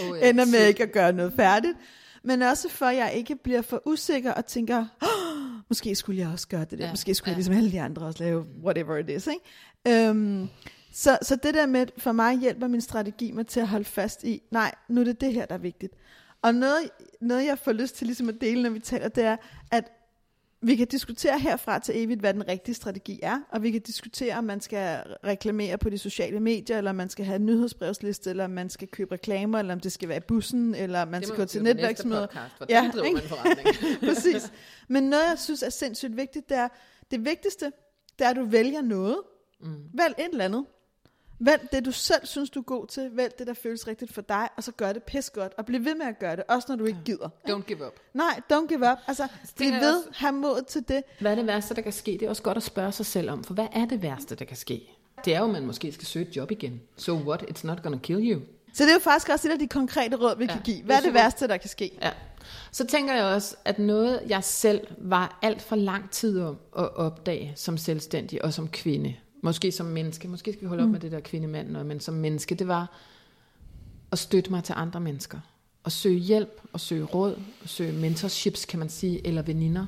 oh, 0.00 0.18
ja. 0.18 0.28
ender 0.28 0.44
med 0.44 0.66
ikke 0.66 0.82
at 0.82 0.92
gøre 0.92 1.12
noget 1.12 1.32
færdigt, 1.36 1.78
men 2.26 2.42
også 2.42 2.68
for, 2.68 2.86
at 2.86 2.96
jeg 2.96 3.12
ikke 3.14 3.36
bliver 3.36 3.62
for 3.62 3.82
usikker 3.84 4.32
og 4.32 4.46
tænker, 4.46 4.86
oh, 5.02 5.62
måske 5.68 5.94
skulle 5.94 6.20
jeg 6.20 6.28
også 6.28 6.48
gøre 6.48 6.64
det 6.64 6.78
der, 6.78 6.84
ja, 6.84 6.92
måske 6.92 7.14
skulle 7.14 7.30
ja. 7.30 7.32
jeg 7.32 7.36
ligesom 7.36 7.54
alle 7.54 7.72
de 7.72 7.80
andre 7.80 8.06
også 8.06 8.24
lave 8.24 8.46
whatever 8.64 8.96
it 8.96 9.10
is. 9.10 9.26
Ikke? 9.26 10.10
Um, 10.10 10.48
så, 10.92 11.18
så 11.22 11.36
det 11.36 11.54
der 11.54 11.66
med, 11.66 11.86
for 11.98 12.12
mig 12.12 12.38
hjælper 12.38 12.68
min 12.68 12.80
strategi 12.80 13.30
mig 13.30 13.46
til 13.46 13.60
at 13.60 13.68
holde 13.68 13.84
fast 13.84 14.24
i, 14.24 14.42
nej, 14.50 14.74
nu 14.88 15.00
er 15.00 15.04
det 15.04 15.20
det 15.20 15.32
her, 15.32 15.46
der 15.46 15.54
er 15.54 15.58
vigtigt. 15.58 15.92
Og 16.42 16.54
noget, 16.54 16.90
noget 17.20 17.46
jeg 17.46 17.58
får 17.58 17.72
lyst 17.72 17.96
til 17.96 18.06
ligesom 18.06 18.28
at 18.28 18.34
dele, 18.40 18.62
når 18.62 18.70
vi 18.70 18.78
taler, 18.78 19.08
det 19.08 19.24
er, 19.24 19.36
at 19.70 19.84
vi 20.62 20.76
kan 20.76 20.86
diskutere 20.86 21.38
herfra 21.38 21.78
til 21.78 22.02
evigt, 22.02 22.20
hvad 22.20 22.34
den 22.34 22.48
rigtige 22.48 22.74
strategi 22.74 23.20
er, 23.22 23.38
og 23.52 23.62
vi 23.62 23.70
kan 23.70 23.80
diskutere, 23.80 24.34
om 24.38 24.44
man 24.44 24.60
skal 24.60 25.02
reklamere 25.24 25.78
på 25.78 25.90
de 25.90 25.98
sociale 25.98 26.40
medier, 26.40 26.78
eller 26.78 26.90
om 26.90 26.96
man 26.96 27.08
skal 27.08 27.24
have 27.24 27.36
en 27.36 27.46
nyhedsbrevsliste, 27.46 28.30
eller 28.30 28.44
om 28.44 28.50
man 28.50 28.70
skal 28.70 28.88
købe 28.88 29.14
reklamer, 29.14 29.58
eller 29.58 29.74
om 29.74 29.80
det 29.80 29.92
skal 29.92 30.08
være 30.08 30.18
i 30.18 30.26
bussen, 30.28 30.74
eller 30.74 31.02
om 31.02 31.08
man 31.08 31.22
skal 31.22 31.36
gå 31.36 31.44
til 31.44 31.62
netværksmøder. 31.62 32.26
Ja, 32.68 32.90
ikke? 33.04 33.22
Præcis. 34.06 34.52
Men 34.88 35.02
noget, 35.02 35.24
jeg 35.28 35.38
synes 35.38 35.62
er 35.62 35.70
sindssygt 35.70 36.16
vigtigt, 36.16 36.48
det 36.48 36.56
er, 36.56 36.68
det 37.10 37.24
vigtigste, 37.24 37.72
det 38.18 38.24
er, 38.24 38.30
at 38.30 38.36
du 38.36 38.44
vælger 38.44 38.82
noget. 38.82 39.16
Mm. 39.60 39.76
Vælg 39.94 40.14
et 40.18 40.28
eller 40.32 40.44
andet. 40.44 40.64
Vælg 41.38 41.68
det, 41.72 41.84
du 41.84 41.92
selv 41.92 42.26
synes, 42.26 42.50
du 42.50 42.60
er 42.60 42.64
god 42.64 42.86
til. 42.86 43.10
Vælg 43.12 43.32
det, 43.38 43.46
der 43.46 43.54
føles 43.54 43.86
rigtigt 43.86 44.14
for 44.14 44.22
dig, 44.22 44.48
og 44.56 44.64
så 44.64 44.72
gør 44.72 44.92
det 44.92 45.02
pis 45.02 45.30
godt. 45.30 45.52
Og 45.58 45.66
bliv 45.66 45.84
ved 45.84 45.94
med 45.94 46.06
at 46.06 46.18
gøre 46.18 46.36
det, 46.36 46.44
også 46.48 46.66
når 46.68 46.76
du 46.76 46.84
ikke 46.84 46.98
gider. 47.04 47.28
Don't 47.48 47.62
give 47.62 47.86
up. 47.86 48.00
Nej, 48.14 48.40
don't 48.52 48.66
give 48.66 48.92
up. 48.92 48.98
Altså, 49.06 49.28
bliv 49.56 49.72
ved, 49.72 49.96
også, 49.96 50.08
have 50.12 50.32
mod 50.32 50.64
til 50.68 50.84
det. 50.88 51.02
Hvad 51.20 51.30
er 51.30 51.34
det 51.34 51.46
værste, 51.46 51.74
der 51.74 51.82
kan 51.82 51.92
ske? 51.92 52.12
Det 52.12 52.22
er 52.22 52.28
også 52.28 52.42
godt 52.42 52.56
at 52.56 52.62
spørge 52.62 52.92
sig 52.92 53.06
selv 53.06 53.30
om, 53.30 53.44
for 53.44 53.54
hvad 53.54 53.66
er 53.72 53.84
det 53.84 54.02
værste, 54.02 54.34
der 54.34 54.44
kan 54.44 54.56
ske? 54.56 54.96
Det 55.24 55.34
er 55.34 55.38
jo, 55.38 55.44
at 55.44 55.50
man 55.50 55.66
måske 55.66 55.92
skal 55.92 56.06
søge 56.06 56.28
et 56.28 56.36
job 56.36 56.50
igen. 56.50 56.80
So 56.96 57.14
what? 57.14 57.42
It's 57.42 57.66
not 57.66 57.82
gonna 57.82 57.98
kill 57.98 58.32
you. 58.32 58.40
Så 58.72 58.82
det 58.82 58.90
er 58.90 58.94
jo 58.94 59.00
faktisk 59.00 59.28
også 59.28 59.48
et 59.48 59.52
af 59.52 59.58
de 59.58 59.68
konkrete 59.68 60.16
råd, 60.16 60.38
vi 60.38 60.44
ja, 60.44 60.52
kan 60.52 60.62
give. 60.62 60.82
Hvad 60.82 60.96
er 60.96 61.00
det 61.00 61.14
værste, 61.14 61.48
der 61.48 61.56
kan 61.56 61.70
ske? 61.70 61.98
Ja. 62.02 62.10
Så 62.72 62.86
tænker 62.86 63.14
jeg 63.14 63.24
også, 63.24 63.56
at 63.64 63.78
noget, 63.78 64.20
jeg 64.28 64.44
selv 64.44 64.86
var 64.98 65.38
alt 65.42 65.62
for 65.62 65.76
lang 65.76 66.10
tid 66.10 66.40
om 66.40 66.58
at 66.78 66.94
opdage 66.96 67.52
som 67.56 67.78
selvstændig 67.78 68.44
og 68.44 68.52
som 68.52 68.68
kvinde, 68.68 69.14
måske 69.42 69.72
som 69.72 69.86
menneske, 69.86 70.28
måske 70.28 70.52
skal 70.52 70.62
vi 70.62 70.68
holde 70.68 70.82
mm. 70.82 70.88
op 70.88 70.92
med 70.92 71.00
det 71.00 71.12
der 71.12 71.20
kvindemand, 71.20 71.68
men 71.68 72.00
som 72.00 72.14
menneske, 72.14 72.54
det 72.54 72.68
var 72.68 72.92
at 74.12 74.18
støtte 74.18 74.50
mig 74.50 74.64
til 74.64 74.74
andre 74.76 75.00
mennesker. 75.00 75.38
Og 75.84 75.92
søge 75.92 76.18
hjælp, 76.18 76.60
og 76.72 76.80
søge 76.80 77.04
råd, 77.04 77.40
og 77.62 77.68
søge 77.68 77.92
mentorships, 77.92 78.64
kan 78.64 78.78
man 78.78 78.88
sige, 78.88 79.26
eller 79.26 79.42
veninder. 79.42 79.86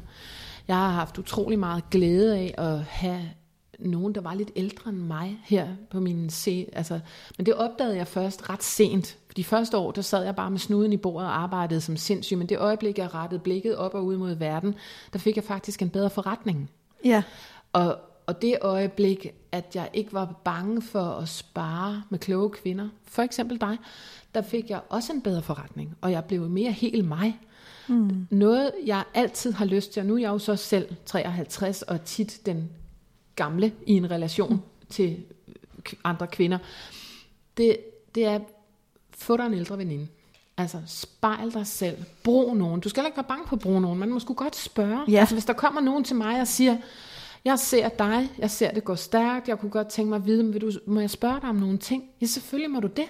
Jeg 0.68 0.76
har 0.76 0.90
haft 0.90 1.18
utrolig 1.18 1.58
meget 1.58 1.90
glæde 1.90 2.38
af 2.38 2.54
at 2.58 2.80
have 2.80 3.30
nogen, 3.78 4.14
der 4.14 4.20
var 4.20 4.34
lidt 4.34 4.50
ældre 4.56 4.90
end 4.90 4.98
mig 4.98 5.38
her 5.44 5.68
på 5.90 6.00
min 6.00 6.30
se. 6.30 6.68
Altså, 6.72 7.00
men 7.36 7.46
det 7.46 7.54
opdagede 7.54 7.96
jeg 7.96 8.06
først 8.06 8.50
ret 8.50 8.62
sent. 8.62 9.18
De 9.36 9.44
første 9.44 9.76
år, 9.76 9.92
der 9.92 10.02
sad 10.02 10.24
jeg 10.24 10.36
bare 10.36 10.50
med 10.50 10.58
snuden 10.58 10.92
i 10.92 10.96
bordet 10.96 11.28
og 11.28 11.38
arbejdede 11.38 11.80
som 11.80 11.96
sindssyg. 11.96 12.38
Men 12.38 12.48
det 12.48 12.58
øjeblik, 12.58 12.98
jeg 12.98 13.14
rettede 13.14 13.40
blikket 13.40 13.76
op 13.76 13.94
og 13.94 14.04
ud 14.04 14.16
mod 14.16 14.34
verden, 14.34 14.74
der 15.12 15.18
fik 15.18 15.36
jeg 15.36 15.44
faktisk 15.44 15.82
en 15.82 15.90
bedre 15.90 16.10
forretning. 16.10 16.70
Ja. 17.04 17.22
Og, 17.72 17.98
og 18.28 18.42
det 18.42 18.56
øjeblik, 18.60 19.26
at 19.52 19.76
jeg 19.76 19.90
ikke 19.92 20.12
var 20.12 20.34
bange 20.44 20.82
for 20.82 21.04
at 21.04 21.28
spare 21.28 22.02
med 22.10 22.18
kloge 22.18 22.50
kvinder, 22.50 22.88
for 23.04 23.22
eksempel 23.22 23.60
dig, 23.60 23.78
der 24.34 24.42
fik 24.42 24.70
jeg 24.70 24.80
også 24.88 25.12
en 25.12 25.22
bedre 25.22 25.42
forretning, 25.42 25.96
og 26.00 26.12
jeg 26.12 26.24
blev 26.24 26.48
mere 26.48 26.72
helt 26.72 27.08
mig. 27.08 27.40
Mm. 27.88 28.26
Noget, 28.30 28.72
jeg 28.86 29.04
altid 29.14 29.52
har 29.52 29.64
lyst 29.64 29.92
til, 29.92 30.00
og 30.00 30.06
nu 30.06 30.14
er 30.14 30.18
jeg 30.18 30.28
jo 30.28 30.38
så 30.38 30.56
selv 30.56 30.94
53, 31.06 31.82
og 31.82 32.04
tit 32.04 32.40
den 32.46 32.70
gamle 33.36 33.72
i 33.86 33.92
en 33.92 34.10
relation 34.10 34.52
mm. 34.52 34.86
til 34.88 35.16
andre 36.04 36.26
kvinder, 36.26 36.58
det, 37.56 37.76
det 38.14 38.24
er, 38.24 38.40
få 39.10 39.36
dig 39.36 39.46
en 39.46 39.54
ældre 39.54 39.78
veninde. 39.78 40.06
Altså, 40.56 40.78
spejl 40.86 41.54
dig 41.54 41.66
selv. 41.66 41.96
Brug 42.24 42.56
nogen. 42.56 42.80
Du 42.80 42.88
skal 42.88 43.04
ikke 43.06 43.16
være 43.16 43.26
bange 43.28 43.46
på 43.46 43.56
at 43.56 43.60
bruge 43.60 43.80
nogen. 43.80 43.98
Man 43.98 44.10
må 44.10 44.20
sgu 44.20 44.34
godt 44.34 44.56
spørge. 44.56 45.04
Ja. 45.08 45.20
Altså, 45.20 45.34
hvis 45.34 45.44
der 45.44 45.52
kommer 45.52 45.80
nogen 45.80 46.04
til 46.04 46.16
mig 46.16 46.40
og 46.40 46.48
siger, 46.48 46.76
jeg 47.44 47.58
ser 47.58 47.88
dig, 47.88 48.28
jeg 48.38 48.50
ser 48.50 48.70
det 48.70 48.84
gå 48.84 48.94
stærkt, 48.94 49.48
jeg 49.48 49.58
kunne 49.58 49.70
godt 49.70 49.88
tænke 49.88 50.08
mig 50.08 50.16
at 50.16 50.26
vide, 50.26 50.52
vil 50.52 50.60
du, 50.60 50.70
må 50.86 51.00
jeg 51.00 51.10
spørge 51.10 51.40
dig 51.40 51.48
om 51.48 51.56
nogle 51.56 51.78
ting? 51.78 52.04
Ja, 52.20 52.26
selvfølgelig 52.26 52.70
må 52.70 52.80
du 52.80 52.88
det. 52.88 53.06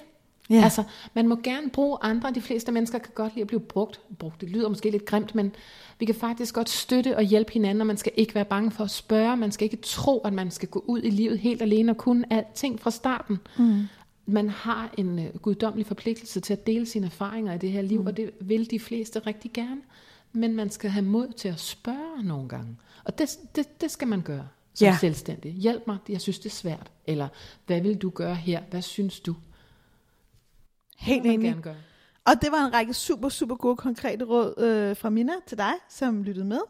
Ja. 0.50 0.62
Altså, 0.64 0.82
man 1.14 1.28
må 1.28 1.36
gerne 1.36 1.70
bruge 1.70 1.98
andre, 2.00 2.30
de 2.30 2.40
fleste 2.40 2.72
mennesker 2.72 2.98
kan 2.98 3.12
godt 3.14 3.34
lide 3.34 3.40
at 3.40 3.46
blive 3.46 3.60
brugt. 3.60 4.00
brugt. 4.18 4.40
Det 4.40 4.50
lyder 4.50 4.68
måske 4.68 4.90
lidt 4.90 5.04
grimt, 5.04 5.34
men 5.34 5.54
vi 5.98 6.04
kan 6.04 6.14
faktisk 6.14 6.54
godt 6.54 6.68
støtte 6.68 7.16
og 7.16 7.22
hjælpe 7.22 7.52
hinanden, 7.52 7.80
og 7.80 7.86
man 7.86 7.96
skal 7.96 8.12
ikke 8.16 8.34
være 8.34 8.44
bange 8.44 8.70
for 8.70 8.84
at 8.84 8.90
spørge, 8.90 9.36
man 9.36 9.52
skal 9.52 9.64
ikke 9.64 9.76
tro, 9.76 10.18
at 10.18 10.32
man 10.32 10.50
skal 10.50 10.68
gå 10.68 10.84
ud 10.86 11.02
i 11.02 11.10
livet 11.10 11.38
helt 11.38 11.62
alene 11.62 11.92
og 11.92 11.96
kunne 11.96 12.32
alting 12.32 12.80
fra 12.80 12.90
starten. 12.90 13.38
Mm. 13.58 13.82
Man 14.26 14.48
har 14.48 14.94
en 14.98 15.18
uh, 15.18 15.40
guddommelig 15.42 15.86
forpligtelse 15.86 16.40
til 16.40 16.52
at 16.52 16.66
dele 16.66 16.86
sine 16.86 17.06
erfaringer 17.06 17.54
i 17.54 17.58
det 17.58 17.70
her 17.70 17.82
liv, 17.82 18.00
mm. 18.00 18.06
og 18.06 18.16
det 18.16 18.30
vil 18.40 18.70
de 18.70 18.80
fleste 18.80 19.18
rigtig 19.18 19.52
gerne. 19.52 19.80
Men 20.32 20.54
man 20.54 20.70
skal 20.70 20.90
have 20.90 21.04
mod 21.04 21.32
til 21.32 21.48
at 21.48 21.60
spørge 21.60 22.22
nogle 22.22 22.48
gange. 22.48 22.76
Og 23.04 23.18
det, 23.18 23.38
det, 23.54 23.80
det 23.80 23.90
skal 23.90 24.08
man 24.08 24.22
gøre 24.22 24.48
som 24.78 24.86
ja. 24.86 24.96
selvstændig. 25.00 25.52
Hjælp 25.52 25.86
mig, 25.86 25.98
jeg 26.08 26.20
synes 26.20 26.38
det 26.38 26.46
er 26.46 26.54
svært. 26.54 26.90
Eller, 27.06 27.28
hvad 27.66 27.80
vil 27.80 27.96
du 27.96 28.10
gøre 28.10 28.34
her? 28.34 28.62
Hvad 28.70 28.82
synes 28.82 29.20
du? 29.20 29.34
Helt 30.98 31.26
enig. 31.26 31.48
Gerne 31.48 31.62
gøre. 31.62 31.76
Og 32.24 32.32
det 32.42 32.52
var 32.52 32.66
en 32.66 32.72
række 32.72 32.94
super, 32.94 33.28
super 33.28 33.54
gode 33.54 33.76
konkrete 33.76 34.24
råd 34.24 34.54
øh, 34.58 34.96
fra 34.96 35.10
Mina 35.10 35.32
til 35.46 35.58
dig, 35.58 35.72
som 35.88 36.22
lyttede 36.22 36.46
med. 36.46 36.60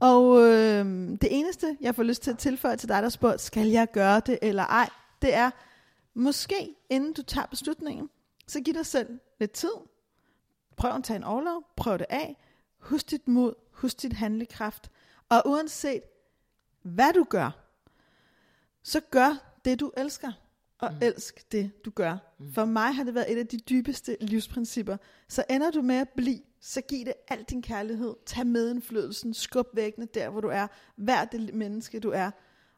Og 0.00 0.42
øh, 0.42 0.84
det 1.20 1.28
eneste, 1.30 1.76
jeg 1.80 1.94
får 1.94 2.02
lyst 2.02 2.22
til 2.22 2.30
at 2.30 2.38
tilføje 2.38 2.76
til 2.76 2.88
dig, 2.88 3.02
der 3.02 3.08
spørger, 3.08 3.36
skal 3.36 3.66
jeg 3.66 3.88
gøre 3.92 4.20
det 4.26 4.38
eller 4.42 4.62
ej, 4.62 4.88
det 5.22 5.34
er, 5.34 5.50
måske 6.14 6.74
inden 6.90 7.12
du 7.12 7.22
tager 7.22 7.46
beslutningen, 7.46 8.08
så 8.46 8.60
giv 8.60 8.74
dig 8.74 8.86
selv 8.86 9.08
lidt 9.40 9.52
tid. 9.52 9.72
Prøv 10.76 10.90
at 10.90 11.04
tage 11.04 11.16
en 11.16 11.24
overlov, 11.24 11.62
prøv 11.76 11.98
det 11.98 12.06
af. 12.10 12.36
Husk 12.86 13.10
dit 13.10 13.28
mod, 13.28 13.54
husk 13.70 14.02
dit 14.02 14.12
handlekraft. 14.12 14.90
Og 15.28 15.42
uanset 15.46 16.02
hvad 16.82 17.12
du 17.12 17.24
gør, 17.24 17.50
så 18.82 19.00
gør 19.10 19.54
det, 19.64 19.80
du 19.80 19.92
elsker. 19.96 20.32
Og 20.78 20.92
Mm. 20.92 20.98
elsk 21.02 21.52
det, 21.52 21.84
du 21.84 21.90
gør. 21.90 22.12
Mm. 22.38 22.46
Mm. 22.46 22.52
For 22.52 22.64
mig 22.64 22.94
har 22.94 23.04
det 23.04 23.14
været 23.14 23.32
et 23.32 23.38
af 23.38 23.46
de 23.46 23.58
dybeste 23.58 24.16
livsprincipper. 24.20 24.96
Så 25.28 25.44
ender 25.50 25.70
du 25.70 25.82
med 25.82 25.94
at 25.96 26.08
blive, 26.16 26.40
så 26.60 26.80
giv 26.80 27.04
det 27.04 27.14
al 27.28 27.42
din 27.42 27.62
kærlighed. 27.62 28.14
Tag 28.26 28.46
medindflydelsen. 28.46 29.34
Skub 29.34 29.66
væggene 29.74 30.06
der, 30.14 30.30
hvor 30.30 30.40
du 30.40 30.48
er. 30.48 30.66
Vær 30.96 31.24
det 31.24 31.54
menneske, 31.54 32.00
du 32.00 32.10
er. 32.10 32.30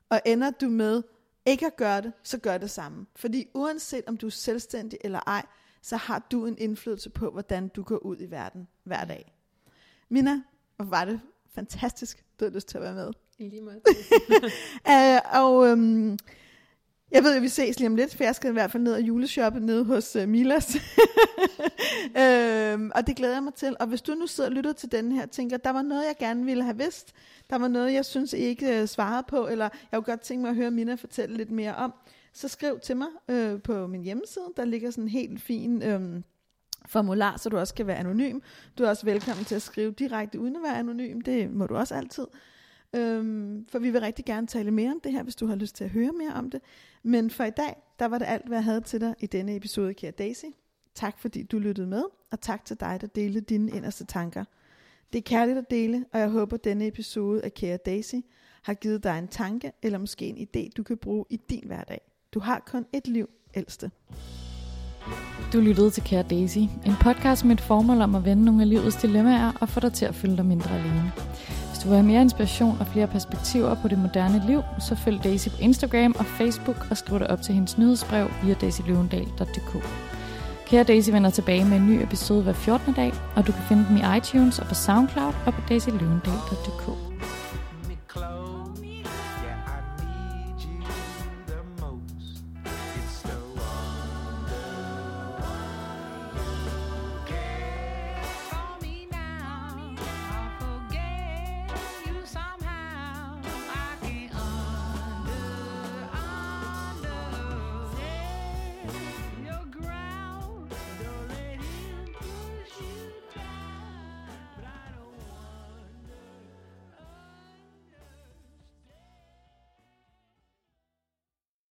Og 0.09 0.21
ender 0.27 0.51
du 0.51 0.69
med 0.69 1.03
ikke 1.47 1.67
at 1.67 1.77
gøre 1.77 2.01
det, 2.01 2.13
så 2.23 2.39
gør 2.39 2.59
det 2.59 2.71
samme. 2.71 3.07
Fordi 3.17 3.47
uanset 3.55 4.05
om 4.07 4.17
du 4.17 4.27
er 4.27 4.31
selvstændig 4.31 4.99
eller 5.05 5.21
ej, 5.27 5.47
så 5.83 5.97
har 5.97 6.27
du 6.31 6.47
en 6.47 6.59
indflydelse 6.59 7.11
på, 7.11 7.31
hvordan 7.31 7.69
du 7.69 7.83
går 7.83 7.99
ud 7.99 8.17
i 8.21 8.31
verden 8.31 8.69
hver 8.85 9.05
dag. 9.05 9.35
Mina, 10.09 10.43
hvor 10.77 10.85
var 10.85 11.05
det 11.05 11.21
fantastisk, 11.55 12.25
du 12.41 12.45
havde 12.45 12.55
lyst 12.55 12.69
til 12.69 12.79
at 12.79 12.83
være 12.83 12.95
med. 12.95 13.11
I 13.39 13.49
lige 13.49 13.63
måde. 13.63 13.81
Uh, 14.89 15.35
og 15.43 15.69
øhm, 15.69 16.19
jeg 17.11 17.23
ved, 17.23 17.37
at 17.37 17.43
vi 17.43 17.49
ses 17.49 17.79
lige 17.79 17.89
om 17.89 17.97
lidt, 17.97 18.15
for 18.15 18.25
jeg 18.25 18.35
skal 18.35 18.51
i 18.51 18.53
hvert 18.53 18.71
fald 18.71 18.83
ned 18.83 18.93
og 18.93 19.01
juleshoppe 19.01 19.61
nede 19.61 19.85
hos 19.85 20.17
uh, 20.17 20.29
Milas. 20.29 20.77
øhm, 22.23 22.91
og 22.95 23.07
det 23.07 23.17
glæder 23.17 23.35
jeg 23.35 23.43
mig 23.43 23.55
til. 23.55 23.77
Og 23.81 23.87
hvis 23.87 24.03
du 24.03 24.15
nu 24.15 24.27
sidder 24.27 24.51
og 24.51 24.57
lytter 24.57 24.73
til 24.73 24.93
den 24.93 25.13
her, 25.13 25.27
tænker, 25.27 25.57
der 25.57 25.71
var 25.71 25.83
noget, 25.83 26.05
jeg 26.07 26.17
gerne 26.19 26.45
ville 26.45 26.65
have 26.65 26.77
vidst, 26.77 27.13
der 27.51 27.59
var 27.59 27.69
noget, 27.69 27.93
jeg 27.93 28.05
synes, 28.05 28.33
I 28.33 28.37
ikke 28.37 28.83
uh, 28.83 28.89
svarede 28.89 29.27
på, 29.29 29.49
eller 29.49 29.69
jeg 29.93 29.99
kunne 29.99 30.03
godt 30.03 30.21
tænke 30.21 30.43
mig 30.43 30.51
at 30.51 30.57
høre 30.57 30.71
Mina 30.71 30.95
fortælle 30.95 31.37
lidt 31.37 31.51
mere 31.51 31.75
om, 31.75 31.93
så 32.33 32.49
skriv 32.49 32.81
til 32.81 32.97
mig 32.97 33.09
øh, 33.29 33.63
på 33.63 33.87
min 33.87 34.03
hjemmeside. 34.03 34.45
Der 34.57 34.65
ligger 34.65 34.91
sådan 34.91 35.05
en 35.05 35.09
helt 35.09 35.41
fin 35.41 35.83
øh, 35.83 36.23
formular, 36.89 37.37
så 37.37 37.49
du 37.49 37.59
også 37.59 37.75
kan 37.75 37.87
være 37.87 37.97
anonym. 37.97 38.41
Du 38.79 38.85
er 38.85 38.89
også 38.89 39.05
velkommen 39.05 39.45
til 39.45 39.55
at 39.55 39.63
skrive 39.63 39.93
direkte 39.93 40.41
uden 40.41 40.57
at 40.57 40.63
være 40.63 40.79
anonym. 40.79 41.21
Det 41.21 41.51
må 41.51 41.67
du 41.67 41.77
også 41.77 41.95
altid. 41.95 42.27
Øhm, 42.97 43.67
for 43.69 43.79
vi 43.79 43.91
vil 43.91 44.01
rigtig 44.01 44.25
gerne 44.25 44.47
tale 44.47 44.71
mere 44.71 44.91
om 44.91 45.01
det 45.05 45.13
her, 45.13 45.23
hvis 45.23 45.37
du 45.37 45.47
har 45.47 45.55
lyst 45.55 45.77
til 45.77 45.85
at 45.85 45.91
høre 45.91 46.13
mere 46.13 46.35
om 46.35 46.51
det. 46.51 46.61
Men 47.03 47.31
for 47.31 47.45
i 47.45 47.51
dag, 47.51 47.77
der 47.99 48.07
var 48.07 48.19
det 48.19 48.27
alt, 48.27 48.47
hvad 48.47 48.57
jeg 48.57 48.65
havde 48.65 48.81
til 48.81 49.01
dig 49.01 49.15
i 49.21 49.27
denne 49.27 49.57
episode, 49.57 49.95
kære 49.95 50.11
Daisy. 50.11 50.45
Tak 50.95 51.19
fordi 51.19 51.43
du 51.43 51.59
lyttede 51.59 51.87
med, 51.87 52.03
og 52.31 52.41
tak 52.41 52.65
til 52.65 52.81
dig, 52.81 52.99
der 53.01 53.07
delte 53.07 53.41
dine 53.41 53.71
inderste 53.73 54.05
tanker. 54.05 54.45
Det 55.13 55.19
er 55.19 55.23
kærligt 55.23 55.59
at 55.59 55.71
dele, 55.71 56.05
og 56.13 56.21
jeg 56.21 56.29
håber, 56.29 56.57
at 56.57 56.65
denne 56.65 56.87
episode 56.87 57.45
af 57.45 57.55
Kære 57.55 57.77
Daisy 57.77 58.15
har 58.63 58.75
givet 58.75 59.05
dig 59.05 59.19
en 59.19 59.29
tanke, 59.29 59.73
eller 59.83 59.99
måske 59.99 60.27
en 60.27 60.49
idé, 60.49 60.71
du 60.77 60.83
kan 60.83 60.97
bruge 60.97 61.25
i 61.31 61.37
din 61.37 61.63
hverdag. 61.67 62.01
Du 62.35 62.41
har 62.41 62.63
kun 62.67 62.87
et 62.93 63.09
liv, 63.09 63.29
ældste. 63.55 63.91
Du 65.53 65.61
lyttede 65.61 65.91
til 65.91 66.03
Kære 66.03 66.23
Daisy, 66.23 66.59
en 66.59 66.97
podcast 67.01 67.45
med 67.45 67.57
et 67.57 67.61
formål 67.61 68.01
om 68.01 68.15
at 68.15 68.25
vende 68.25 68.45
nogle 68.45 68.63
af 68.63 68.69
livets 68.69 68.97
dilemmaer 68.97 69.53
og 69.61 69.69
få 69.69 69.81
dig 69.81 69.93
til 69.93 70.05
at 70.05 70.15
føle 70.15 70.37
dig 70.37 70.47
mindre 70.47 70.71
alene. 70.71 71.13
Hvis 71.69 71.79
du 71.83 71.89
vil 71.89 71.97
have 71.97 72.07
mere 72.07 72.21
inspiration 72.21 72.77
og 72.81 72.87
flere 72.87 73.07
perspektiver 73.07 73.75
på 73.83 73.89
det 73.89 73.99
moderne 73.99 74.43
liv, 74.47 74.63
så 74.81 74.95
følg 74.95 75.25
Daisy 75.25 75.49
på 75.49 75.57
Instagram 75.61 76.15
og 76.19 76.25
Facebook 76.25 76.87
og 76.91 76.97
skriv 76.97 77.19
dig 77.19 77.31
op 77.31 77.43
til 77.43 77.55
hendes 77.55 77.79
nyhedsbrev 77.79 78.31
via 78.45 78.55
daisyløvendal.dk. 78.55 79.85
Kære 80.67 80.85
Daisy 80.85 81.11
vender 81.11 81.31
tilbage 81.31 81.65
med 81.65 81.77
en 81.77 81.87
ny 81.87 82.03
episode 82.03 82.43
hver 82.43 82.53
14. 82.53 82.95
dag, 82.95 83.13
og 83.37 83.47
du 83.47 83.53
kan 83.53 83.63
finde 83.69 83.87
dem 83.89 83.97
i 83.97 84.17
iTunes 84.17 84.59
og 84.59 84.67
på 84.67 84.75
Soundcloud 84.75 85.33
og 85.47 85.55
på 85.55 85.61
daisyløvendal.dk. 85.69 87.08